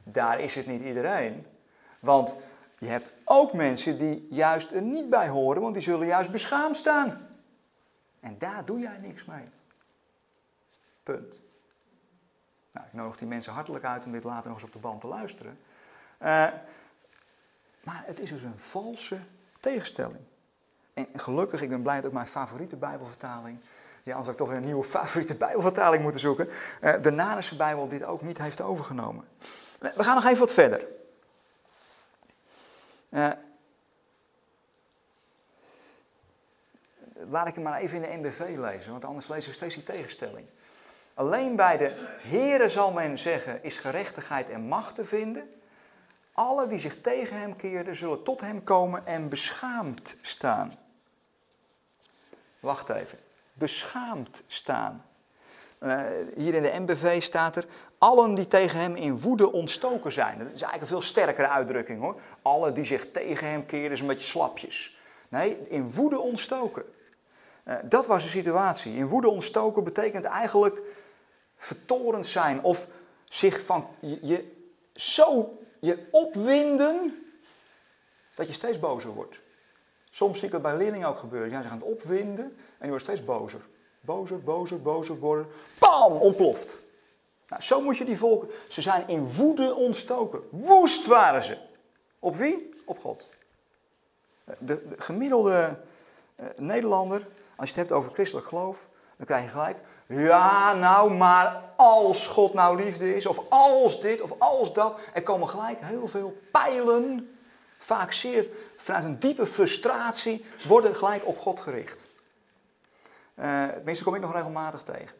Daar 0.03 0.39
is 0.39 0.55
het 0.55 0.67
niet 0.67 0.83
iedereen. 0.83 1.45
Want 1.99 2.35
je 2.77 2.87
hebt 2.87 3.13
ook 3.23 3.53
mensen 3.53 3.97
die 3.97 4.27
juist 4.29 4.71
er 4.71 4.81
niet 4.81 5.09
bij 5.09 5.27
horen, 5.27 5.61
want 5.61 5.73
die 5.73 5.83
zullen 5.83 6.07
juist 6.07 6.31
beschaamd 6.31 6.77
staan. 6.77 7.27
En 8.19 8.35
daar 8.37 8.65
doe 8.65 8.79
jij 8.79 8.97
niks 9.01 9.25
mee. 9.25 9.49
Punt. 11.03 11.39
Nou, 12.71 12.85
ik 12.87 12.93
nodig 12.93 13.17
die 13.17 13.27
mensen 13.27 13.53
hartelijk 13.53 13.85
uit 13.85 14.05
om 14.05 14.11
dit 14.11 14.23
later 14.23 14.49
nog 14.49 14.57
eens 14.57 14.67
op 14.67 14.73
de 14.73 14.79
band 14.79 15.01
te 15.01 15.07
luisteren. 15.07 15.59
Uh, 16.21 16.47
maar 17.88 18.03
het 18.05 18.19
is 18.19 18.29
dus 18.29 18.41
een 18.41 18.59
valse 18.59 19.17
tegenstelling. 19.59 20.23
En 20.93 21.07
gelukkig, 21.13 21.61
ik 21.61 21.69
ben 21.69 21.81
blij 21.81 21.95
dat 21.95 22.05
ook 22.05 22.11
mijn 22.11 22.27
favoriete 22.27 22.75
Bijbelvertaling, 22.75 23.59
ja, 24.03 24.15
anders 24.15 24.25
had 24.25 24.29
ik 24.29 24.38
toch 24.38 24.47
weer 24.47 24.57
een 24.57 24.63
nieuwe 24.63 24.83
favoriete 24.83 25.35
Bijbelvertaling 25.35 26.03
moeten 26.03 26.19
zoeken, 26.19 26.49
uh, 26.81 26.93
de 27.01 27.11
Nanische 27.11 27.55
Bijbel 27.55 27.88
dit 27.88 28.03
ook 28.03 28.21
niet 28.21 28.38
heeft 28.38 28.61
overgenomen. 28.61 29.27
We 29.79 30.03
gaan 30.03 30.15
nog 30.15 30.25
even 30.25 30.39
wat 30.39 30.53
verder. 30.53 30.88
Uh, 33.09 33.29
laat 37.13 37.47
ik 37.47 37.53
hem 37.53 37.63
maar 37.63 37.79
even 37.79 38.03
in 38.03 38.21
de 38.21 38.29
NBV 38.29 38.55
lezen, 38.57 38.91
want 38.91 39.05
anders 39.05 39.27
lezen 39.27 39.49
we 39.49 39.55
steeds 39.55 39.75
die 39.75 39.83
tegenstelling. 39.83 40.47
Alleen 41.13 41.55
bij 41.55 41.77
de 41.77 41.91
Here 42.21 42.69
zal 42.69 42.91
men 42.91 43.17
zeggen, 43.17 43.63
is 43.63 43.79
gerechtigheid 43.79 44.49
en 44.49 44.61
macht 44.61 44.95
te 44.95 45.05
vinden. 45.05 45.56
Alle 46.38 46.67
die 46.67 46.79
zich 46.79 47.01
tegen 47.01 47.39
hem 47.39 47.55
keerden, 47.55 47.95
zullen 47.95 48.23
tot 48.23 48.41
hem 48.41 48.63
komen 48.63 49.05
en 49.05 49.29
beschaamd 49.29 50.15
staan. 50.21 50.73
Wacht 52.59 52.89
even. 52.89 53.19
Beschaamd 53.53 54.43
staan. 54.47 55.05
Uh, 55.79 56.01
hier 56.35 56.53
in 56.53 56.61
de 56.61 56.79
MBV 56.79 57.21
staat 57.21 57.55
er, 57.55 57.67
allen 57.97 58.33
die 58.33 58.47
tegen 58.47 58.79
hem 58.79 58.95
in 58.95 59.19
woede 59.19 59.51
ontstoken 59.51 60.11
zijn. 60.11 60.38
Dat 60.38 60.47
is 60.47 60.51
eigenlijk 60.53 60.81
een 60.81 60.88
veel 60.88 61.01
sterkere 61.01 61.47
uitdrukking 61.47 62.01
hoor. 62.01 62.21
Alle 62.41 62.71
die 62.71 62.85
zich 62.85 63.11
tegen 63.11 63.47
hem 63.47 63.65
keren 63.65 63.91
is 63.91 63.99
een 63.99 64.07
beetje 64.07 64.27
slapjes. 64.27 64.97
Nee, 65.29 65.67
in 65.69 65.91
woede 65.91 66.19
ontstoken. 66.19 66.83
Uh, 67.63 67.75
dat 67.83 68.07
was 68.07 68.23
de 68.23 68.29
situatie. 68.29 68.93
In 68.93 69.07
woede 69.07 69.29
ontstoken 69.29 69.83
betekent 69.83 70.25
eigenlijk 70.25 70.81
vertorend 71.55 72.27
zijn 72.27 72.63
of 72.63 72.88
zich 73.25 73.65
van 73.65 73.88
je 74.01 74.51
zo 74.93 75.57
je 75.80 76.07
opwinden 76.11 77.25
dat 78.36 78.47
je 78.47 78.53
steeds 78.53 78.80
bozer 78.80 79.09
wordt. 79.09 79.41
Soms 80.09 80.38
zie 80.38 80.47
ik 80.47 80.53
het 80.53 80.61
bij 80.61 80.78
leerlingen 80.78 81.07
ook 81.07 81.17
gebeuren. 81.17 81.49
Ja, 81.49 81.61
ze 81.61 81.67
gaan 81.67 81.78
het 81.78 81.88
opwinden 81.88 82.45
en 82.45 82.53
die 82.80 82.89
worden 82.89 83.07
steeds 83.07 83.25
bozer. 83.25 83.61
Bozer, 83.99 84.43
bozer, 84.43 84.82
bozer 84.82 85.19
worden. 85.19 85.47
Bam! 85.80 86.11
Ontploft. 86.11 86.80
Nou, 87.47 87.61
zo 87.61 87.82
moet 87.82 87.97
je 87.97 88.05
die 88.05 88.17
volken. 88.17 88.49
Ze 88.67 88.82
zijn 88.82 89.07
in 89.07 89.34
woede 89.34 89.75
ontstoken. 89.75 90.41
Woest 90.49 91.05
waren 91.05 91.43
ze. 91.43 91.57
Op 92.19 92.36
wie? 92.36 92.73
Op 92.86 92.99
God. 92.99 93.30
De, 94.43 94.55
de 94.59 94.93
gemiddelde 94.97 95.80
uh, 96.39 96.45
Nederlander, 96.57 97.28
als 97.55 97.69
je 97.69 97.75
het 97.75 97.88
hebt 97.88 97.91
over 97.99 98.13
christelijk 98.13 98.47
geloof, 98.47 98.88
dan 99.17 99.25
krijg 99.25 99.43
je 99.43 99.49
gelijk. 99.49 99.78
Ja, 100.07 100.73
nou, 100.73 101.13
maar 101.13 101.63
als 101.75 102.27
God 102.27 102.53
nou 102.53 102.83
liefde 102.83 103.15
is, 103.15 103.25
of 103.25 103.39
als 103.49 104.01
dit, 104.01 104.21
of 104.21 104.39
als 104.39 104.73
dat. 104.73 104.99
Er 105.13 105.23
komen 105.23 105.49
gelijk 105.49 105.79
heel 105.81 106.07
veel 106.07 106.41
pijlen, 106.51 107.37
vaak 107.77 108.11
zeer 108.11 108.47
vanuit 108.77 109.03
een 109.03 109.19
diepe 109.19 109.47
frustratie, 109.47 110.45
worden 110.67 110.95
gelijk 110.95 111.25
op 111.25 111.37
God 111.37 111.59
gericht. 111.59 112.09
Uh, 113.39 113.65
kom 114.03 114.15
ik 114.15 114.21
nog 114.21 114.33
regelmatig 114.33 114.83
tegen. 114.83 115.15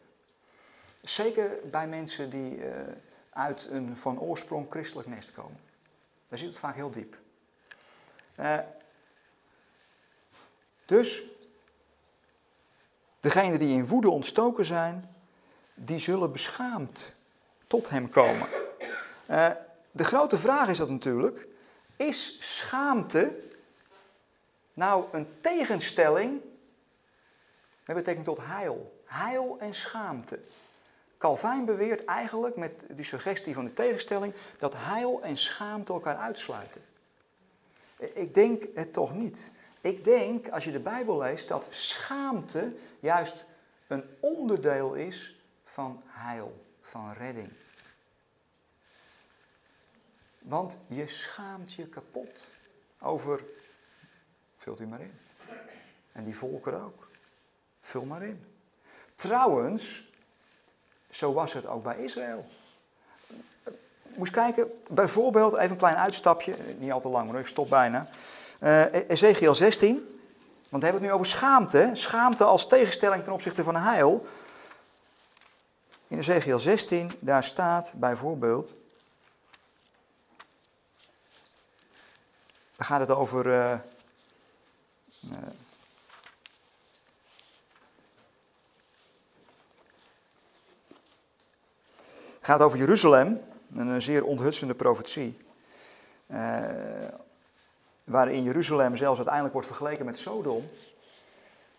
Zeker 1.02 1.58
bij 1.70 1.86
mensen 1.86 2.30
die 2.30 2.56
uh, 2.56 2.70
uit 3.30 3.68
een 3.70 3.96
van 3.96 4.20
oorsprong 4.20 4.66
christelijk 4.70 5.08
nest 5.08 5.32
komen. 5.32 5.60
Daar 6.28 6.38
zit 6.38 6.48
het 6.48 6.58
vaak 6.58 6.74
heel 6.74 6.90
diep. 6.90 7.16
Uh, 8.40 8.58
dus, 10.84 11.24
degenen 13.34 13.58
die 13.58 13.76
in 13.76 13.86
woede 13.86 14.10
ontstoken 14.10 14.64
zijn, 14.64 15.14
die 15.74 15.98
zullen 15.98 16.32
beschaamd 16.32 17.14
tot 17.66 17.88
hem 17.88 18.10
komen. 18.10 18.48
Uh, 19.30 19.48
de 19.90 20.04
grote 20.04 20.38
vraag 20.38 20.68
is 20.68 20.78
dat 20.78 20.90
natuurlijk, 20.90 21.46
is 21.96 22.36
schaamte 22.40 23.40
nou 24.74 25.04
een 25.12 25.26
tegenstelling 25.40 26.40
met 27.84 27.96
betrekking 27.96 28.26
tot 28.26 28.38
heil? 28.40 29.02
Heil 29.04 29.56
en 29.60 29.74
schaamte. 29.74 30.38
Calvijn 31.18 31.64
beweert 31.64 32.04
eigenlijk 32.04 32.56
met 32.56 32.86
die 32.90 33.04
suggestie 33.04 33.54
van 33.54 33.64
de 33.64 33.72
tegenstelling 33.72 34.34
dat 34.58 34.74
heil 34.76 35.22
en 35.22 35.38
schaamte 35.38 35.92
elkaar 35.92 36.16
uitsluiten. 36.16 36.82
Ik 37.96 38.34
denk 38.34 38.64
het 38.74 38.92
toch 38.92 39.14
niet. 39.14 39.50
Ik 39.80 40.04
denk, 40.04 40.48
als 40.48 40.64
je 40.64 40.72
de 40.72 40.80
Bijbel 40.80 41.18
leest, 41.18 41.48
dat 41.48 41.66
schaamte 41.70 42.72
juist 43.00 43.44
een 43.86 44.04
onderdeel 44.20 44.94
is 44.94 45.40
van 45.64 46.02
heil, 46.06 46.64
van 46.80 47.12
redding. 47.12 47.52
Want 50.38 50.76
je 50.86 51.08
schaamt 51.08 51.72
je 51.72 51.86
kapot 51.86 52.46
over, 53.00 53.44
vult 54.56 54.80
u 54.80 54.86
maar 54.86 55.00
in. 55.00 55.18
En 56.12 56.24
die 56.24 56.36
volken 56.36 56.82
ook. 56.82 57.08
Vul 57.80 58.04
maar 58.04 58.22
in. 58.22 58.44
Trouwens, 59.14 60.12
zo 61.10 61.32
was 61.32 61.52
het 61.52 61.66
ook 61.66 61.82
bij 61.82 61.98
Israël. 61.98 62.46
Moest 64.02 64.32
kijken, 64.32 64.70
bijvoorbeeld, 64.88 65.56
even 65.56 65.70
een 65.70 65.76
klein 65.76 65.96
uitstapje, 65.96 66.56
niet 66.78 66.92
al 66.92 67.00
te 67.00 67.08
lang, 67.08 67.30
maar 67.30 67.40
ik 67.40 67.46
stop 67.46 67.68
bijna. 67.68 68.08
Uh, 68.58 69.10
Ezekiel 69.10 69.54
16, 69.54 69.94
want 70.68 70.82
we 70.82 70.88
hebben 70.88 70.92
het 70.92 71.02
nu 71.02 71.12
over 71.12 71.26
schaamte. 71.26 71.90
Schaamte 71.92 72.44
als 72.44 72.66
tegenstelling 72.66 73.24
ten 73.24 73.32
opzichte 73.32 73.62
van 73.62 73.76
heil. 73.76 74.26
In 76.08 76.18
Ezekiel 76.18 76.58
16, 76.58 77.12
daar 77.20 77.44
staat 77.44 77.92
bijvoorbeeld. 77.94 78.74
Daar 82.76 82.86
gaat 82.86 83.00
het 83.00 83.10
over. 83.10 83.46
Uh, 83.46 83.78
gaat 92.40 92.60
over 92.60 92.78
Jeruzalem, 92.78 93.40
een 93.74 94.02
zeer 94.02 94.24
onthutsende 94.24 94.74
profetie. 94.74 95.38
Uh, 96.26 96.64
waarin 98.08 98.42
Jeruzalem 98.42 98.96
zelfs 98.96 99.16
uiteindelijk 99.16 99.54
wordt 99.54 99.68
vergeleken 99.68 100.04
met 100.04 100.18
Sodom. 100.18 100.68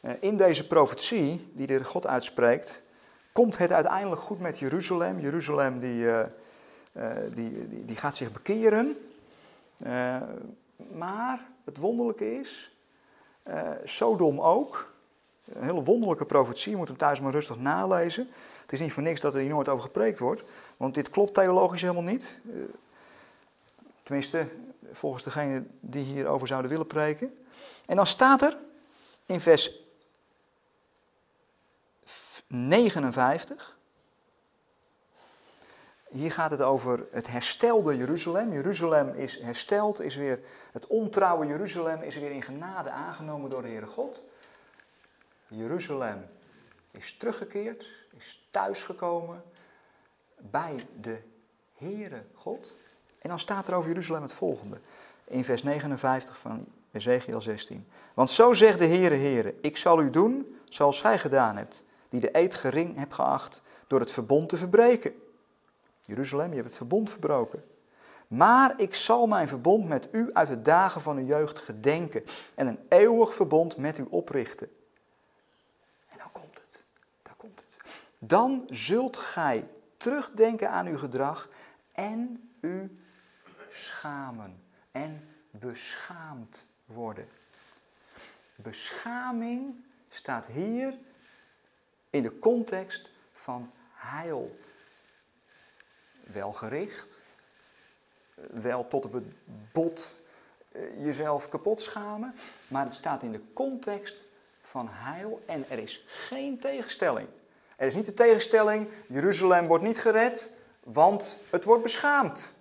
Uh, 0.01 0.11
in 0.19 0.37
deze 0.37 0.67
profetie 0.67 1.51
die 1.53 1.67
de 1.67 1.83
God 1.83 2.07
uitspreekt, 2.07 2.81
komt 3.31 3.57
het 3.57 3.71
uiteindelijk 3.71 4.21
goed 4.21 4.39
met 4.39 4.59
Jeruzalem. 4.59 5.19
Jeruzalem 5.19 5.79
die, 5.79 6.03
uh, 6.03 6.23
die, 7.33 7.67
die, 7.67 7.85
die, 7.85 7.95
gaat 7.95 8.15
zich 8.15 8.31
bekeren. 8.31 8.97
maar 10.91 11.47
het 11.63 11.77
wonderlijke 11.77 12.39
is, 12.39 12.77
Sodom 13.83 14.41
ook. 14.41 14.93
Een 15.53 15.63
hele 15.63 15.83
wonderlijke 15.83 16.25
profetie, 16.25 16.71
je 16.71 16.77
moet 16.77 16.87
hem 16.87 16.97
thuis 16.97 17.19
maar 17.21 17.31
rustig 17.31 17.57
nalezen. 17.57 18.29
Het 18.61 18.71
is 18.71 18.79
niet 18.79 18.93
voor 18.93 19.03
niks 19.03 19.21
dat 19.21 19.33
er 19.33 19.39
hier 19.39 19.49
nooit 19.49 19.69
over 19.69 19.83
gepreekt 19.83 20.19
wordt, 20.19 20.43
want 20.77 20.93
dit 20.93 21.09
klopt 21.09 21.33
theologisch 21.33 21.81
helemaal 21.81 22.03
niet. 22.03 22.39
Uh, 22.45 22.63
tenminste, 24.03 24.47
volgens 24.91 25.23
degene 25.23 25.65
die 25.79 26.03
hierover 26.03 26.47
zouden 26.47 26.71
willen 26.71 26.87
preken. 26.87 27.45
En 27.85 27.95
dan 27.95 28.07
staat 28.07 28.41
er 28.41 28.57
in 29.25 29.39
vers 29.39 29.71
59. 32.47 33.77
Hier 36.09 36.31
gaat 36.31 36.51
het 36.51 36.61
over 36.61 37.07
het 37.11 37.27
herstelde 37.27 37.97
Jeruzalem. 37.97 38.53
Jeruzalem 38.53 39.13
is 39.13 39.39
hersteld, 39.39 40.01
is 40.01 40.15
weer, 40.15 40.39
het 40.71 40.87
ontrouwe 40.87 41.45
Jeruzalem 41.45 42.01
is 42.01 42.15
weer 42.15 42.31
in 42.31 42.41
genade 42.41 42.89
aangenomen 42.89 43.49
door 43.49 43.61
de 43.61 43.67
Heere 43.67 43.87
God. 43.87 44.23
Jeruzalem 45.47 46.27
is 46.91 47.17
teruggekeerd, 47.17 47.85
is 48.17 48.47
thuisgekomen 48.51 49.43
bij 50.37 50.85
de 51.01 51.21
Heere 51.77 52.23
God. 52.33 52.75
En 53.19 53.29
dan 53.29 53.39
staat 53.39 53.67
er 53.67 53.73
over 53.73 53.89
Jeruzalem 53.89 54.21
het 54.21 54.33
volgende. 54.33 54.79
In 55.23 55.43
vers 55.43 55.63
59 55.63 56.37
van 56.37 56.65
Ezekiel 56.91 57.41
16. 57.41 57.87
Want 58.13 58.29
zo 58.29 58.53
zegt 58.53 58.79
de 58.79 58.87
Heere, 58.87 59.15
Heere, 59.15 59.55
ik 59.61 59.77
zal 59.77 60.01
u 60.01 60.09
doen 60.09 60.59
zoals 60.69 61.01
gij 61.01 61.19
gedaan 61.19 61.57
hebt, 61.57 61.83
die 62.09 62.19
de 62.19 62.37
eed 62.37 62.53
gering 62.53 62.97
hebt 62.97 63.13
geacht 63.13 63.61
door 63.87 63.99
het 63.99 64.11
verbond 64.11 64.49
te 64.49 64.57
verbreken. 64.57 65.13
Jeruzalem, 66.01 66.49
je 66.49 66.55
hebt 66.55 66.67
het 66.67 66.77
verbond 66.77 67.09
verbroken. 67.09 67.63
Maar 68.27 68.73
ik 68.77 68.95
zal 68.95 69.27
mijn 69.27 69.47
verbond 69.47 69.87
met 69.87 70.07
u 70.11 70.29
uit 70.33 70.47
de 70.47 70.61
dagen 70.61 71.01
van 71.01 71.17
uw 71.17 71.25
jeugd 71.25 71.59
gedenken 71.59 72.23
en 72.55 72.67
een 72.67 72.79
eeuwig 72.89 73.33
verbond 73.33 73.77
met 73.77 73.97
u 73.97 74.05
oprichten. 74.09 74.69
En 76.07 76.17
dan 76.17 76.31
komt 76.31 76.61
het, 76.65 76.83
daar 77.21 77.35
komt 77.37 77.59
het. 77.65 77.77
Dan 78.19 78.63
zult 78.69 79.17
gij 79.17 79.67
terugdenken 79.97 80.69
aan 80.69 80.87
uw 80.87 80.97
gedrag 80.97 81.49
en 81.91 82.49
u 82.61 82.98
schamen 83.71 84.63
en 84.91 85.27
beschaamd 85.51 86.65
worden. 86.85 87.27
Beschaming 88.55 89.75
staat 90.09 90.45
hier 90.45 90.93
in 92.09 92.23
de 92.23 92.39
context 92.39 93.09
van 93.33 93.71
heil. 93.93 94.59
Wel 96.23 96.53
gericht, 96.53 97.21
wel 98.51 98.87
tot 98.87 99.05
op 99.05 99.13
het 99.13 99.25
bot 99.71 100.15
eh, 100.71 101.05
jezelf 101.05 101.49
kapot 101.49 101.81
schamen, 101.81 102.35
maar 102.67 102.85
het 102.85 102.93
staat 102.93 103.23
in 103.23 103.31
de 103.31 103.41
context 103.53 104.17
van 104.61 104.87
heil 104.91 105.43
en 105.45 105.69
er 105.69 105.79
is 105.79 106.03
geen 106.07 106.59
tegenstelling. 106.59 107.27
Er 107.75 107.87
is 107.87 107.93
niet 107.93 108.05
de 108.05 108.13
tegenstelling, 108.13 108.89
Jeruzalem 109.07 109.67
wordt 109.67 109.83
niet 109.83 109.99
gered, 109.99 110.51
want 110.83 111.39
het 111.49 111.63
wordt 111.63 111.83
beschaamd. 111.83 112.53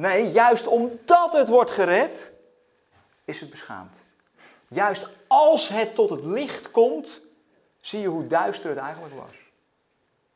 Nee, 0.00 0.30
juist 0.30 0.66
omdat 0.66 1.32
het 1.32 1.48
wordt 1.48 1.70
gered, 1.70 2.32
is 3.24 3.40
het 3.40 3.50
beschaamd. 3.50 4.04
Juist 4.68 5.08
als 5.26 5.68
het 5.68 5.94
tot 5.94 6.10
het 6.10 6.24
licht 6.24 6.70
komt, 6.70 7.20
zie 7.80 8.00
je 8.00 8.08
hoe 8.08 8.26
duister 8.26 8.70
het 8.70 8.78
eigenlijk 8.78 9.14
was. 9.14 9.36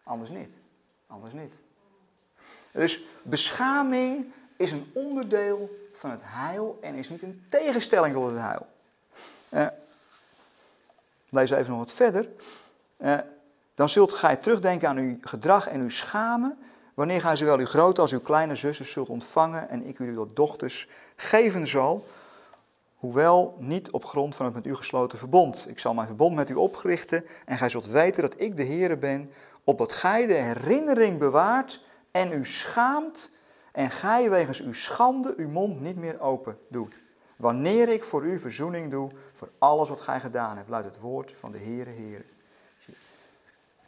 Anders 0.03 0.31
niet. 0.31 0.55
Anders 1.07 1.33
niet. 1.33 1.53
Dus 2.71 3.03
beschaming 3.23 4.33
is 4.57 4.71
een 4.71 4.91
onderdeel 4.95 5.89
van 5.93 6.11
het 6.11 6.21
heil 6.23 6.79
en 6.81 6.95
is 6.95 7.09
niet 7.09 7.23
een 7.23 7.47
tegenstelling 7.49 8.15
tot 8.15 8.27
het 8.27 8.39
heil. 8.39 8.67
Uh, 9.51 9.67
lees 11.29 11.51
even 11.51 11.71
nog 11.71 11.79
wat 11.79 11.93
verder. 11.93 12.29
Uh, 12.99 13.19
dan 13.75 13.89
zult 13.89 14.13
gij 14.13 14.37
terugdenken 14.37 14.89
aan 14.89 14.97
uw 14.97 15.19
gedrag 15.21 15.69
en 15.69 15.81
uw 15.81 15.91
schamen 15.91 16.59
wanneer 16.95 17.21
gij 17.21 17.37
zowel 17.37 17.59
uw 17.59 17.67
grote 17.67 18.01
als 18.01 18.13
uw 18.13 18.21
kleine 18.21 18.55
zussen 18.55 18.87
zult 18.87 19.09
ontvangen 19.09 19.69
en 19.69 19.87
ik 19.87 19.99
u 19.99 20.15
tot 20.15 20.37
dochters 20.37 20.89
geven 21.17 21.67
zal, 21.67 22.07
hoewel 22.95 23.57
niet 23.59 23.91
op 23.91 24.05
grond 24.05 24.37
van 24.37 24.45
het 24.45 24.55
met 24.55 24.67
u 24.67 24.75
gesloten 24.75 25.19
verbond. 25.19 25.65
Ik 25.69 25.79
zal 25.79 25.95
mijn 25.95 26.07
verbond 26.07 26.35
met 26.35 26.51
u 26.51 26.55
oprichten 26.55 27.25
en 27.45 27.57
gij 27.57 27.69
zult 27.69 27.87
weten 27.87 28.23
dat 28.23 28.41
ik 28.41 28.57
de 28.57 28.65
Heere 28.65 28.97
ben, 28.97 29.31
opdat 29.65 29.93
gij 29.93 30.27
de 30.27 30.35
herinnering 30.35 31.19
bewaart 31.19 31.85
en 32.11 32.33
u 32.33 32.47
schaamt 32.47 33.31
en 33.73 33.91
gij 33.91 34.31
wegens 34.31 34.61
uw 34.61 34.73
schande 34.73 35.35
uw 35.37 35.49
mond 35.49 35.81
niet 35.81 35.97
meer 35.97 36.21
open 36.21 36.59
doet. 36.69 37.03
Wanneer 37.37 37.89
ik 37.89 38.05
voor 38.05 38.25
u 38.25 38.39
verzoening 38.39 38.91
doe 38.91 39.11
voor 39.33 39.51
alles 39.59 39.89
wat 39.89 40.01
gij 40.01 40.21
gedaan 40.21 40.57
hebt, 40.57 40.69
luidt 40.69 40.87
het 40.87 41.01
woord 41.01 41.33
van 41.37 41.53
de 41.53 41.59
Heere 41.59 41.91
Heere 41.91 42.25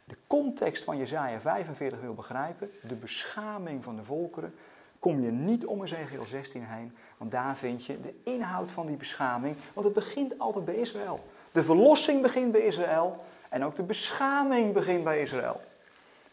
de 0.07 0.17
context 0.27 0.83
van 0.83 0.97
Jezaja 0.97 1.39
45 1.39 1.99
wil 1.99 2.13
begrijpen, 2.13 2.71
de 2.81 2.95
beschaming 2.95 3.83
van 3.83 3.95
de 3.95 4.03
volkeren, 4.03 4.55
kom 4.99 5.21
je 5.21 5.31
niet 5.31 5.65
om 5.65 5.83
Ezekiel 5.83 6.25
16 6.25 6.63
heen, 6.63 6.97
want 7.17 7.31
daar 7.31 7.55
vind 7.55 7.85
je 7.85 7.99
de 7.99 8.13
inhoud 8.23 8.71
van 8.71 8.85
die 8.85 8.95
beschaming, 8.95 9.55
want 9.73 9.85
het 9.85 9.95
begint 9.95 10.39
altijd 10.39 10.65
bij 10.65 10.75
Israël. 10.75 11.27
De 11.51 11.63
verlossing 11.63 12.21
begint 12.21 12.51
bij 12.51 12.61
Israël 12.61 13.23
en 13.49 13.63
ook 13.63 13.75
de 13.75 13.83
beschaming 13.83 14.73
begint 14.73 15.03
bij 15.03 15.21
Israël. 15.21 15.61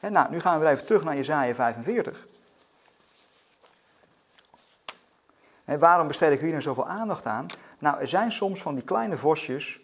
En 0.01 0.12
nou, 0.12 0.31
nu 0.31 0.41
gaan 0.41 0.59
we 0.59 0.64
weer 0.64 0.75
even 0.75 0.87
terug 0.87 1.05
naar 1.05 1.16
Jezaja 1.16 1.55
45. 1.55 2.27
En 5.64 5.79
waarom 5.79 6.07
besteed 6.07 6.33
ik 6.33 6.41
hier 6.41 6.51
nou 6.51 6.62
zoveel 6.62 6.87
aandacht 6.87 7.27
aan? 7.27 7.47
Nou, 7.79 8.01
er 8.01 8.09
zijn 8.09 8.33
soms 8.33 8.62
van 8.62 8.75
die 8.75 8.85
kleine 8.85 9.16
vosjes 9.16 9.81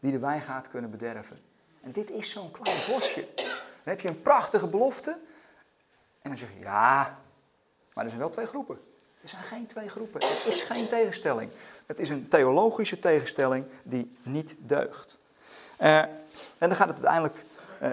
die 0.00 0.12
de 0.12 0.18
wijngaard 0.18 0.68
kunnen 0.68 0.90
bederven. 0.90 1.51
En 1.82 1.92
dit 1.92 2.10
is 2.10 2.30
zo'n 2.30 2.50
klein 2.50 2.78
vosje. 2.78 3.28
Dan 3.36 3.44
heb 3.82 4.00
je 4.00 4.08
een 4.08 4.22
prachtige 4.22 4.66
belofte. 4.66 5.10
En 6.22 6.30
dan 6.30 6.36
zeg 6.36 6.48
je, 6.52 6.58
ja, 6.58 7.18
maar 7.92 8.04
er 8.04 8.10
zijn 8.10 8.22
wel 8.22 8.30
twee 8.30 8.46
groepen. 8.46 8.80
Er 9.22 9.28
zijn 9.28 9.42
geen 9.42 9.66
twee 9.66 9.88
groepen. 9.88 10.20
Er 10.20 10.46
is 10.46 10.62
geen 10.62 10.88
tegenstelling. 10.88 11.50
Het 11.86 11.98
is 11.98 12.08
een 12.10 12.28
theologische 12.28 12.98
tegenstelling 12.98 13.66
die 13.82 14.16
niet 14.22 14.54
deugt. 14.58 15.18
Uh, 15.80 15.98
en 15.98 16.08
dan 16.58 16.74
gaat 16.74 16.88
het 16.88 17.06
uiteindelijk. 17.06 17.44
Uh, 17.82 17.88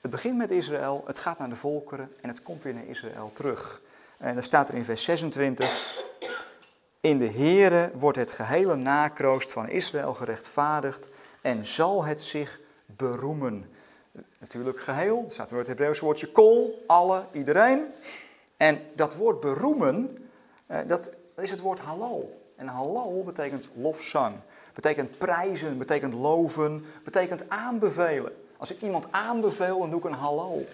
het 0.00 0.10
begint 0.10 0.36
met 0.36 0.50
Israël, 0.50 1.02
het 1.06 1.18
gaat 1.18 1.38
naar 1.38 1.48
de 1.48 1.56
volkeren 1.56 2.12
en 2.20 2.28
het 2.28 2.42
komt 2.42 2.62
weer 2.62 2.74
naar 2.74 2.86
Israël 2.86 3.30
terug. 3.32 3.82
En 4.18 4.34
dan 4.34 4.42
staat 4.42 4.68
er 4.68 4.74
in 4.74 4.84
vers 4.84 5.04
26. 5.04 6.02
In 7.00 7.18
de 7.18 7.30
Here 7.30 7.90
wordt 7.94 8.18
het 8.18 8.30
gehele 8.30 8.76
nakroost 8.76 9.52
van 9.52 9.68
Israël 9.68 10.14
gerechtvaardigd 10.14 11.08
en 11.40 11.64
zal 11.64 12.04
het 12.04 12.22
zich 12.22 12.60
beroemen. 12.86 13.70
Natuurlijk 14.38 14.80
geheel, 14.80 15.24
er 15.26 15.32
staat 15.32 15.50
het 15.50 15.66
Hebreeuwse 15.66 16.04
woordje 16.04 16.30
kol, 16.30 16.84
alle, 16.86 17.26
iedereen. 17.32 17.86
En 18.56 18.80
dat 18.94 19.14
woord 19.14 19.40
beroemen, 19.40 20.28
eh, 20.66 20.78
dat 20.86 21.10
is 21.36 21.50
het 21.50 21.60
woord 21.60 21.78
halal. 21.78 22.42
En 22.56 22.66
halal 22.66 23.24
betekent 23.24 23.68
lofzang, 23.74 24.36
betekent 24.74 25.18
prijzen, 25.18 25.78
betekent 25.78 26.14
loven, 26.14 26.84
betekent 27.04 27.48
aanbevelen. 27.48 28.32
Als 28.56 28.70
ik 28.70 28.80
iemand 28.80 29.06
aanbeveel, 29.10 29.78
dan 29.78 29.90
doe 29.90 29.98
ik 29.98 30.04
een 30.04 30.12
halal. 30.12 30.66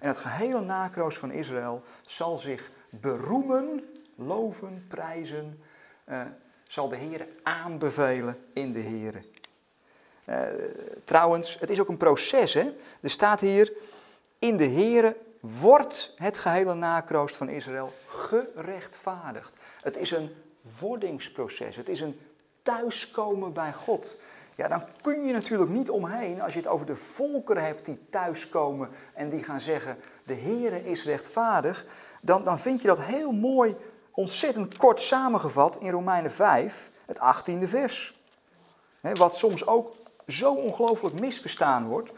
En 0.00 0.08
het 0.08 0.16
gehele 0.16 0.60
nakroost 0.60 1.18
van 1.18 1.30
Israël 1.30 1.82
zal 2.02 2.36
zich 2.36 2.70
beroemen, 2.90 3.84
loven, 4.14 4.84
prijzen, 4.88 5.60
uh, 6.08 6.22
zal 6.66 6.88
de 6.88 6.96
Heer 6.96 7.26
aanbevelen 7.42 8.38
in 8.52 8.72
de 8.72 8.78
Heer. 8.78 9.24
Uh, 10.28 10.42
trouwens, 11.04 11.56
het 11.60 11.70
is 11.70 11.80
ook 11.80 11.88
een 11.88 11.96
proces. 11.96 12.54
Hè? 12.54 12.74
Er 13.00 13.10
staat 13.10 13.40
hier, 13.40 13.72
in 14.38 14.56
de 14.56 14.64
Heer 14.64 15.16
wordt 15.40 16.12
het 16.16 16.36
gehele 16.36 16.74
nakroost 16.74 17.36
van 17.36 17.48
Israël 17.48 17.92
gerechtvaardigd. 18.06 19.56
Het 19.82 19.96
is 19.96 20.10
een 20.10 20.34
wordingsproces, 20.80 21.76
het 21.76 21.88
is 21.88 22.00
een 22.00 22.20
thuiskomen 22.62 23.52
bij 23.52 23.72
God. 23.72 24.16
Ja, 24.54 24.68
dan 24.68 24.82
kun 25.00 25.26
je 25.26 25.32
natuurlijk 25.32 25.70
niet 25.70 25.90
omheen 25.90 26.40
als 26.40 26.52
je 26.52 26.58
het 26.58 26.68
over 26.68 26.86
de 26.86 26.96
volkeren 26.96 27.64
hebt 27.64 27.84
die 27.84 27.98
thuiskomen 28.10 28.88
en 29.14 29.28
die 29.28 29.42
gaan 29.42 29.60
zeggen, 29.60 29.98
de 30.24 30.34
Heer 30.34 30.86
is 30.86 31.04
rechtvaardig. 31.04 31.86
Dan, 32.20 32.44
dan 32.44 32.58
vind 32.58 32.80
je 32.80 32.88
dat 32.88 33.00
heel 33.00 33.32
mooi 33.32 33.76
ontzettend 34.10 34.76
kort 34.76 35.00
samengevat 35.00 35.76
in 35.76 35.90
Romeinen 35.90 36.30
5, 36.30 36.90
het 37.06 37.18
18e 37.18 37.68
vers. 37.68 38.20
wat 39.00 39.36
soms 39.36 39.66
ook 39.66 39.94
zo 40.28 40.54
ongelooflijk 40.54 41.20
misverstaan 41.20 41.86
wordt. 41.86 42.12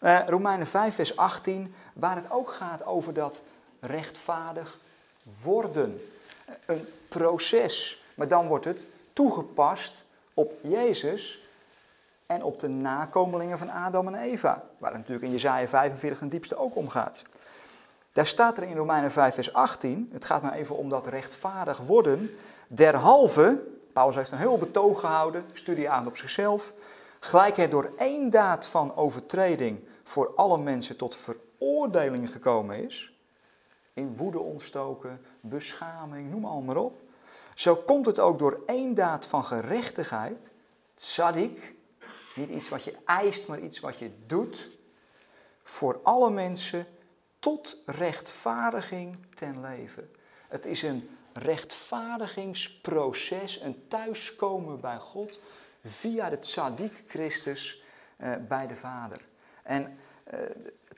Uh, 0.00 0.18
Romeinen 0.26 0.66
5, 0.66 0.94
vers 0.94 1.16
18, 1.16 1.74
waar 1.92 2.16
het 2.16 2.30
ook 2.30 2.50
gaat 2.50 2.84
over 2.84 3.14
dat 3.14 3.42
rechtvaardig 3.80 4.78
worden. 5.42 5.98
Een 6.66 6.88
proces, 7.08 8.04
maar 8.14 8.28
dan 8.28 8.46
wordt 8.46 8.64
het 8.64 8.86
toegepast 9.12 10.04
op 10.34 10.52
Jezus 10.62 11.48
en 12.26 12.42
op 12.42 12.58
de 12.58 12.68
nakomelingen 12.68 13.58
van 13.58 13.70
Adam 13.70 14.06
en 14.06 14.14
Eva. 14.14 14.64
Waar 14.78 14.90
het 14.90 14.98
natuurlijk 14.98 15.26
in 15.26 15.32
Jezaja 15.32 15.68
45 15.68 16.18
ten 16.18 16.28
diepste 16.28 16.56
ook 16.56 16.76
om 16.76 16.88
gaat. 16.88 17.22
Daar 18.12 18.26
staat 18.26 18.56
er 18.56 18.62
in 18.62 18.76
Romeinen 18.76 19.10
5, 19.10 19.34
vers 19.34 19.52
18, 19.52 20.08
het 20.12 20.24
gaat 20.24 20.42
maar 20.42 20.52
even 20.52 20.76
om 20.76 20.88
dat 20.88 21.06
rechtvaardig 21.06 21.78
worden, 21.78 22.30
derhalve, 22.66 23.62
Paulus 23.92 24.14
heeft 24.14 24.30
een 24.30 24.38
heel 24.38 24.58
betoog 24.58 25.00
gehouden, 25.00 25.44
studie 25.52 25.90
aan 25.90 26.06
op 26.06 26.16
zichzelf, 26.16 26.72
gelijk 27.26 27.56
het 27.56 27.70
door 27.70 27.92
één 27.96 28.30
daad 28.30 28.66
van 28.66 28.96
overtreding 28.96 29.88
voor 30.02 30.32
alle 30.34 30.58
mensen 30.58 30.96
tot 30.96 31.16
veroordeling 31.16 32.32
gekomen 32.32 32.84
is, 32.84 33.18
in 33.92 34.16
woede 34.16 34.38
ontstoken, 34.38 35.20
beschaming, 35.40 36.30
noem 36.30 36.44
al 36.44 36.60
maar 36.60 36.76
op, 36.76 37.00
zo 37.54 37.76
komt 37.76 38.06
het 38.06 38.18
ook 38.18 38.38
door 38.38 38.62
één 38.66 38.94
daad 38.94 39.26
van 39.26 39.44
gerechtigheid, 39.44 40.50
tzadik, 40.94 41.74
niet 42.34 42.48
iets 42.48 42.68
wat 42.68 42.84
je 42.84 42.96
eist, 43.04 43.48
maar 43.48 43.60
iets 43.60 43.80
wat 43.80 43.98
je 43.98 44.10
doet, 44.26 44.70
voor 45.62 46.00
alle 46.02 46.30
mensen 46.30 46.86
tot 47.38 47.76
rechtvaardiging 47.84 49.26
ten 49.34 49.60
leven. 49.60 50.10
Het 50.48 50.66
is 50.66 50.82
een 50.82 51.10
rechtvaardigingsproces, 51.32 53.60
een 53.60 53.84
thuiskomen 53.88 54.80
bij 54.80 54.98
God 54.98 55.40
via 55.88 56.30
de 56.30 56.38
tzaddik 56.38 56.92
Christus 57.06 57.84
eh, 58.16 58.32
bij 58.48 58.66
de 58.66 58.76
Vader. 58.76 59.20
En 59.62 59.98
eh, 60.24 60.40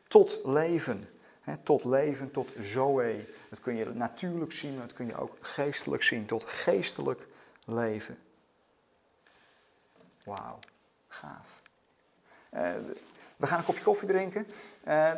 tot 0.08 0.40
leven, 0.44 1.08
hè, 1.40 1.56
tot 1.56 1.84
leven, 1.84 2.30
tot 2.30 2.48
zoe. 2.60 3.24
Dat 3.50 3.60
kun 3.60 3.76
je 3.76 3.84
natuurlijk 3.94 4.52
zien, 4.52 4.76
maar 4.76 4.86
dat 4.86 4.96
kun 4.96 5.06
je 5.06 5.16
ook 5.16 5.36
geestelijk 5.40 6.02
zien, 6.02 6.26
tot 6.26 6.44
geestelijk 6.44 7.26
leven. 7.64 8.18
Wauw, 10.24 10.58
gaaf. 11.08 11.60
Uh, 12.54 12.70
we 13.36 13.46
gaan 13.46 13.58
een 13.58 13.64
kopje 13.64 13.82
koffie 13.82 14.08
drinken. 14.08 14.46
Uh, 14.88 15.10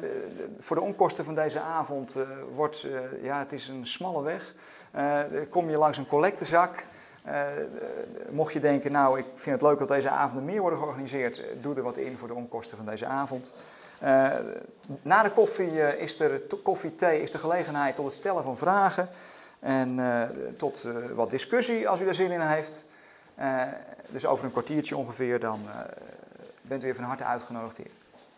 voor 0.59 0.77
de 0.77 0.83
onkosten 0.83 1.25
van 1.25 1.35
deze 1.35 1.61
avond 1.61 2.17
uh, 2.17 2.29
wordt, 2.55 2.83
uh, 2.83 3.23
ja, 3.23 3.39
het 3.39 3.53
is 3.53 3.69
een 3.69 3.87
smalle 3.87 4.23
weg. 4.23 4.55
kom 5.51 5.71
je 5.71 5.77
langs 5.77 5.99
een 5.99 6.07
collectezak. 6.07 6.85
Mocht 8.31 8.53
je 8.53 8.61
denken, 8.61 8.93
nou, 8.93 9.19
ik 9.19 9.25
vind 9.35 9.61
het 9.61 9.71
leuk 9.71 9.79
dat 9.79 9.89
deze 9.89 10.09
avonden 10.09 10.45
meer 10.45 10.61
worden 10.61 10.79
georganiseerd, 10.79 11.43
doe 11.61 11.75
er 11.75 11.83
wat 11.83 11.97
in 11.97 12.19
voor 12.19 12.29
de 12.29 12.35
onkosten 12.35 12.77
van 12.77 12.87
deze 12.87 13.07
avond. 13.07 13.53
na 15.03 15.23
de 15.23 15.31
koffie 15.31 15.99
is 15.99 16.21
er 16.21 16.43
koffie, 16.63 16.95
thee, 16.95 17.23
is 17.23 17.31
de 17.31 17.39
gelegenheid 17.39 17.95
tot 17.95 18.07
het 18.07 18.15
stellen 18.15 18.43
van 18.43 18.57
vragen 18.57 19.09
en 19.61 19.99
tot 20.57 20.87
wat 21.15 21.31
discussie 21.31 21.89
als 21.89 22.01
u 22.01 22.07
er 22.07 22.15
zin 22.15 22.31
in 22.31 22.41
heeft. 22.41 22.85
dus 24.09 24.27
over 24.27 24.45
een 24.45 24.53
kwartiertje 24.53 24.97
ongeveer, 24.97 25.41
dan 25.41 25.61
bent 26.63 26.83
u 26.83 26.85
weer 26.85 26.95
van 26.95 27.05
harte 27.05 27.25
uitgenodigd 27.25 27.77
hier. 27.77 28.00